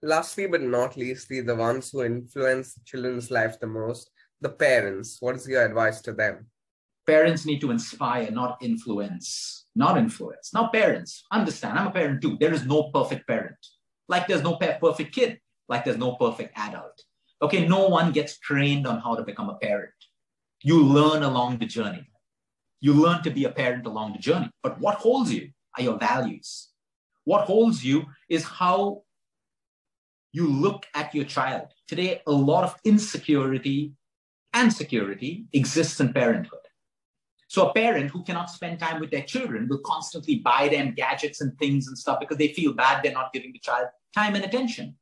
Lastly, 0.02 0.48
but 0.48 0.62
not 0.62 0.96
leastly, 0.96 1.42
the 1.42 1.56
ones 1.56 1.92
who 1.92 2.04
influence 2.04 2.80
children's 2.86 3.30
life 3.30 3.60
the 3.60 3.68
most, 3.68 4.10
the 4.40 4.50
parents. 4.50 5.18
What 5.20 5.36
is 5.36 5.48
your 5.48 5.66
advice 5.66 6.02
to 6.02 6.14
them? 6.14 6.48
Parents 7.06 7.46
need 7.46 7.60
to 7.62 7.72
inspire, 7.72 8.32
not 8.32 8.58
influence. 8.62 9.66
Not 9.76 9.98
influence. 9.98 10.54
Now, 10.54 10.70
parents, 10.70 11.24
understand, 11.32 11.78
I'm 11.78 11.88
a 11.88 11.92
parent 11.92 12.22
too. 12.22 12.38
There 12.40 12.54
is 12.54 12.66
no 12.66 12.92
perfect 12.92 13.28
parent. 13.28 13.58
Like 14.08 14.28
there's 14.28 14.42
no 14.42 14.56
perfect 14.56 15.14
kid, 15.14 15.40
like 15.68 15.86
there's 15.86 15.98
no 15.98 16.16
perfect 16.16 16.58
adult. 16.58 17.04
Okay, 17.42 17.68
no 17.68 17.88
one 17.88 18.12
gets 18.12 18.38
trained 18.38 18.86
on 18.86 19.00
how 19.00 19.16
to 19.16 19.24
become 19.24 19.50
a 19.50 19.56
parent. 19.56 19.94
You 20.62 20.84
learn 20.84 21.24
along 21.24 21.60
the 21.60 21.66
journey. 21.66 22.06
You 22.82 22.94
learn 22.94 23.24
to 23.24 23.30
be 23.30 23.46
a 23.46 23.50
parent 23.50 23.86
along 23.86 24.14
the 24.14 24.20
journey. 24.20 24.50
But 24.62 24.80
what 24.80 24.96
holds 24.96 25.34
you 25.34 25.50
are 25.78 25.84
your 25.84 25.98
values. 25.98 26.70
What 27.24 27.46
holds 27.46 27.86
you 27.86 28.06
is 28.28 28.44
how 28.44 29.04
you 30.32 30.48
look 30.48 30.86
at 30.94 31.16
your 31.16 31.26
child. 31.26 31.68
Today, 31.88 32.22
a 32.28 32.32
lot 32.32 32.64
of 32.64 32.76
insecurity 32.84 33.94
and 34.54 34.72
security 34.72 35.46
exists 35.54 36.00
in 36.00 36.14
parenthood. 36.14 36.60
So 37.48 37.68
a 37.68 37.74
parent 37.74 38.12
who 38.12 38.24
cannot 38.24 38.52
spend 38.52 38.80
time 38.80 39.00
with 39.00 39.10
their 39.10 39.24
children 39.24 39.68
will 39.68 39.80
constantly 39.80 40.36
buy 40.36 40.68
them 40.70 40.94
gadgets 40.96 41.42
and 41.42 41.58
things 41.58 41.88
and 41.88 41.98
stuff 41.98 42.20
because 42.20 42.38
they 42.38 42.54
feel 42.54 42.74
bad 42.74 43.02
they're 43.02 43.12
not 43.12 43.34
giving 43.34 43.52
the 43.52 43.60
child 43.60 43.88
time 44.16 44.36
and 44.36 44.46
attention. 44.46 44.96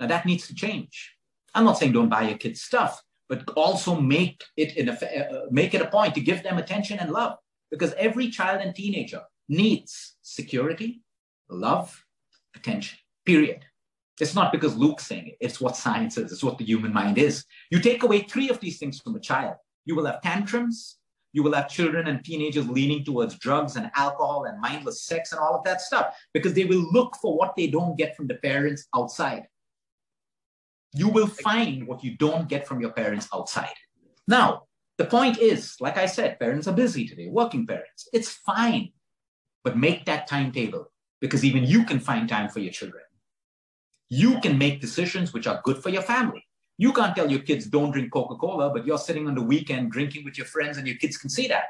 Now 0.00 0.08
that 0.08 0.26
needs 0.26 0.48
to 0.48 0.54
change. 0.54 1.14
I'm 1.54 1.64
not 1.64 1.78
saying 1.78 1.92
don't 1.92 2.08
buy 2.08 2.28
your 2.28 2.38
kids 2.38 2.62
stuff, 2.62 3.02
but 3.28 3.48
also 3.50 4.00
make 4.00 4.42
it 4.56 4.76
in 4.76 4.88
a, 4.88 4.92
uh, 4.92 5.46
make 5.50 5.74
it 5.74 5.82
a 5.82 5.86
point 5.86 6.14
to 6.14 6.20
give 6.20 6.42
them 6.42 6.58
attention 6.58 6.98
and 6.98 7.10
love 7.10 7.36
because 7.70 7.92
every 7.94 8.28
child 8.30 8.60
and 8.60 8.74
teenager 8.74 9.22
needs 9.48 10.16
security, 10.22 11.02
love, 11.48 12.04
attention. 12.54 12.98
Period. 13.24 13.64
It's 14.20 14.34
not 14.34 14.52
because 14.52 14.76
Luke's 14.76 15.06
saying 15.06 15.28
it. 15.28 15.36
It's 15.40 15.60
what 15.60 15.76
science 15.76 16.18
is. 16.18 16.30
It's 16.30 16.44
what 16.44 16.58
the 16.58 16.64
human 16.64 16.92
mind 16.92 17.18
is. 17.18 17.44
You 17.70 17.80
take 17.80 18.02
away 18.02 18.22
three 18.22 18.50
of 18.50 18.60
these 18.60 18.78
things 18.78 19.00
from 19.00 19.16
a 19.16 19.20
child, 19.20 19.54
you 19.84 19.96
will 19.96 20.06
have 20.06 20.20
tantrums. 20.22 20.96
You 21.32 21.44
will 21.44 21.54
have 21.54 21.68
children 21.68 22.08
and 22.08 22.24
teenagers 22.24 22.68
leaning 22.68 23.04
towards 23.04 23.38
drugs 23.38 23.76
and 23.76 23.88
alcohol 23.94 24.46
and 24.46 24.60
mindless 24.60 25.04
sex 25.04 25.30
and 25.30 25.40
all 25.40 25.54
of 25.54 25.62
that 25.62 25.80
stuff 25.80 26.06
because 26.34 26.54
they 26.54 26.64
will 26.64 26.84
look 26.92 27.14
for 27.22 27.36
what 27.36 27.54
they 27.56 27.68
don't 27.68 27.96
get 27.96 28.16
from 28.16 28.26
the 28.26 28.34
parents 28.34 28.88
outside 28.96 29.46
you 30.92 31.08
will 31.08 31.26
find 31.26 31.86
what 31.86 32.02
you 32.04 32.16
don't 32.16 32.48
get 32.48 32.66
from 32.66 32.80
your 32.80 32.92
parents 32.92 33.28
outside. 33.34 33.74
Now, 34.26 34.64
the 34.98 35.04
point 35.06 35.38
is, 35.38 35.76
like 35.80 35.96
I 35.96 36.06
said, 36.06 36.38
parents 36.38 36.66
are 36.66 36.74
busy 36.74 37.06
today, 37.08 37.28
working 37.28 37.66
parents. 37.66 38.08
It's 38.12 38.30
fine, 38.30 38.92
but 39.64 39.76
make 39.76 40.04
that 40.06 40.26
timetable. 40.26 40.90
because 41.20 41.44
even 41.44 41.64
you 41.64 41.84
can 41.84 42.00
find 42.00 42.28
time 42.28 42.48
for 42.48 42.60
your 42.60 42.72
children. 42.72 43.02
You 44.08 44.40
can 44.40 44.58
make 44.58 44.80
decisions 44.80 45.32
which 45.32 45.46
are 45.46 45.60
good 45.64 45.78
for 45.82 45.90
your 45.90 46.02
family. 46.02 46.46
You 46.78 46.92
can't 46.92 47.14
tell 47.14 47.30
your 47.30 47.40
kids 47.40 47.66
don't 47.66 47.90
drink 47.90 48.10
Coca 48.12 48.36
Cola, 48.36 48.70
but 48.70 48.86
you're 48.86 48.98
sitting 48.98 49.28
on 49.28 49.34
the 49.34 49.42
weekend 49.42 49.92
drinking 49.92 50.24
with 50.24 50.38
your 50.38 50.46
friends 50.46 50.78
and 50.78 50.86
your 50.86 50.96
kids 50.96 51.18
can 51.18 51.28
see 51.28 51.46
that. 51.48 51.64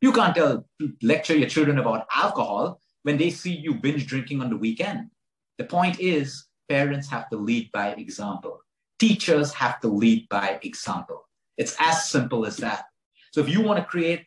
You 0.00 0.12
can't 0.12 0.34
tell, 0.34 0.66
lecture 1.02 1.36
your 1.36 1.48
children 1.48 1.78
about 1.78 2.06
alcohol 2.14 2.80
when 3.02 3.18
they 3.18 3.30
see 3.30 3.54
you 3.54 3.74
binge 3.74 4.06
drinking 4.06 4.40
on 4.40 4.50
the 4.50 4.56
weekend. 4.56 5.10
The 5.58 5.64
point 5.64 6.00
is, 6.00 6.45
parents 6.68 7.08
have 7.10 7.28
to 7.30 7.36
lead 7.36 7.70
by 7.72 7.90
example. 7.92 8.60
Teachers 8.98 9.52
have 9.54 9.80
to 9.80 9.88
lead 9.88 10.28
by 10.28 10.58
example. 10.62 11.28
It's 11.56 11.76
as 11.78 12.08
simple 12.08 12.46
as 12.46 12.58
that. 12.58 12.84
So 13.32 13.40
if 13.40 13.48
you 13.48 13.60
want 13.60 13.78
to 13.78 13.84
create 13.84 14.24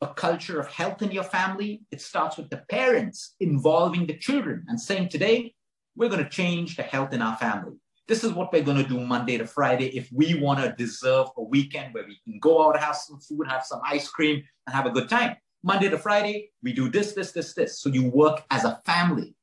a 0.00 0.08
culture 0.08 0.58
of 0.58 0.66
health 0.68 1.00
in 1.02 1.10
your 1.10 1.24
family, 1.24 1.82
it 1.90 2.00
starts 2.00 2.36
with 2.36 2.50
the 2.50 2.62
parents 2.68 3.34
involving 3.40 4.06
the 4.06 4.16
children 4.16 4.64
and 4.68 4.80
saying, 4.80 5.08
today, 5.08 5.54
we're 5.96 6.08
going 6.08 6.24
to 6.24 6.28
change 6.30 6.76
the 6.76 6.82
health 6.82 7.12
in 7.12 7.22
our 7.22 7.36
family. 7.36 7.76
This 8.08 8.24
is 8.24 8.32
what 8.32 8.52
we're 8.52 8.64
going 8.64 8.82
to 8.82 8.88
do 8.88 8.98
Monday 9.00 9.38
to 9.38 9.46
Friday 9.46 9.96
if 9.96 10.10
we 10.12 10.34
want 10.34 10.60
to 10.60 10.74
deserve 10.76 11.28
a 11.36 11.42
weekend 11.42 11.94
where 11.94 12.04
we 12.04 12.18
can 12.24 12.40
go 12.40 12.66
out, 12.66 12.78
have 12.78 12.96
some 12.96 13.20
food, 13.20 13.46
have 13.48 13.64
some 13.64 13.80
ice 13.86 14.08
cream, 14.08 14.42
and 14.66 14.74
have 14.74 14.86
a 14.86 14.90
good 14.90 15.08
time. 15.08 15.36
Monday 15.62 15.88
to 15.88 15.98
Friday, 15.98 16.50
we 16.62 16.72
do 16.72 16.90
this, 16.90 17.12
this, 17.12 17.30
this, 17.32 17.54
this. 17.54 17.80
So 17.80 17.88
you 17.88 18.10
work 18.10 18.42
as 18.50 18.64
a 18.64 18.80
family. 18.84 19.34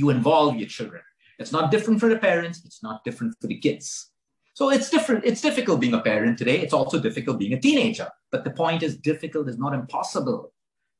You 0.00 0.10
involve 0.10 0.56
your 0.60 0.68
children. 0.68 1.02
It's 1.40 1.52
not 1.56 1.70
different 1.72 1.98
for 2.00 2.08
the 2.08 2.18
parents, 2.30 2.56
it's 2.64 2.82
not 2.88 3.04
different 3.04 3.34
for 3.40 3.48
the 3.48 3.58
kids. 3.58 4.10
So 4.58 4.70
it's 4.70 4.90
different. 4.90 5.24
It's 5.24 5.40
difficult 5.40 5.80
being 5.80 5.94
a 5.94 6.00
parent 6.00 6.36
today. 6.36 6.58
It's 6.64 6.72
also 6.72 6.96
difficult 7.08 7.38
being 7.38 7.52
a 7.52 7.60
teenager. 7.60 8.08
But 8.32 8.42
the 8.42 8.50
point 8.50 8.82
is, 8.82 8.96
difficult 8.96 9.48
is 9.48 9.58
not 9.64 9.72
impossible. 9.72 10.52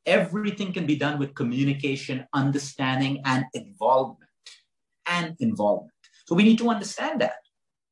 Everything 0.06 0.72
can 0.72 0.86
be 0.86 0.94
done 0.94 1.18
with 1.18 1.34
communication, 1.34 2.24
understanding, 2.32 3.20
and 3.24 3.44
involvement. 3.54 4.30
And 5.06 5.34
involvement. 5.40 6.02
So 6.26 6.36
we 6.36 6.44
need 6.44 6.58
to 6.58 6.68
understand 6.70 7.20
that. 7.20 7.40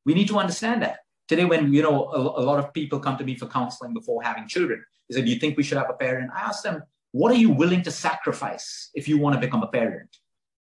We 0.05 0.13
need 0.13 0.29
to 0.29 0.37
understand 0.39 0.81
that. 0.83 0.99
Today, 1.27 1.43
when 1.43 1.73
you 1.73 1.81
know 1.81 1.97
a, 2.19 2.19
a 2.41 2.43
lot 2.49 2.59
of 2.59 2.73
people 2.73 2.99
come 2.99 3.17
to 3.17 3.25
me 3.25 3.35
for 3.35 3.47
counseling 3.47 3.93
before 3.93 4.23
having 4.23 4.47
children, 4.47 4.79
they 5.09 5.15
say, 5.15 5.21
"Do 5.25 5.31
you 5.33 5.39
think 5.41 5.57
we 5.57 5.63
should 5.63 5.81
have 5.83 5.89
a 5.89 5.99
parent?" 6.05 6.31
I 6.33 6.41
ask 6.49 6.63
them, 6.63 6.77
"What 7.11 7.29
are 7.33 7.41
you 7.45 7.49
willing 7.49 7.83
to 7.87 7.91
sacrifice 7.91 8.89
if 8.93 9.09
you 9.09 9.17
want 9.17 9.33
to 9.35 9.41
become 9.45 9.63
a 9.63 9.71
parent?" 9.79 10.11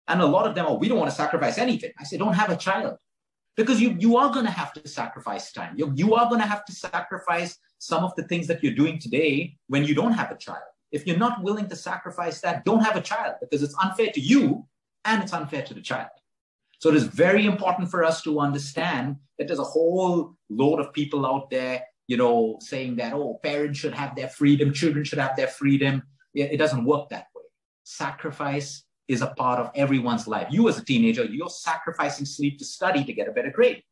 And 0.08 0.20
a 0.20 0.26
lot 0.26 0.46
of 0.46 0.54
them 0.54 0.66
are, 0.66 0.76
"We 0.76 0.88
don't 0.88 0.98
want 0.98 1.10
to 1.10 1.16
sacrifice 1.16 1.58
anything." 1.58 1.92
I 1.98 2.04
say, 2.04 2.16
"Don't 2.16 2.34
have 2.34 2.50
a 2.50 2.56
child." 2.56 2.98
because 3.56 3.80
you, 3.80 3.96
you 3.98 4.16
are 4.16 4.32
going 4.32 4.44
to 4.44 4.50
have 4.50 4.72
to 4.74 4.86
sacrifice 4.86 5.50
time. 5.50 5.74
You, 5.76 5.92
you 5.96 6.14
are 6.14 6.28
going 6.28 6.40
to 6.40 6.46
have 6.46 6.64
to 6.66 6.72
sacrifice 6.72 7.58
some 7.78 8.04
of 8.04 8.14
the 8.14 8.22
things 8.24 8.46
that 8.46 8.62
you're 8.62 8.74
doing 8.74 8.98
today 8.98 9.56
when 9.68 9.84
you 9.84 9.94
don't 9.94 10.12
have 10.12 10.30
a 10.30 10.36
child. 10.36 10.62
If 10.92 11.06
you're 11.06 11.18
not 11.18 11.42
willing 11.42 11.68
to 11.68 11.76
sacrifice 11.76 12.40
that, 12.42 12.64
don't 12.64 12.80
have 12.80 12.96
a 12.96 13.00
child 13.00 13.36
because 13.40 13.62
it's 13.62 13.74
unfair 13.82 14.12
to 14.12 14.20
you 14.20 14.66
and 15.04 15.22
it's 15.22 15.32
unfair 15.32 15.62
to 15.62 15.74
the 15.74 15.80
child. 15.80 16.10
So 16.78 16.90
it 16.90 16.96
is 16.96 17.04
very 17.04 17.46
important 17.46 17.90
for 17.90 18.04
us 18.04 18.22
to 18.22 18.38
understand 18.38 19.16
that 19.38 19.46
there's 19.46 19.58
a 19.58 19.64
whole 19.64 20.36
load 20.50 20.78
of 20.78 20.92
people 20.92 21.24
out 21.26 21.48
there, 21.50 21.82
you 22.06 22.18
know, 22.18 22.58
saying 22.60 22.96
that, 22.96 23.14
oh, 23.14 23.40
parents 23.42 23.78
should 23.78 23.94
have 23.94 24.14
their 24.14 24.28
freedom, 24.28 24.72
children 24.72 25.02
should 25.02 25.18
have 25.18 25.36
their 25.36 25.48
freedom. 25.48 26.02
It 26.34 26.58
doesn't 26.58 26.84
work 26.84 27.08
that 27.08 27.28
way. 27.34 27.44
Sacrifice 27.84 28.84
is 29.08 29.22
a 29.22 29.28
part 29.28 29.60
of 29.60 29.70
everyone's 29.74 30.26
life. 30.26 30.48
You, 30.50 30.68
as 30.68 30.78
a 30.78 30.84
teenager, 30.84 31.24
you're 31.24 31.48
sacrificing 31.48 32.26
sleep 32.26 32.58
to 32.58 32.64
study 32.64 33.04
to 33.04 33.12
get 33.12 33.28
a 33.28 33.32
better 33.32 33.50
grade. 33.50 33.82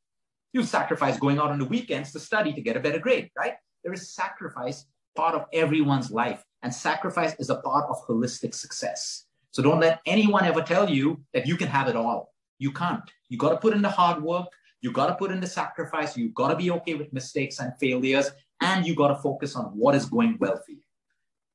You 0.52 0.62
sacrifice 0.62 1.18
going 1.18 1.38
out 1.38 1.50
on 1.50 1.58
the 1.58 1.64
weekends 1.64 2.12
to 2.12 2.20
study 2.20 2.52
to 2.52 2.60
get 2.60 2.76
a 2.76 2.80
better 2.80 2.98
grade, 2.98 3.30
right? 3.36 3.54
There 3.82 3.92
is 3.92 4.14
sacrifice 4.14 4.86
part 5.16 5.34
of 5.34 5.46
everyone's 5.52 6.10
life, 6.10 6.42
and 6.62 6.74
sacrifice 6.74 7.34
is 7.38 7.50
a 7.50 7.56
part 7.56 7.84
of 7.88 8.06
holistic 8.06 8.54
success. 8.54 9.26
So 9.50 9.62
don't 9.62 9.80
let 9.80 10.00
anyone 10.06 10.44
ever 10.44 10.62
tell 10.62 10.90
you 10.90 11.22
that 11.32 11.46
you 11.46 11.56
can 11.56 11.68
have 11.68 11.88
it 11.88 11.96
all. 11.96 12.32
You 12.58 12.72
can't. 12.72 13.08
You 13.28 13.38
got 13.38 13.50
to 13.50 13.56
put 13.56 13.74
in 13.74 13.82
the 13.82 13.90
hard 13.90 14.22
work. 14.22 14.46
You 14.80 14.90
got 14.90 15.06
to 15.06 15.14
put 15.14 15.30
in 15.30 15.40
the 15.40 15.46
sacrifice. 15.46 16.16
You 16.16 16.30
got 16.30 16.48
to 16.48 16.56
be 16.56 16.70
okay 16.70 16.94
with 16.94 17.12
mistakes 17.12 17.60
and 17.60 17.72
failures, 17.78 18.30
and 18.60 18.86
you 18.86 18.94
got 18.94 19.08
to 19.08 19.16
focus 19.16 19.54
on 19.54 19.66
what 19.66 19.94
is 19.94 20.06
going 20.06 20.36
well 20.40 20.56
for 20.56 20.72
you. 20.72 20.82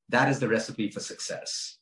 That 0.10 0.30
is 0.30 0.40
the 0.40 0.48
recipe 0.48 0.90
for 0.90 1.00
success. 1.00 1.79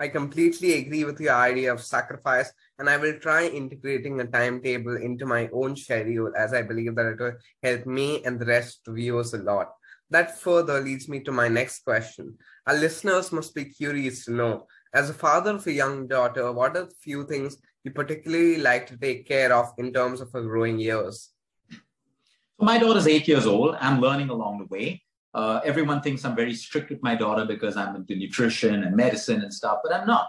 I 0.00 0.08
completely 0.08 0.78
agree 0.78 1.04
with 1.04 1.20
your 1.20 1.34
idea 1.34 1.70
of 1.74 1.82
sacrifice, 1.82 2.50
and 2.78 2.88
I 2.88 2.96
will 2.96 3.18
try 3.18 3.46
integrating 3.46 4.18
a 4.18 4.26
timetable 4.26 4.96
into 4.96 5.26
my 5.26 5.50
own 5.52 5.76
schedule 5.76 6.32
as 6.34 6.54
I 6.54 6.62
believe 6.62 6.94
that 6.94 7.04
it 7.04 7.20
will 7.20 7.34
help 7.62 7.84
me 7.84 8.24
and 8.24 8.40
the 8.40 8.46
rest 8.46 8.80
of 8.88 8.94
viewers 8.94 9.34
a 9.34 9.38
lot. 9.38 9.74
That 10.08 10.40
further 10.40 10.80
leads 10.80 11.06
me 11.06 11.20
to 11.20 11.32
my 11.32 11.48
next 11.48 11.84
question. 11.84 12.38
Our 12.66 12.76
listeners 12.76 13.30
must 13.30 13.54
be 13.54 13.66
curious 13.66 14.24
to 14.24 14.32
know, 14.32 14.66
as 14.94 15.10
a 15.10 15.14
father 15.14 15.50
of 15.50 15.66
a 15.66 15.72
young 15.72 16.08
daughter, 16.08 16.50
what 16.50 16.78
are 16.78 16.86
the 16.86 16.94
few 17.02 17.26
things 17.26 17.58
you 17.84 17.90
particularly 17.90 18.56
like 18.56 18.86
to 18.86 18.96
take 18.96 19.28
care 19.28 19.52
of 19.52 19.72
in 19.76 19.92
terms 19.92 20.22
of 20.22 20.32
her 20.32 20.42
growing 20.42 20.78
years? 20.78 21.28
So 21.70 22.64
my 22.64 22.78
daughter's 22.78 23.06
eight 23.06 23.28
years 23.28 23.44
old. 23.44 23.76
I'm 23.78 24.00
learning 24.00 24.30
along 24.30 24.60
the 24.60 24.66
way. 24.74 25.02
Uh, 25.32 25.60
everyone 25.64 26.00
thinks 26.00 26.24
I'm 26.24 26.34
very 26.34 26.54
strict 26.54 26.90
with 26.90 27.02
my 27.02 27.14
daughter 27.14 27.44
because 27.44 27.76
I'm 27.76 27.94
into 27.94 28.16
nutrition 28.16 28.82
and 28.82 28.96
medicine 28.96 29.42
and 29.42 29.52
stuff, 29.52 29.78
but 29.82 29.92
I'm 29.92 30.06
not. 30.06 30.28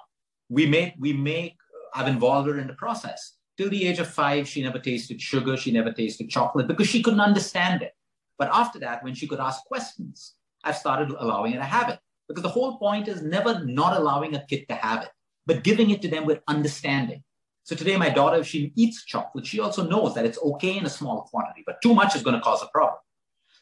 We 0.50 0.68
make, 0.68 0.94
we 1.00 1.14
make, 1.14 1.58
I've 1.96 2.08
involved 2.08 2.48
her 2.50 2.60
in 2.60 2.68
the 2.68 2.74
process. 2.74 3.38
Till 3.58 3.70
the 3.70 3.88
age 3.88 4.00
of 4.00 4.08
five, 4.08 4.48
she 4.48 4.62
never 4.62 4.80
tasted 4.80 5.22
sugar, 5.22 5.58
she 5.58 5.72
never 5.72 5.92
tasted 5.92 6.30
chocolate 6.30 6.68
because 6.68 6.88
she 6.88 7.02
couldn't 7.02 7.20
understand 7.20 7.82
it. 7.82 7.94
But 8.38 8.50
after 8.54 8.80
that, 8.80 9.04
when 9.04 9.14
she 9.14 9.28
could 9.28 9.40
ask 9.40 9.64
questions, 9.66 10.36
I've 10.64 10.78
started 10.78 11.12
allowing 11.18 11.54
her 11.54 11.60
to 11.60 11.66
have 11.66 11.90
it. 11.90 12.00
Because 12.28 12.44
the 12.44 12.50
whole 12.50 12.78
point 12.78 13.08
is 13.08 13.22
never 13.22 13.66
not 13.66 13.98
allowing 13.98 14.36
a 14.36 14.46
kid 14.46 14.68
to 14.70 14.76
have 14.76 15.04
it, 15.04 15.10
but 15.46 15.64
giving 15.64 15.90
it 15.90 16.02
to 16.04 16.08
them 16.08 16.26
with 16.26 16.42
understanding. 16.48 17.24
So 17.64 17.76
today, 17.76 17.98
my 17.98 18.10
daughter, 18.10 18.38
if 18.38 18.48
she 18.48 18.72
eats 18.76 19.04
chocolate, 19.06 19.46
she 19.46 19.60
also 19.60 19.88
knows 19.88 20.16
that 20.16 20.26
it's 20.26 20.40
okay 20.42 20.78
in 20.78 20.86
a 20.86 20.90
small 20.90 21.24
quantity, 21.24 21.64
but 21.66 21.82
too 21.82 21.94
much 21.94 22.16
is 22.16 22.24
going 22.24 22.36
to 22.36 22.42
cause 22.42 22.64
a 22.64 22.68
problem. 22.68 22.98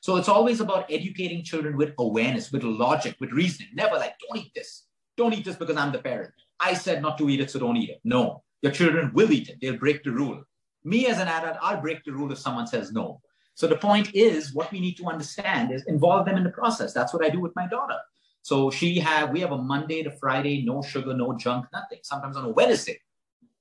So 0.02 0.16
it's 0.16 0.30
always 0.30 0.62
about 0.62 0.90
educating 0.90 1.44
children 1.44 1.76
with 1.76 1.94
awareness, 1.98 2.52
with 2.52 2.64
logic, 2.64 3.16
with 3.20 3.32
reasoning. 3.32 3.70
Never 3.74 3.96
like, 3.96 4.16
don't 4.28 4.42
eat 4.42 4.54
this. 4.56 4.86
Don't 5.18 5.34
eat 5.34 5.44
this 5.44 5.58
because 5.58 5.76
I'm 5.76 5.92
the 5.92 6.00
parent. 6.00 6.32
I 6.60 6.74
said 6.74 7.02
not 7.02 7.18
to 7.18 7.30
eat 7.30 7.42
it, 7.42 7.52
so 7.52 7.60
don't 7.60 7.78
eat 7.78 7.90
it. 7.90 8.00
No, 8.04 8.44
your 8.62 8.72
children 8.72 9.12
will 9.14 9.32
eat 9.32 9.50
it. 9.50 9.58
They'll 9.62 9.78
break 9.78 10.04
the 10.04 10.12
rule. 10.12 10.44
Me 10.84 11.08
as 11.08 11.20
an 11.20 11.28
adult, 11.28 11.58
I'll 11.62 11.82
break 11.82 12.04
the 12.06 12.14
rule 12.14 12.32
if 12.32 12.38
someone 12.38 12.68
says 12.68 12.92
no. 12.92 13.22
So 13.56 13.68
the 13.68 13.76
point 13.76 14.16
is, 14.16 14.54
what 14.54 14.72
we 14.72 14.80
need 14.80 14.96
to 14.98 15.06
understand 15.08 15.74
is 15.74 15.84
involve 15.88 16.26
them 16.26 16.38
in 16.38 16.46
the 16.46 16.50
process. 16.50 16.94
That's 16.94 17.14
what 17.14 17.26
I 17.26 17.30
do 17.30 17.42
with 17.42 17.54
my 17.58 17.68
daughter. 17.68 17.98
So 18.42 18.72
she 18.72 19.00
have 19.00 19.32
we 19.32 19.42
have 19.42 19.52
a 19.52 19.58
Monday 19.58 20.02
to 20.04 20.12
Friday, 20.12 20.64
no 20.66 20.82
sugar, 20.82 21.14
no 21.14 21.36
junk, 21.38 21.66
nothing. 21.74 22.00
Sometimes 22.04 22.38
on 22.38 22.46
a 22.46 22.50
Wednesday, 22.50 23.00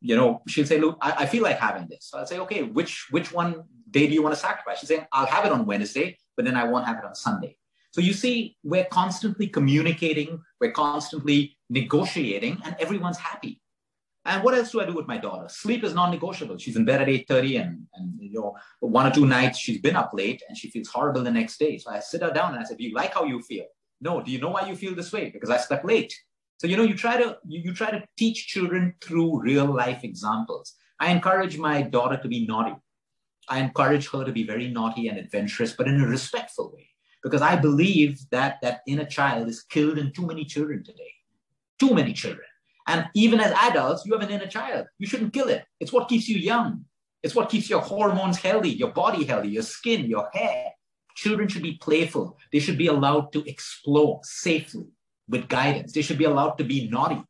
you 0.00 0.14
know, 0.14 0.42
she'll 0.46 0.66
say, 0.66 0.78
"Look, 0.78 0.98
I, 1.00 1.24
I 1.24 1.26
feel 1.26 1.42
like 1.42 1.58
having 1.58 1.88
this." 1.88 2.06
So 2.08 2.18
I'll 2.18 2.26
say, 2.26 2.38
"Okay, 2.38 2.62
which 2.62 3.08
which 3.10 3.32
one 3.32 3.64
day 3.90 4.06
do 4.06 4.14
you 4.14 4.22
want 4.22 4.36
to 4.36 4.40
sacrifice?" 4.40 4.78
She's 4.78 4.88
saying, 4.88 5.06
"I'll 5.12 5.26
have 5.26 5.44
it 5.44 5.50
on 5.50 5.66
Wednesday, 5.66 6.16
but 6.38 6.44
then 6.44 6.56
I 6.56 6.62
won't 6.62 6.86
have 6.86 6.98
it 6.98 7.04
on 7.04 7.16
Sunday. 7.16 7.56
So 7.90 8.00
you 8.00 8.12
see, 8.12 8.56
we're 8.62 8.84
constantly 8.84 9.48
communicating, 9.48 10.40
we're 10.60 10.70
constantly 10.70 11.56
negotiating, 11.68 12.60
and 12.64 12.76
everyone's 12.78 13.18
happy. 13.18 13.60
And 14.24 14.44
what 14.44 14.54
else 14.54 14.70
do 14.70 14.80
I 14.80 14.86
do 14.86 14.94
with 14.94 15.08
my 15.08 15.18
daughter? 15.18 15.48
Sleep 15.48 15.82
is 15.82 15.94
non-negotiable. 15.94 16.58
She's 16.58 16.76
in 16.76 16.84
bed 16.84 17.02
at 17.02 17.08
8:30, 17.08 17.60
and, 17.60 17.86
and 17.94 18.12
you 18.20 18.34
know, 18.34 18.56
one 18.78 19.06
or 19.06 19.10
two 19.10 19.26
nights 19.26 19.58
she's 19.58 19.80
been 19.80 19.96
up 19.96 20.10
late 20.14 20.40
and 20.48 20.56
she 20.56 20.70
feels 20.70 20.86
horrible 20.86 21.24
the 21.24 21.30
next 21.32 21.58
day. 21.58 21.76
So 21.78 21.90
I 21.90 21.98
sit 21.98 22.22
her 22.22 22.30
down 22.30 22.54
and 22.54 22.62
I 22.62 22.64
said, 22.64 22.78
Do 22.78 22.84
you 22.84 22.94
like 22.94 23.14
how 23.14 23.24
you 23.24 23.42
feel? 23.42 23.66
No, 24.00 24.22
do 24.22 24.30
you 24.30 24.38
know 24.40 24.50
why 24.50 24.68
you 24.68 24.76
feel 24.76 24.94
this 24.94 25.12
way? 25.12 25.30
Because 25.30 25.50
I 25.50 25.56
slept 25.56 25.84
late. 25.84 26.14
So 26.58 26.68
you 26.68 26.76
know, 26.76 26.84
you 26.84 26.94
try 26.94 27.16
to 27.16 27.38
you, 27.48 27.62
you 27.64 27.74
try 27.74 27.90
to 27.90 28.04
teach 28.16 28.46
children 28.46 28.94
through 29.00 29.40
real 29.40 29.66
life 29.66 30.04
examples. 30.04 30.74
I 31.00 31.10
encourage 31.10 31.58
my 31.58 31.82
daughter 31.82 32.16
to 32.22 32.28
be 32.28 32.46
naughty. 32.46 32.76
I 33.48 33.60
encourage 33.60 34.10
her 34.10 34.24
to 34.24 34.32
be 34.32 34.44
very 34.44 34.68
naughty 34.68 35.08
and 35.08 35.18
adventurous, 35.18 35.72
but 35.72 35.88
in 35.88 36.00
a 36.00 36.06
respectful 36.06 36.72
way, 36.74 36.88
because 37.22 37.42
I 37.42 37.56
believe 37.56 38.20
that 38.30 38.58
that 38.62 38.80
inner 38.86 39.04
child 39.04 39.48
is 39.48 39.62
killed 39.62 39.98
in 39.98 40.12
too 40.12 40.26
many 40.26 40.44
children 40.44 40.84
today. 40.84 41.12
Too 41.78 41.94
many 41.94 42.12
children. 42.12 42.46
And 42.86 43.08
even 43.14 43.40
as 43.40 43.52
adults, 43.52 44.04
you 44.04 44.12
have 44.14 44.22
an 44.22 44.30
inner 44.30 44.46
child. 44.46 44.86
You 44.98 45.06
shouldn't 45.06 45.32
kill 45.32 45.48
it. 45.48 45.64
It's 45.78 45.92
what 45.92 46.08
keeps 46.08 46.28
you 46.28 46.38
young. 46.38 46.84
It's 47.22 47.34
what 47.34 47.50
keeps 47.50 47.68
your 47.68 47.80
hormones 47.80 48.38
healthy, 48.38 48.70
your 48.70 48.92
body 48.92 49.24
healthy, 49.24 49.48
your 49.48 49.62
skin, 49.62 50.06
your 50.06 50.28
hair. 50.32 50.70
Children 51.14 51.48
should 51.48 51.62
be 51.62 51.74
playful. 51.74 52.38
They 52.52 52.60
should 52.60 52.78
be 52.78 52.86
allowed 52.86 53.32
to 53.32 53.44
explore 53.44 54.20
safely 54.22 54.86
with 55.28 55.48
guidance. 55.48 55.92
They 55.92 56.02
should 56.02 56.18
be 56.18 56.24
allowed 56.24 56.58
to 56.58 56.64
be 56.64 56.88
naughty. 56.88 57.22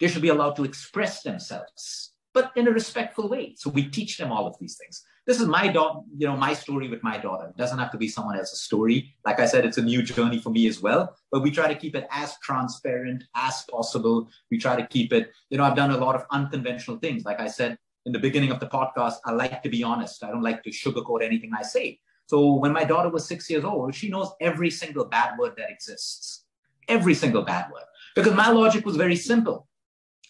They 0.00 0.08
should 0.08 0.22
be 0.22 0.28
allowed 0.28 0.56
to 0.56 0.64
express 0.64 1.22
themselves, 1.22 2.12
but 2.34 2.52
in 2.54 2.68
a 2.68 2.70
respectful 2.70 3.28
way. 3.28 3.54
So 3.56 3.70
we 3.70 3.88
teach 3.88 4.18
them 4.18 4.30
all 4.30 4.46
of 4.46 4.56
these 4.60 4.76
things 4.76 5.02
this 5.26 5.40
is 5.40 5.48
my 5.48 5.66
daughter, 5.66 6.00
you 6.16 6.26
know, 6.26 6.36
my 6.36 6.54
story 6.54 6.88
with 6.88 7.02
my 7.02 7.18
daughter. 7.18 7.48
It 7.48 7.56
doesn't 7.56 7.78
have 7.78 7.90
to 7.90 7.98
be 7.98 8.06
someone 8.08 8.38
else's 8.38 8.60
story. 8.60 9.12
Like 9.24 9.40
I 9.40 9.46
said, 9.46 9.64
it's 9.64 9.76
a 9.76 9.82
new 9.82 10.02
journey 10.02 10.38
for 10.38 10.50
me 10.50 10.68
as 10.68 10.80
well. 10.80 11.16
But 11.32 11.42
we 11.42 11.50
try 11.50 11.66
to 11.66 11.74
keep 11.74 11.96
it 11.96 12.06
as 12.12 12.38
transparent 12.38 13.24
as 13.34 13.64
possible. 13.68 14.28
We 14.50 14.58
try 14.58 14.76
to 14.76 14.86
keep 14.86 15.12
it, 15.12 15.32
you 15.50 15.58
know, 15.58 15.64
I've 15.64 15.74
done 15.74 15.90
a 15.90 15.98
lot 15.98 16.14
of 16.14 16.24
unconventional 16.30 16.98
things. 16.98 17.24
Like 17.24 17.40
I 17.40 17.48
said 17.48 17.76
in 18.06 18.12
the 18.12 18.20
beginning 18.20 18.52
of 18.52 18.60
the 18.60 18.68
podcast, 18.68 19.14
I 19.24 19.32
like 19.32 19.62
to 19.64 19.68
be 19.68 19.82
honest. 19.82 20.22
I 20.22 20.30
don't 20.30 20.42
like 20.42 20.62
to 20.62 20.70
sugarcoat 20.70 21.24
anything 21.24 21.50
I 21.58 21.62
say. 21.62 21.98
So 22.26 22.54
when 22.54 22.72
my 22.72 22.84
daughter 22.84 23.08
was 23.08 23.26
six 23.26 23.50
years 23.50 23.64
old, 23.64 23.94
she 23.94 24.08
knows 24.08 24.30
every 24.40 24.70
single 24.70 25.04
bad 25.06 25.38
word 25.38 25.54
that 25.58 25.70
exists. 25.70 26.44
Every 26.88 27.14
single 27.14 27.42
bad 27.42 27.70
word. 27.72 27.82
Because 28.14 28.34
my 28.34 28.50
logic 28.50 28.86
was 28.86 28.96
very 28.96 29.16
simple. 29.16 29.66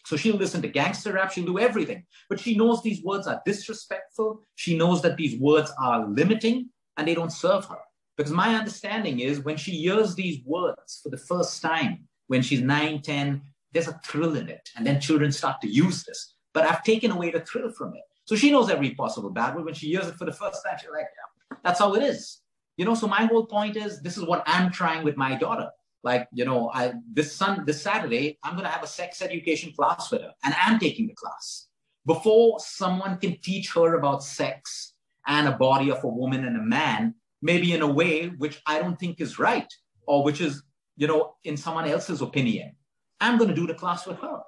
So 0.06 0.16
she'll 0.16 0.36
listen 0.36 0.62
to 0.62 0.68
gangster 0.68 1.12
rap, 1.14 1.32
she'll 1.32 1.44
do 1.44 1.58
everything. 1.58 2.04
But 2.30 2.38
she 2.38 2.56
knows 2.56 2.80
these 2.80 3.02
words 3.02 3.26
are 3.26 3.42
disrespectful. 3.44 4.40
She 4.54 4.78
knows 4.78 5.02
that 5.02 5.16
these 5.16 5.36
words 5.40 5.72
are 5.82 6.06
limiting 6.06 6.70
and 6.96 7.08
they 7.08 7.14
don't 7.14 7.32
serve 7.32 7.64
her. 7.64 7.80
Because 8.16 8.30
my 8.30 8.54
understanding 8.54 9.18
is 9.18 9.40
when 9.40 9.56
she 9.56 9.72
hears 9.72 10.14
these 10.14 10.38
words 10.44 11.00
for 11.02 11.08
the 11.08 11.18
first 11.18 11.60
time, 11.60 12.06
when 12.28 12.40
she's 12.40 12.60
9, 12.60 13.02
10, 13.02 13.42
there's 13.72 13.88
a 13.88 14.00
thrill 14.04 14.36
in 14.36 14.48
it. 14.48 14.68
And 14.76 14.86
then 14.86 15.00
children 15.00 15.32
start 15.32 15.60
to 15.62 15.68
use 15.68 16.04
this. 16.04 16.34
But 16.54 16.66
I've 16.66 16.84
taken 16.84 17.10
away 17.10 17.32
the 17.32 17.40
thrill 17.40 17.72
from 17.72 17.96
it. 17.96 18.02
So 18.26 18.36
she 18.36 18.52
knows 18.52 18.70
every 18.70 18.94
possible 18.94 19.30
bad 19.30 19.56
word. 19.56 19.64
When 19.64 19.74
she 19.74 19.88
hears 19.88 20.06
it 20.06 20.14
for 20.14 20.24
the 20.24 20.32
first 20.32 20.64
time, 20.64 20.78
she's 20.80 20.88
like, 20.88 21.06
yeah, 21.50 21.56
that's 21.64 21.80
how 21.80 21.94
it 21.94 22.04
is. 22.04 22.42
You 22.76 22.84
know, 22.84 22.94
so 22.94 23.08
my 23.08 23.24
whole 23.26 23.46
point 23.46 23.76
is 23.76 24.00
this 24.02 24.16
is 24.16 24.24
what 24.24 24.44
I'm 24.46 24.70
trying 24.70 25.02
with 25.02 25.16
my 25.16 25.34
daughter. 25.34 25.68
Like, 26.06 26.28
you 26.32 26.44
know, 26.44 26.70
I 26.72 26.92
this 27.12 27.32
sun 27.32 27.64
this 27.66 27.82
Saturday, 27.82 28.38
I'm 28.44 28.54
gonna 28.54 28.74
have 28.76 28.84
a 28.84 28.92
sex 29.00 29.20
education 29.20 29.72
class 29.76 30.12
with 30.12 30.22
her, 30.22 30.32
and 30.44 30.54
I'm 30.64 30.78
taking 30.78 31.08
the 31.08 31.14
class. 31.14 31.66
Before 32.12 32.60
someone 32.60 33.18
can 33.18 33.32
teach 33.48 33.72
her 33.74 33.96
about 33.96 34.22
sex 34.22 34.94
and 35.26 35.48
a 35.48 35.56
body 35.68 35.90
of 35.90 36.04
a 36.04 36.08
woman 36.20 36.44
and 36.44 36.56
a 36.56 36.62
man, 36.62 37.16
maybe 37.42 37.72
in 37.72 37.82
a 37.82 37.92
way 38.00 38.28
which 38.42 38.62
I 38.66 38.78
don't 38.78 38.98
think 39.02 39.20
is 39.20 39.40
right, 39.40 39.70
or 40.06 40.22
which 40.22 40.40
is, 40.40 40.62
you 40.96 41.08
know, 41.08 41.34
in 41.42 41.56
someone 41.56 41.88
else's 41.88 42.20
opinion. 42.22 42.76
I'm 43.20 43.36
gonna 43.36 43.60
do 43.62 43.66
the 43.66 43.74
class 43.82 44.06
with 44.06 44.18
her. 44.18 44.40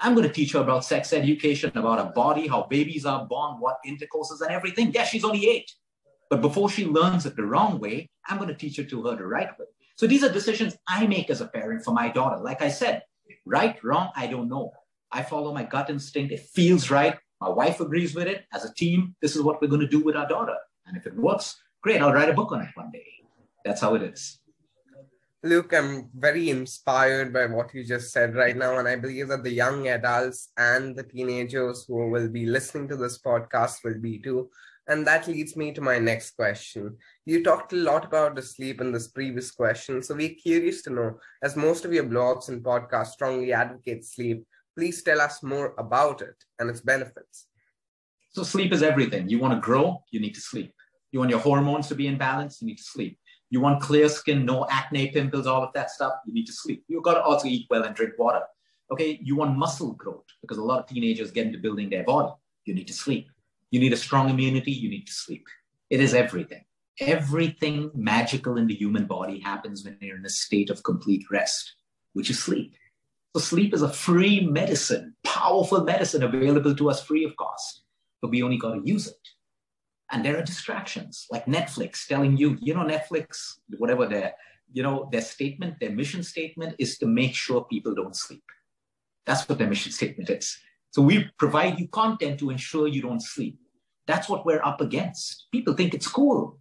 I'm 0.00 0.14
going 0.14 0.28
to 0.28 0.32
teach 0.32 0.52
her 0.52 0.60
about 0.60 0.84
sex 0.84 1.12
education, 1.12 1.72
about 1.74 1.98
a 1.98 2.10
body, 2.22 2.46
how 2.46 2.68
babies 2.70 3.04
are 3.04 3.26
born, 3.26 3.56
what 3.58 3.78
intercourse 3.84 4.30
is, 4.30 4.40
and 4.40 4.52
everything. 4.52 4.92
Yeah, 4.92 5.04
she's 5.04 5.24
only 5.24 5.48
eight. 5.50 5.68
But 6.30 6.40
before 6.40 6.70
she 6.70 6.84
learns 6.86 7.26
it 7.26 7.34
the 7.34 7.42
wrong 7.52 7.80
way, 7.80 8.08
I'm 8.28 8.36
going 8.38 8.54
to 8.54 8.54
teach 8.54 8.76
her 8.76 8.84
to 8.84 9.02
her 9.06 9.16
the 9.16 9.26
right 9.26 9.50
way. 9.58 9.66
So 9.98 10.06
these 10.06 10.22
are 10.22 10.32
decisions 10.32 10.76
I 10.86 11.08
make 11.08 11.28
as 11.28 11.40
a 11.40 11.48
parent 11.48 11.84
for 11.84 11.90
my 11.92 12.08
daughter. 12.08 12.38
Like 12.38 12.62
I 12.62 12.68
said, 12.68 13.02
right, 13.44 13.82
wrong, 13.82 14.10
I 14.14 14.28
don't 14.28 14.48
know. 14.48 14.70
I 15.10 15.24
follow 15.24 15.52
my 15.52 15.64
gut 15.64 15.90
instinct. 15.90 16.32
It 16.32 16.40
feels 16.54 16.88
right. 16.88 17.18
My 17.40 17.48
wife 17.48 17.80
agrees 17.80 18.14
with 18.14 18.28
it. 18.28 18.44
As 18.52 18.64
a 18.64 18.72
team, 18.74 19.16
this 19.20 19.34
is 19.34 19.42
what 19.42 19.60
we're 19.60 19.66
going 19.66 19.80
to 19.80 19.88
do 19.88 19.98
with 19.98 20.14
our 20.14 20.28
daughter. 20.28 20.54
And 20.86 20.96
if 20.96 21.08
it 21.08 21.16
works, 21.16 21.60
great, 21.82 22.00
I'll 22.00 22.12
write 22.12 22.28
a 22.28 22.32
book 22.32 22.52
on 22.52 22.60
it 22.60 22.68
one 22.74 22.92
day. 22.92 23.06
That's 23.64 23.80
how 23.80 23.96
it 23.96 24.02
is. 24.02 24.38
Luke, 25.42 25.72
I'm 25.74 26.10
very 26.14 26.50
inspired 26.50 27.32
by 27.32 27.46
what 27.46 27.74
you 27.74 27.84
just 27.84 28.12
said 28.12 28.36
right 28.36 28.56
now. 28.56 28.78
And 28.78 28.86
I 28.86 28.94
believe 28.94 29.28
that 29.28 29.42
the 29.42 29.50
young 29.50 29.88
adults 29.88 30.50
and 30.56 30.94
the 30.94 31.02
teenagers 31.02 31.86
who 31.88 32.08
will 32.08 32.28
be 32.28 32.46
listening 32.46 32.86
to 32.88 32.96
this 32.96 33.18
podcast 33.18 33.82
will 33.82 33.98
be 34.00 34.20
too. 34.20 34.48
And 34.88 35.06
that 35.06 35.28
leads 35.28 35.54
me 35.54 35.70
to 35.72 35.82
my 35.82 35.98
next 35.98 36.30
question. 36.30 36.96
You 37.26 37.44
talked 37.44 37.74
a 37.74 37.76
lot 37.76 38.06
about 38.06 38.34
the 38.34 38.42
sleep 38.42 38.80
in 38.80 38.90
this 38.90 39.08
previous 39.08 39.50
question. 39.50 40.02
So 40.02 40.14
we're 40.14 40.30
curious 40.30 40.80
to 40.82 40.90
know, 40.90 41.18
as 41.42 41.56
most 41.56 41.84
of 41.84 41.92
your 41.92 42.04
blogs 42.04 42.48
and 42.48 42.64
podcasts 42.64 43.08
strongly 43.08 43.52
advocate 43.52 44.06
sleep, 44.06 44.46
please 44.74 45.02
tell 45.02 45.20
us 45.20 45.42
more 45.42 45.74
about 45.76 46.22
it 46.22 46.36
and 46.58 46.70
its 46.70 46.80
benefits. 46.80 47.48
So 48.30 48.42
sleep 48.42 48.72
is 48.72 48.82
everything. 48.82 49.28
You 49.28 49.38
want 49.38 49.54
to 49.54 49.60
grow, 49.60 50.02
you 50.10 50.20
need 50.20 50.34
to 50.34 50.40
sleep. 50.40 50.72
You 51.12 51.18
want 51.18 51.30
your 51.30 51.40
hormones 51.40 51.88
to 51.88 51.94
be 51.94 52.06
in 52.06 52.16
balance, 52.16 52.62
you 52.62 52.66
need 52.66 52.78
to 52.78 52.84
sleep. 52.84 53.18
You 53.50 53.60
want 53.60 53.82
clear 53.82 54.08
skin, 54.08 54.46
no 54.46 54.66
acne, 54.70 55.10
pimples, 55.10 55.46
all 55.46 55.62
of 55.62 55.72
that 55.74 55.90
stuff, 55.90 56.14
you 56.26 56.32
need 56.32 56.46
to 56.46 56.52
sleep. 56.52 56.84
You've 56.88 57.02
got 57.02 57.14
to 57.14 57.22
also 57.22 57.46
eat 57.46 57.66
well 57.68 57.84
and 57.84 57.94
drink 57.94 58.12
water. 58.18 58.42
Okay, 58.90 59.18
you 59.22 59.36
want 59.36 59.56
muscle 59.56 59.92
growth 59.92 60.24
because 60.40 60.56
a 60.56 60.62
lot 60.62 60.80
of 60.80 60.86
teenagers 60.86 61.30
get 61.30 61.46
into 61.46 61.58
building 61.58 61.90
their 61.90 62.04
body. 62.04 62.32
You 62.64 62.74
need 62.74 62.86
to 62.86 62.94
sleep. 62.94 63.28
You 63.70 63.80
need 63.80 63.92
a 63.92 63.96
strong 63.96 64.30
immunity, 64.30 64.72
you 64.72 64.88
need 64.88 65.06
to 65.06 65.12
sleep. 65.12 65.46
It 65.90 66.00
is 66.00 66.14
everything. 66.14 66.64
Everything 67.00 67.90
magical 67.94 68.56
in 68.56 68.66
the 68.66 68.74
human 68.74 69.06
body 69.06 69.38
happens 69.38 69.84
when 69.84 69.98
you're 70.00 70.16
in 70.16 70.24
a 70.24 70.30
state 70.30 70.70
of 70.70 70.82
complete 70.82 71.24
rest, 71.30 71.74
which 72.12 72.30
is 72.30 72.42
sleep. 72.42 72.74
So, 73.36 73.40
sleep 73.40 73.74
is 73.74 73.82
a 73.82 73.92
free 73.92 74.40
medicine, 74.40 75.14
powerful 75.22 75.84
medicine 75.84 76.22
available 76.22 76.74
to 76.74 76.90
us 76.90 77.04
free 77.04 77.24
of 77.24 77.36
cost, 77.36 77.82
but 78.20 78.30
we 78.30 78.42
only 78.42 78.56
got 78.56 78.74
to 78.74 78.82
use 78.84 79.06
it. 79.06 79.28
And 80.10 80.24
there 80.24 80.38
are 80.38 80.42
distractions 80.42 81.26
like 81.30 81.44
Netflix 81.44 82.06
telling 82.06 82.36
you, 82.36 82.56
you 82.60 82.74
know, 82.74 82.84
Netflix, 82.84 83.58
whatever 83.76 84.06
their, 84.06 84.32
you 84.72 84.82
know, 84.82 85.08
their 85.12 85.20
statement, 85.20 85.78
their 85.80 85.90
mission 85.90 86.22
statement 86.22 86.76
is 86.78 86.98
to 86.98 87.06
make 87.06 87.34
sure 87.34 87.64
people 87.64 87.94
don't 87.94 88.16
sleep. 88.16 88.42
That's 89.26 89.46
what 89.48 89.58
their 89.58 89.68
mission 89.68 89.92
statement 90.00 90.30
is. 90.30 90.58
So 90.90 91.02
we 91.02 91.30
provide 91.38 91.78
you 91.78 91.88
content 91.88 92.38
to 92.40 92.50
ensure 92.50 92.88
you 92.88 93.02
don't 93.02 93.22
sleep. 93.22 93.58
That's 94.06 94.28
what 94.28 94.46
we're 94.46 94.64
up 94.64 94.80
against. 94.80 95.46
People 95.52 95.74
think 95.74 95.92
it's 95.92 96.08
cool, 96.08 96.58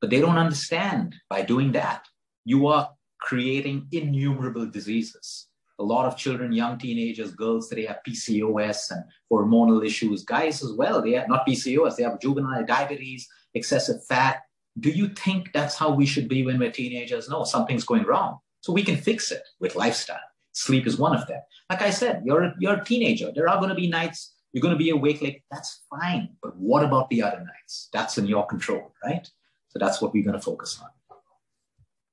but 0.00 0.10
they 0.10 0.20
don't 0.20 0.36
understand 0.36 1.14
by 1.28 1.42
doing 1.42 1.72
that, 1.72 2.06
you 2.44 2.66
are 2.66 2.90
creating 3.20 3.86
innumerable 3.92 4.66
diseases. 4.66 5.46
A 5.78 5.82
lot 5.82 6.04
of 6.04 6.16
children, 6.16 6.52
young 6.52 6.76
teenagers, 6.76 7.32
girls 7.32 7.68
today 7.68 7.86
have 7.86 8.00
PCOS 8.06 8.90
and 8.90 9.02
hormonal 9.32 9.84
issues. 9.84 10.24
Guys 10.24 10.62
as 10.62 10.72
well, 10.72 11.00
they 11.00 11.12
have 11.12 11.28
not 11.28 11.46
PCOS, 11.46 11.96
they 11.96 12.02
have 12.02 12.20
juvenile 12.20 12.66
diabetes, 12.66 13.26
excessive 13.54 14.04
fat. 14.04 14.42
Do 14.78 14.90
you 14.90 15.08
think 15.08 15.50
that's 15.54 15.76
how 15.76 15.90
we 15.90 16.04
should 16.04 16.28
be 16.28 16.44
when 16.44 16.58
we're 16.58 16.70
teenagers? 16.70 17.30
No, 17.30 17.44
something's 17.44 17.84
going 17.84 18.04
wrong. 18.04 18.38
So 18.60 18.74
we 18.74 18.82
can 18.82 18.96
fix 18.96 19.32
it 19.32 19.42
with 19.58 19.74
lifestyle. 19.74 20.20
Sleep 20.64 20.86
is 20.86 20.98
one 20.98 21.16
of 21.16 21.26
them. 21.26 21.40
Like 21.70 21.82
I 21.82 21.90
said, 21.90 22.22
you're, 22.24 22.52
you're 22.58 22.80
a 22.80 22.84
teenager. 22.84 23.32
There 23.34 23.48
are 23.48 23.58
going 23.58 23.70
to 23.70 23.74
be 23.74 23.88
nights 23.88 24.34
you're 24.52 24.62
going 24.62 24.74
to 24.74 24.78
be 24.78 24.90
awake 24.90 25.22
late. 25.22 25.42
That's 25.50 25.82
fine. 25.88 26.30
But 26.42 26.56
what 26.56 26.84
about 26.84 27.08
the 27.10 27.22
other 27.22 27.38
nights? 27.38 27.88
That's 27.92 28.18
in 28.18 28.26
your 28.26 28.46
control, 28.46 28.92
right? 29.04 29.26
So 29.68 29.78
that's 29.78 30.02
what 30.02 30.12
we're 30.12 30.24
going 30.24 30.38
to 30.38 30.42
focus 30.42 30.80
on. 30.82 30.88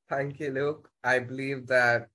Thank 0.10 0.40
you, 0.40 0.52
Luke. 0.52 0.90
I 1.04 1.20
believe 1.20 1.68
that 1.68 2.08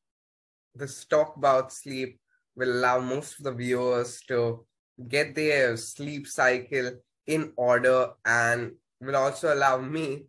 this 0.75 1.05
talk 1.05 1.37
about 1.37 1.73
sleep 1.73 2.19
will 2.57 2.71
allow 2.71 3.01
most 3.01 3.39
of 3.39 3.45
the 3.45 3.53
viewers 3.53 4.21
to 4.29 4.65
get 5.09 5.35
their 5.35 5.77
sleep 5.77 6.27
cycle 6.27 6.93
in 7.27 7.53
order 7.57 8.11
and 8.25 8.73
will 9.01 9.17
also 9.17 9.53
allow 9.53 9.79
me 9.79 10.27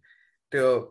to 0.51 0.89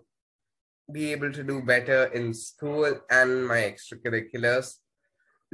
be 0.90 1.10
able 1.12 1.32
to 1.32 1.42
do 1.42 1.62
better 1.62 2.04
in 2.06 2.32
school 2.32 3.00
and 3.10 3.46
my 3.46 3.74
extracurriculars. 3.74 4.76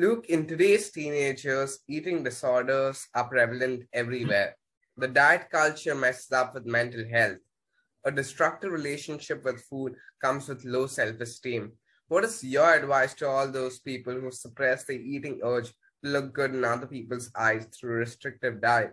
Luke, 0.00 0.26
in 0.28 0.46
today's 0.46 0.92
teenagers, 0.92 1.80
eating 1.88 2.22
disorders 2.22 3.08
are 3.16 3.28
prevalent 3.28 3.82
everywhere. 3.92 4.56
The 4.96 5.08
diet 5.08 5.50
culture 5.50 5.96
messes 5.96 6.30
up 6.30 6.54
with 6.54 6.66
mental 6.66 7.04
health. 7.10 7.38
A 8.04 8.12
destructive 8.12 8.70
relationship 8.70 9.42
with 9.42 9.64
food 9.64 9.96
comes 10.22 10.48
with 10.48 10.64
low 10.64 10.86
self 10.86 11.20
esteem. 11.20 11.72
What 12.06 12.22
is 12.22 12.44
your 12.44 12.74
advice 12.74 13.12
to 13.14 13.26
all 13.26 13.50
those 13.50 13.80
people 13.80 14.12
who 14.12 14.30
suppress 14.30 14.84
their 14.84 15.00
eating 15.00 15.40
urge 15.42 15.66
to 16.04 16.10
look 16.10 16.32
good 16.32 16.54
in 16.54 16.64
other 16.64 16.86
people's 16.86 17.32
eyes 17.36 17.66
through 17.66 17.96
restrictive 17.96 18.60
diet? 18.60 18.92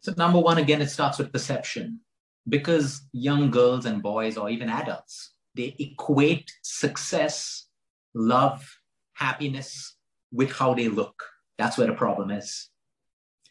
So, 0.00 0.12
number 0.18 0.38
one, 0.38 0.58
again, 0.58 0.82
it 0.82 0.90
starts 0.90 1.16
with 1.16 1.32
perception. 1.32 2.00
Because 2.46 3.08
young 3.12 3.50
girls 3.50 3.86
and 3.86 4.02
boys, 4.02 4.36
or 4.36 4.50
even 4.50 4.68
adults, 4.68 5.32
they 5.54 5.74
equate 5.78 6.52
success, 6.60 7.68
love, 8.12 8.77
happiness 9.18 9.96
with 10.32 10.52
how 10.52 10.74
they 10.74 10.88
look. 10.88 11.22
That's 11.58 11.76
where 11.76 11.86
the 11.86 11.92
problem 11.92 12.30
is. 12.30 12.68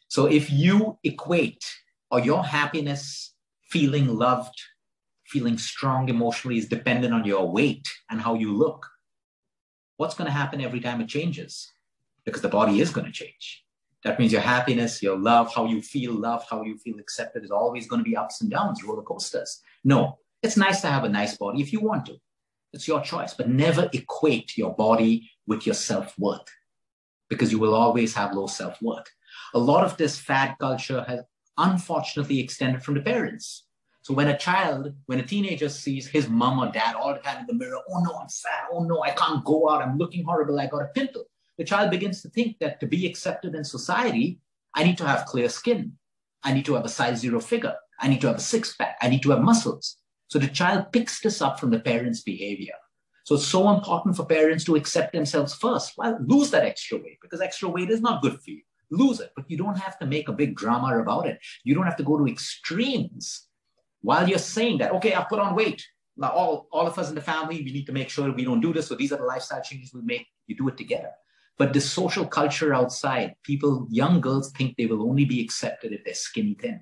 So 0.08 0.26
if 0.26 0.50
you 0.50 0.98
equate 1.04 1.66
or 2.10 2.20
your 2.20 2.44
happiness, 2.44 3.34
feeling 3.64 4.08
loved, 4.08 4.62
feeling 5.26 5.58
strong 5.58 6.08
emotionally 6.08 6.58
is 6.58 6.70
dependent 6.70 7.14
on 7.14 7.26
your 7.26 7.52
weight 7.52 7.88
and 8.10 8.22
how 8.22 8.36
you 8.36 8.56
look, 8.56 8.88
what's 9.98 10.16
going 10.16 10.28
to 10.28 10.32
happen 10.32 10.62
every 10.62 10.80
time 10.80 11.02
it 11.02 11.10
changes? 11.10 11.70
Because 12.24 12.42
the 12.42 12.50
body 12.50 12.80
is 12.80 12.92
going 12.92 13.06
to 13.06 13.12
change. 13.12 13.66
That 14.04 14.20
means 14.20 14.32
your 14.32 14.42
happiness, 14.42 15.04
your 15.04 15.18
love, 15.18 15.54
how 15.54 15.66
you 15.66 15.82
feel 15.82 16.14
loved, 16.14 16.48
how 16.50 16.64
you 16.64 16.78
feel 16.78 17.00
accepted 17.00 17.44
is 17.44 17.52
always 17.52 17.88
going 17.88 18.00
to 18.00 18.10
be 18.10 18.16
ups 18.16 18.40
and 18.40 18.50
downs, 18.50 18.84
roller 18.84 19.02
coasters. 19.02 19.60
No, 19.84 20.20
it's 20.42 20.56
nice 20.56 20.80
to 20.82 20.88
have 20.88 21.04
a 21.04 21.10
nice 21.10 21.36
body 21.36 21.62
if 21.62 21.74
you 21.74 21.82
want 21.82 22.06
to. 22.06 22.16
It's 22.72 22.88
your 22.88 23.02
choice, 23.02 23.34
but 23.34 23.50
never 23.50 23.90
equate 23.92 24.58
your 24.58 24.74
body 24.74 25.30
with 25.48 25.66
your 25.66 25.76
self 25.76 26.14
worth 26.20 26.48
because 27.30 27.52
you 27.52 27.60
will 27.60 27.74
always 27.74 28.14
have 28.14 28.34
low 28.34 28.48
self 28.48 28.82
worth. 28.82 29.08
A 29.54 29.60
lot 29.60 29.84
of 29.84 29.98
this 29.98 30.18
fad 30.18 30.56
culture 30.60 31.04
has 31.08 31.22
unfortunately 31.58 32.40
extended 32.40 32.84
from 32.84 32.94
the 32.94 33.02
parents. 33.02 33.66
So 34.02 34.14
when 34.14 34.30
a 34.30 34.38
child, 34.38 34.94
when 35.08 35.20
a 35.20 35.26
teenager 35.26 35.68
sees 35.68 36.08
his 36.08 36.30
mom 36.30 36.60
or 36.60 36.72
dad 36.72 36.96
all 36.96 37.14
the 37.14 37.20
time 37.20 37.42
in 37.42 37.46
the 37.48 37.54
mirror, 37.54 37.82
oh 37.90 38.00
no, 38.00 38.16
I'm 38.16 38.30
fat, 38.30 38.68
oh 38.72 38.84
no, 38.84 39.04
I 39.04 39.12
can't 39.12 39.44
go 39.44 39.70
out, 39.70 39.82
I'm 39.82 39.98
looking 39.98 40.24
horrible, 40.24 40.60
I 40.60 40.68
got 40.68 40.84
a 40.84 40.88
pimple. 40.96 41.26
The 41.58 41.66
child 41.66 41.92
begins 41.92 42.22
to 42.22 42.30
think 42.30 42.58
that 42.60 42.80
to 42.80 42.88
be 42.88 43.06
accepted 43.06 43.56
in 43.56 43.64
society, 43.64 44.40
I 44.76 44.84
need 44.84 44.98
to 45.00 45.08
have 45.08 45.26
clear 45.26 45.50
skin. 45.50 45.94
I 46.44 46.54
need 46.54 46.66
to 46.66 46.76
have 46.76 46.86
a 46.86 46.90
size 46.90 47.20
zero 47.20 47.42
figure. 47.42 47.76
I 48.00 48.08
need 48.08 48.22
to 48.22 48.28
have 48.28 48.38
a 48.38 48.42
six 48.42 48.76
pack. 48.76 48.96
I 49.02 49.10
need 49.10 49.24
to 49.24 49.32
have 49.32 49.42
muscles. 49.42 49.98
So 50.28 50.40
the 50.40 50.48
child 50.48 50.92
picks 50.92 51.20
this 51.20 51.42
up 51.42 51.60
from 51.60 51.72
the 51.72 51.80
parent's 51.80 52.22
behavior. 52.22 52.76
So 53.28 53.36
it's 53.36 53.46
so 53.46 53.70
important 53.72 54.16
for 54.16 54.24
parents 54.24 54.64
to 54.64 54.78
accept 54.78 55.12
themselves 55.12 55.54
first. 55.54 55.98
Well, 55.98 56.18
lose 56.26 56.50
that 56.52 56.64
extra 56.64 56.98
weight 56.98 57.18
because 57.22 57.42
extra 57.42 57.68
weight 57.68 57.90
is 57.90 58.00
not 58.00 58.22
good 58.22 58.40
for 58.42 58.52
you. 58.52 58.62
Lose 58.90 59.20
it, 59.20 59.34
but 59.36 59.52
you 59.52 59.58
don't 59.58 59.78
have 59.78 60.00
to 60.00 60.06
make 60.06 60.30
a 60.30 60.32
big 60.32 60.56
drama 60.56 60.98
about 60.98 61.28
it. 61.28 61.38
You 61.66 61.76
don't 61.76 61.84
have 61.84 61.98
to 61.98 62.04
go 62.04 62.18
to 62.18 62.26
extremes. 62.26 63.48
While 64.00 64.30
you're 64.30 64.40
saying 64.40 64.78
that, 64.78 64.94
okay, 64.94 65.14
I've 65.14 65.28
put 65.28 65.40
on 65.40 65.56
weight. 65.56 65.86
Now, 66.16 66.30
all, 66.30 66.70
all 66.72 66.88
of 66.88 66.98
us 66.98 67.10
in 67.10 67.16
the 67.16 67.22
family, 67.22 67.58
we 67.58 67.74
need 67.74 67.86
to 67.88 67.92
make 67.92 68.10
sure 68.10 68.32
we 68.32 68.46
don't 68.46 68.62
do 68.62 68.72
this. 68.72 68.88
So 68.88 68.96
these 68.96 69.12
are 69.12 69.18
the 69.18 69.26
lifestyle 69.26 69.62
changes 69.62 69.94
we 69.94 70.04
make. 70.04 70.26
You 70.46 70.56
do 70.56 70.70
it 70.70 70.78
together. 70.78 71.12
But 71.58 71.74
the 71.74 71.82
social 71.82 72.26
culture 72.26 72.74
outside, 72.74 73.36
people, 73.44 73.88
young 73.90 74.22
girls 74.22 74.52
think 74.52 74.78
they 74.78 74.86
will 74.86 75.04
only 75.04 75.26
be 75.26 75.44
accepted 75.44 75.92
if 75.92 76.06
they're 76.06 76.14
skinny 76.14 76.54
thin. 76.54 76.80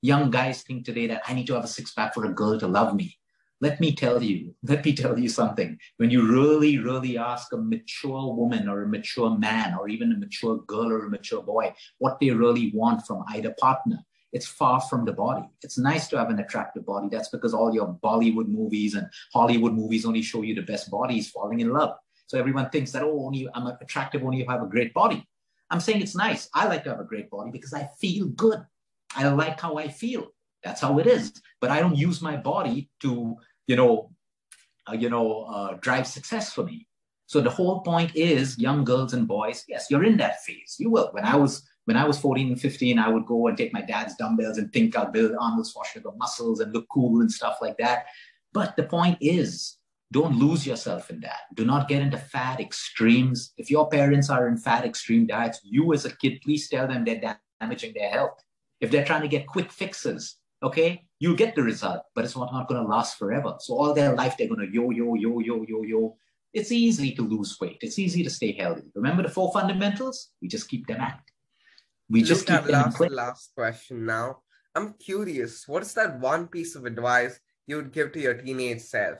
Young 0.00 0.28
guys 0.32 0.62
think 0.62 0.84
today 0.84 1.06
that 1.06 1.22
I 1.28 1.34
need 1.34 1.46
to 1.46 1.54
have 1.54 1.62
a 1.62 1.68
six 1.68 1.92
pack 1.92 2.14
for 2.14 2.24
a 2.24 2.34
girl 2.34 2.58
to 2.58 2.66
love 2.66 2.96
me. 2.96 3.16
Let 3.62 3.78
me 3.78 3.94
tell 3.94 4.20
you, 4.20 4.56
let 4.64 4.84
me 4.84 4.92
tell 4.92 5.16
you 5.16 5.28
something. 5.28 5.78
When 5.98 6.10
you 6.10 6.28
really, 6.28 6.78
really 6.78 7.16
ask 7.16 7.52
a 7.52 7.56
mature 7.56 8.34
woman 8.34 8.68
or 8.68 8.82
a 8.82 8.88
mature 8.88 9.38
man 9.38 9.76
or 9.78 9.88
even 9.88 10.10
a 10.10 10.16
mature 10.16 10.58
girl 10.66 10.90
or 10.90 11.06
a 11.06 11.08
mature 11.08 11.44
boy 11.44 11.72
what 11.98 12.18
they 12.18 12.30
really 12.30 12.72
want 12.74 13.06
from 13.06 13.22
either 13.28 13.54
partner, 13.60 14.00
it's 14.32 14.48
far 14.48 14.80
from 14.80 15.04
the 15.04 15.12
body. 15.12 15.44
It's 15.62 15.78
nice 15.78 16.08
to 16.08 16.18
have 16.18 16.30
an 16.30 16.40
attractive 16.40 16.84
body. 16.84 17.06
That's 17.08 17.28
because 17.28 17.54
all 17.54 17.72
your 17.72 17.96
Bollywood 18.02 18.48
movies 18.48 18.94
and 18.94 19.06
Hollywood 19.32 19.74
movies 19.74 20.04
only 20.04 20.22
show 20.22 20.42
you 20.42 20.56
the 20.56 20.62
best 20.62 20.90
bodies 20.90 21.30
falling 21.30 21.60
in 21.60 21.70
love. 21.70 21.94
So 22.26 22.40
everyone 22.40 22.68
thinks 22.70 22.90
that, 22.90 23.04
oh, 23.04 23.26
only 23.26 23.46
I'm 23.54 23.68
attractive 23.68 24.24
only 24.24 24.40
if 24.40 24.48
I 24.48 24.54
have 24.54 24.62
a 24.64 24.66
great 24.66 24.92
body. 24.92 25.24
I'm 25.70 25.78
saying 25.78 26.02
it's 26.02 26.16
nice. 26.16 26.48
I 26.52 26.66
like 26.66 26.82
to 26.82 26.90
have 26.90 27.00
a 27.00 27.04
great 27.04 27.30
body 27.30 27.52
because 27.52 27.74
I 27.74 27.90
feel 28.00 28.26
good. 28.26 28.66
I 29.14 29.28
like 29.28 29.60
how 29.60 29.76
I 29.76 29.86
feel. 29.86 30.32
That's 30.64 30.80
how 30.80 30.98
it 30.98 31.06
is. 31.06 31.32
But 31.60 31.70
I 31.70 31.80
don't 31.80 31.96
use 31.96 32.22
my 32.22 32.36
body 32.36 32.90
to, 33.02 33.36
you 33.66 33.76
know, 33.76 34.10
uh, 34.88 34.94
you 34.94 35.08
know, 35.10 35.42
uh, 35.42 35.74
drive 35.80 36.06
success 36.06 36.52
for 36.52 36.64
me. 36.64 36.86
So 37.26 37.40
the 37.40 37.50
whole 37.50 37.80
point 37.80 38.14
is, 38.14 38.58
young 38.58 38.84
girls 38.84 39.14
and 39.14 39.26
boys, 39.26 39.64
yes, 39.68 39.86
you're 39.90 40.04
in 40.04 40.18
that 40.18 40.42
phase. 40.42 40.76
You 40.78 40.90
will. 40.90 41.08
When 41.12 41.24
I 41.24 41.36
was 41.36 41.66
when 41.84 41.96
I 41.96 42.04
was 42.04 42.18
14 42.18 42.48
and 42.48 42.60
15, 42.60 42.98
I 42.98 43.08
would 43.08 43.26
go 43.26 43.48
and 43.48 43.56
take 43.56 43.72
my 43.72 43.80
dad's 43.82 44.14
dumbbells 44.16 44.58
and 44.58 44.72
think 44.72 44.96
I'll 44.96 45.10
build 45.10 45.32
Arnold 45.38 45.66
Schwarzenegger 45.66 46.16
muscles 46.16 46.60
and 46.60 46.72
look 46.72 46.86
cool 46.88 47.20
and 47.20 47.32
stuff 47.32 47.58
like 47.60 47.76
that. 47.78 48.06
But 48.52 48.76
the 48.76 48.84
point 48.84 49.18
is, 49.20 49.78
don't 50.12 50.36
lose 50.36 50.66
yourself 50.66 51.10
in 51.10 51.20
that. 51.20 51.40
Do 51.54 51.64
not 51.64 51.88
get 51.88 52.02
into 52.02 52.18
fat 52.18 52.60
extremes. 52.60 53.52
If 53.56 53.70
your 53.70 53.88
parents 53.88 54.28
are 54.28 54.46
in 54.46 54.58
fat 54.58 54.84
extreme 54.84 55.26
diets, 55.26 55.60
you 55.64 55.92
as 55.94 56.04
a 56.04 56.14
kid, 56.14 56.40
please 56.42 56.68
tell 56.68 56.86
them 56.86 57.04
they're 57.04 57.38
damaging 57.60 57.94
their 57.94 58.10
health. 58.10 58.44
If 58.80 58.90
they're 58.90 59.06
trying 59.06 59.22
to 59.22 59.28
get 59.28 59.46
quick 59.46 59.72
fixes, 59.72 60.36
okay, 60.62 61.04
you'll 61.18 61.36
get 61.36 61.54
the 61.54 61.62
result, 61.62 62.02
but 62.14 62.24
it's 62.24 62.36
not, 62.36 62.52
not 62.52 62.68
going 62.68 62.82
to 62.82 62.88
last 62.88 63.18
forever. 63.18 63.56
So 63.60 63.74
all 63.74 63.94
their 63.94 64.14
life, 64.14 64.36
they're 64.36 64.48
going 64.48 64.66
to 64.66 64.72
yo, 64.72 64.90
yo, 64.90 65.14
yo, 65.14 65.38
yo, 65.40 65.64
yo, 65.68 65.82
yo. 65.82 66.16
It's 66.52 66.70
easy 66.70 67.14
to 67.14 67.22
lose 67.22 67.56
weight. 67.60 67.78
It's 67.80 67.98
easy 67.98 68.22
to 68.24 68.30
stay 68.30 68.52
healthy. 68.52 68.90
Remember 68.94 69.22
the 69.22 69.30
four 69.30 69.50
fundamentals? 69.52 70.30
We 70.42 70.48
just 70.48 70.68
keep 70.68 70.86
them 70.86 71.00
at. 71.00 71.20
We 72.10 72.20
Look 72.20 72.28
just 72.28 72.46
keep 72.46 72.64
them 72.64 72.70
last, 72.70 73.00
last 73.00 73.52
question 73.54 74.04
now. 74.04 74.42
I'm 74.74 74.94
curious, 74.94 75.66
what 75.66 75.82
is 75.82 75.94
that 75.94 76.20
one 76.20 76.48
piece 76.48 76.76
of 76.76 76.84
advice 76.84 77.40
you 77.66 77.76
would 77.76 77.92
give 77.92 78.12
to 78.12 78.20
your 78.20 78.34
teenage 78.34 78.80
self? 78.80 79.18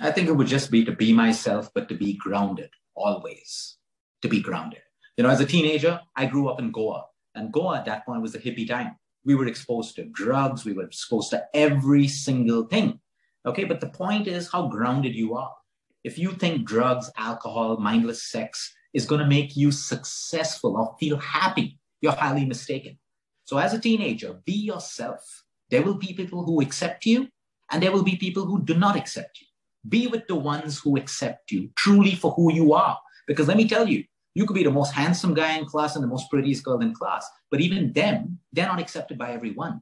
I 0.00 0.10
think 0.10 0.28
it 0.28 0.32
would 0.32 0.46
just 0.46 0.70
be 0.70 0.84
to 0.84 0.92
be 0.92 1.12
myself, 1.12 1.70
but 1.74 1.88
to 1.88 1.94
be 1.94 2.14
grounded 2.14 2.70
always, 2.94 3.76
to 4.22 4.28
be 4.28 4.40
grounded. 4.40 4.80
You 5.16 5.24
know, 5.24 5.30
as 5.30 5.40
a 5.40 5.46
teenager, 5.46 6.00
I 6.16 6.26
grew 6.26 6.48
up 6.48 6.60
in 6.60 6.70
Goa, 6.70 7.04
and 7.34 7.52
Goa 7.52 7.78
at 7.78 7.84
that 7.86 8.06
point 8.06 8.22
was 8.22 8.34
a 8.34 8.38
hippie 8.38 8.68
time. 8.68 8.96
We 9.28 9.34
were 9.34 9.46
exposed 9.46 9.96
to 9.96 10.04
drugs, 10.04 10.64
we 10.64 10.72
were 10.72 10.84
exposed 10.84 11.28
to 11.32 11.44
every 11.52 12.08
single 12.08 12.62
thing. 12.64 12.98
Okay, 13.44 13.64
but 13.64 13.78
the 13.78 13.90
point 13.90 14.26
is 14.26 14.50
how 14.50 14.68
grounded 14.68 15.14
you 15.14 15.36
are. 15.36 15.54
If 16.02 16.18
you 16.18 16.32
think 16.32 16.66
drugs, 16.66 17.10
alcohol, 17.18 17.76
mindless 17.76 18.22
sex 18.22 18.74
is 18.94 19.04
going 19.04 19.20
to 19.20 19.26
make 19.26 19.54
you 19.54 19.70
successful 19.70 20.78
or 20.78 20.96
feel 20.98 21.18
happy, 21.18 21.78
you're 22.00 22.12
highly 22.12 22.46
mistaken. 22.46 22.98
So, 23.44 23.58
as 23.58 23.74
a 23.74 23.78
teenager, 23.78 24.40
be 24.46 24.54
yourself. 24.54 25.44
There 25.68 25.82
will 25.82 25.98
be 25.98 26.14
people 26.14 26.42
who 26.42 26.62
accept 26.62 27.04
you, 27.04 27.28
and 27.70 27.82
there 27.82 27.92
will 27.92 28.04
be 28.04 28.16
people 28.16 28.46
who 28.46 28.62
do 28.62 28.78
not 28.78 28.96
accept 28.96 29.42
you. 29.42 29.46
Be 29.86 30.06
with 30.06 30.26
the 30.26 30.36
ones 30.36 30.78
who 30.78 30.96
accept 30.96 31.52
you 31.52 31.68
truly 31.76 32.14
for 32.14 32.30
who 32.30 32.50
you 32.50 32.72
are. 32.72 32.98
Because 33.26 33.46
let 33.46 33.58
me 33.58 33.68
tell 33.68 33.86
you, 33.86 34.04
you 34.34 34.46
could 34.46 34.54
be 34.54 34.64
the 34.64 34.70
most 34.70 34.92
handsome 34.92 35.34
guy 35.34 35.56
in 35.56 35.64
class 35.64 35.94
and 35.94 36.04
the 36.04 36.08
most 36.08 36.30
prettiest 36.30 36.64
girl 36.64 36.80
in 36.80 36.94
class, 36.94 37.28
but 37.50 37.60
even 37.60 37.92
them, 37.92 38.38
they're 38.52 38.66
not 38.66 38.80
accepted 38.80 39.18
by 39.18 39.32
everyone. 39.32 39.80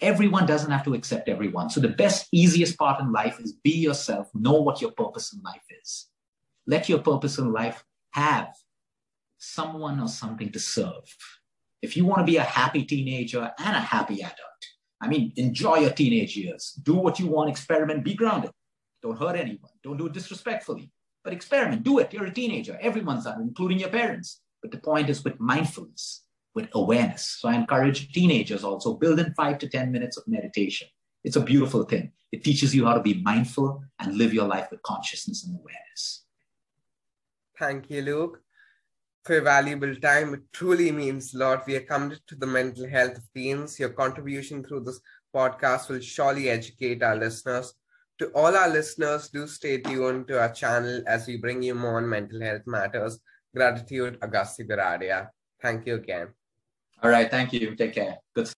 Everyone 0.00 0.46
doesn't 0.46 0.70
have 0.70 0.84
to 0.84 0.94
accept 0.94 1.28
everyone. 1.28 1.68
So 1.70 1.80
the 1.80 1.88
best, 1.88 2.28
easiest 2.32 2.78
part 2.78 3.00
in 3.00 3.12
life 3.12 3.38
is 3.40 3.52
be 3.52 3.72
yourself, 3.72 4.28
know 4.34 4.60
what 4.60 4.80
your 4.80 4.92
purpose 4.92 5.32
in 5.32 5.42
life 5.42 5.64
is. 5.82 6.06
Let 6.66 6.88
your 6.88 7.00
purpose 7.00 7.38
in 7.38 7.52
life 7.52 7.84
have 8.12 8.48
someone 9.38 10.00
or 10.00 10.08
something 10.08 10.50
to 10.52 10.58
serve. 10.58 11.16
If 11.82 11.96
you 11.96 12.04
want 12.04 12.20
to 12.20 12.30
be 12.30 12.36
a 12.36 12.42
happy 12.42 12.84
teenager 12.84 13.50
and 13.58 13.76
a 13.76 13.80
happy 13.80 14.20
adult, 14.20 14.62
I 15.02 15.08
mean, 15.08 15.32
enjoy 15.36 15.78
your 15.78 15.90
teenage 15.90 16.36
years. 16.36 16.78
Do 16.82 16.94
what 16.94 17.18
you 17.18 17.26
want, 17.26 17.50
experiment, 17.50 18.04
be 18.04 18.14
grounded. 18.14 18.50
Don't 19.02 19.18
hurt 19.18 19.36
anyone. 19.36 19.72
Don't 19.82 19.96
do 19.96 20.06
it 20.06 20.12
disrespectfully. 20.12 20.90
But 21.22 21.32
experiment, 21.32 21.82
do 21.82 21.98
it. 21.98 22.12
You're 22.12 22.26
a 22.26 22.32
teenager. 22.32 22.78
Everyone's 22.80 23.24
done 23.24 23.42
including 23.42 23.78
your 23.78 23.90
parents. 23.90 24.40
But 24.62 24.70
the 24.70 24.78
point 24.78 25.10
is 25.10 25.24
with 25.24 25.40
mindfulness, 25.40 26.24
with 26.54 26.68
awareness. 26.74 27.36
So 27.40 27.48
I 27.48 27.54
encourage 27.54 28.12
teenagers 28.12 28.64
also 28.64 28.94
build 28.94 29.20
in 29.20 29.34
five 29.34 29.58
to 29.58 29.68
10 29.68 29.92
minutes 29.92 30.16
of 30.16 30.24
meditation. 30.26 30.88
It's 31.24 31.36
a 31.36 31.40
beautiful 31.40 31.84
thing. 31.84 32.12
It 32.32 32.44
teaches 32.44 32.74
you 32.74 32.86
how 32.86 32.94
to 32.94 33.02
be 33.02 33.22
mindful 33.22 33.82
and 33.98 34.16
live 34.16 34.32
your 34.32 34.46
life 34.46 34.68
with 34.70 34.82
consciousness 34.82 35.44
and 35.44 35.58
awareness. 35.58 36.24
Thank 37.58 37.90
you, 37.90 38.02
Luke, 38.02 38.40
for 39.24 39.34
your 39.34 39.42
valuable 39.42 39.94
time. 39.96 40.34
It 40.34 40.40
truly 40.52 40.90
means 40.92 41.34
a 41.34 41.38
lot. 41.38 41.66
We 41.66 41.76
are 41.76 41.80
committed 41.80 42.22
to 42.28 42.36
the 42.36 42.46
mental 42.46 42.88
health 42.88 43.18
of 43.18 43.24
teens. 43.34 43.78
Your 43.78 43.90
contribution 43.90 44.64
through 44.64 44.84
this 44.84 45.00
podcast 45.34 45.88
will 45.90 46.00
surely 46.00 46.48
educate 46.48 47.02
our 47.02 47.16
listeners 47.16 47.74
to 48.20 48.28
all 48.34 48.54
our 48.54 48.68
listeners, 48.68 49.28
do 49.28 49.46
stay 49.46 49.78
tuned 49.78 50.28
to 50.28 50.38
our 50.38 50.52
channel 50.52 51.02
as 51.06 51.26
we 51.26 51.38
bring 51.38 51.62
you 51.62 51.74
more 51.74 51.96
on 51.96 52.08
mental 52.08 52.40
health 52.40 52.62
matters. 52.66 53.18
Gratitude, 53.56 54.18
Agastya 54.22 54.66
Biradia. 54.66 55.28
Thank 55.60 55.86
you 55.86 55.94
again. 55.96 56.28
All 57.02 57.10
right. 57.10 57.30
Thank 57.30 57.52
you. 57.54 57.74
Take 57.74 57.94
care. 57.94 58.18
Good. 58.34 58.52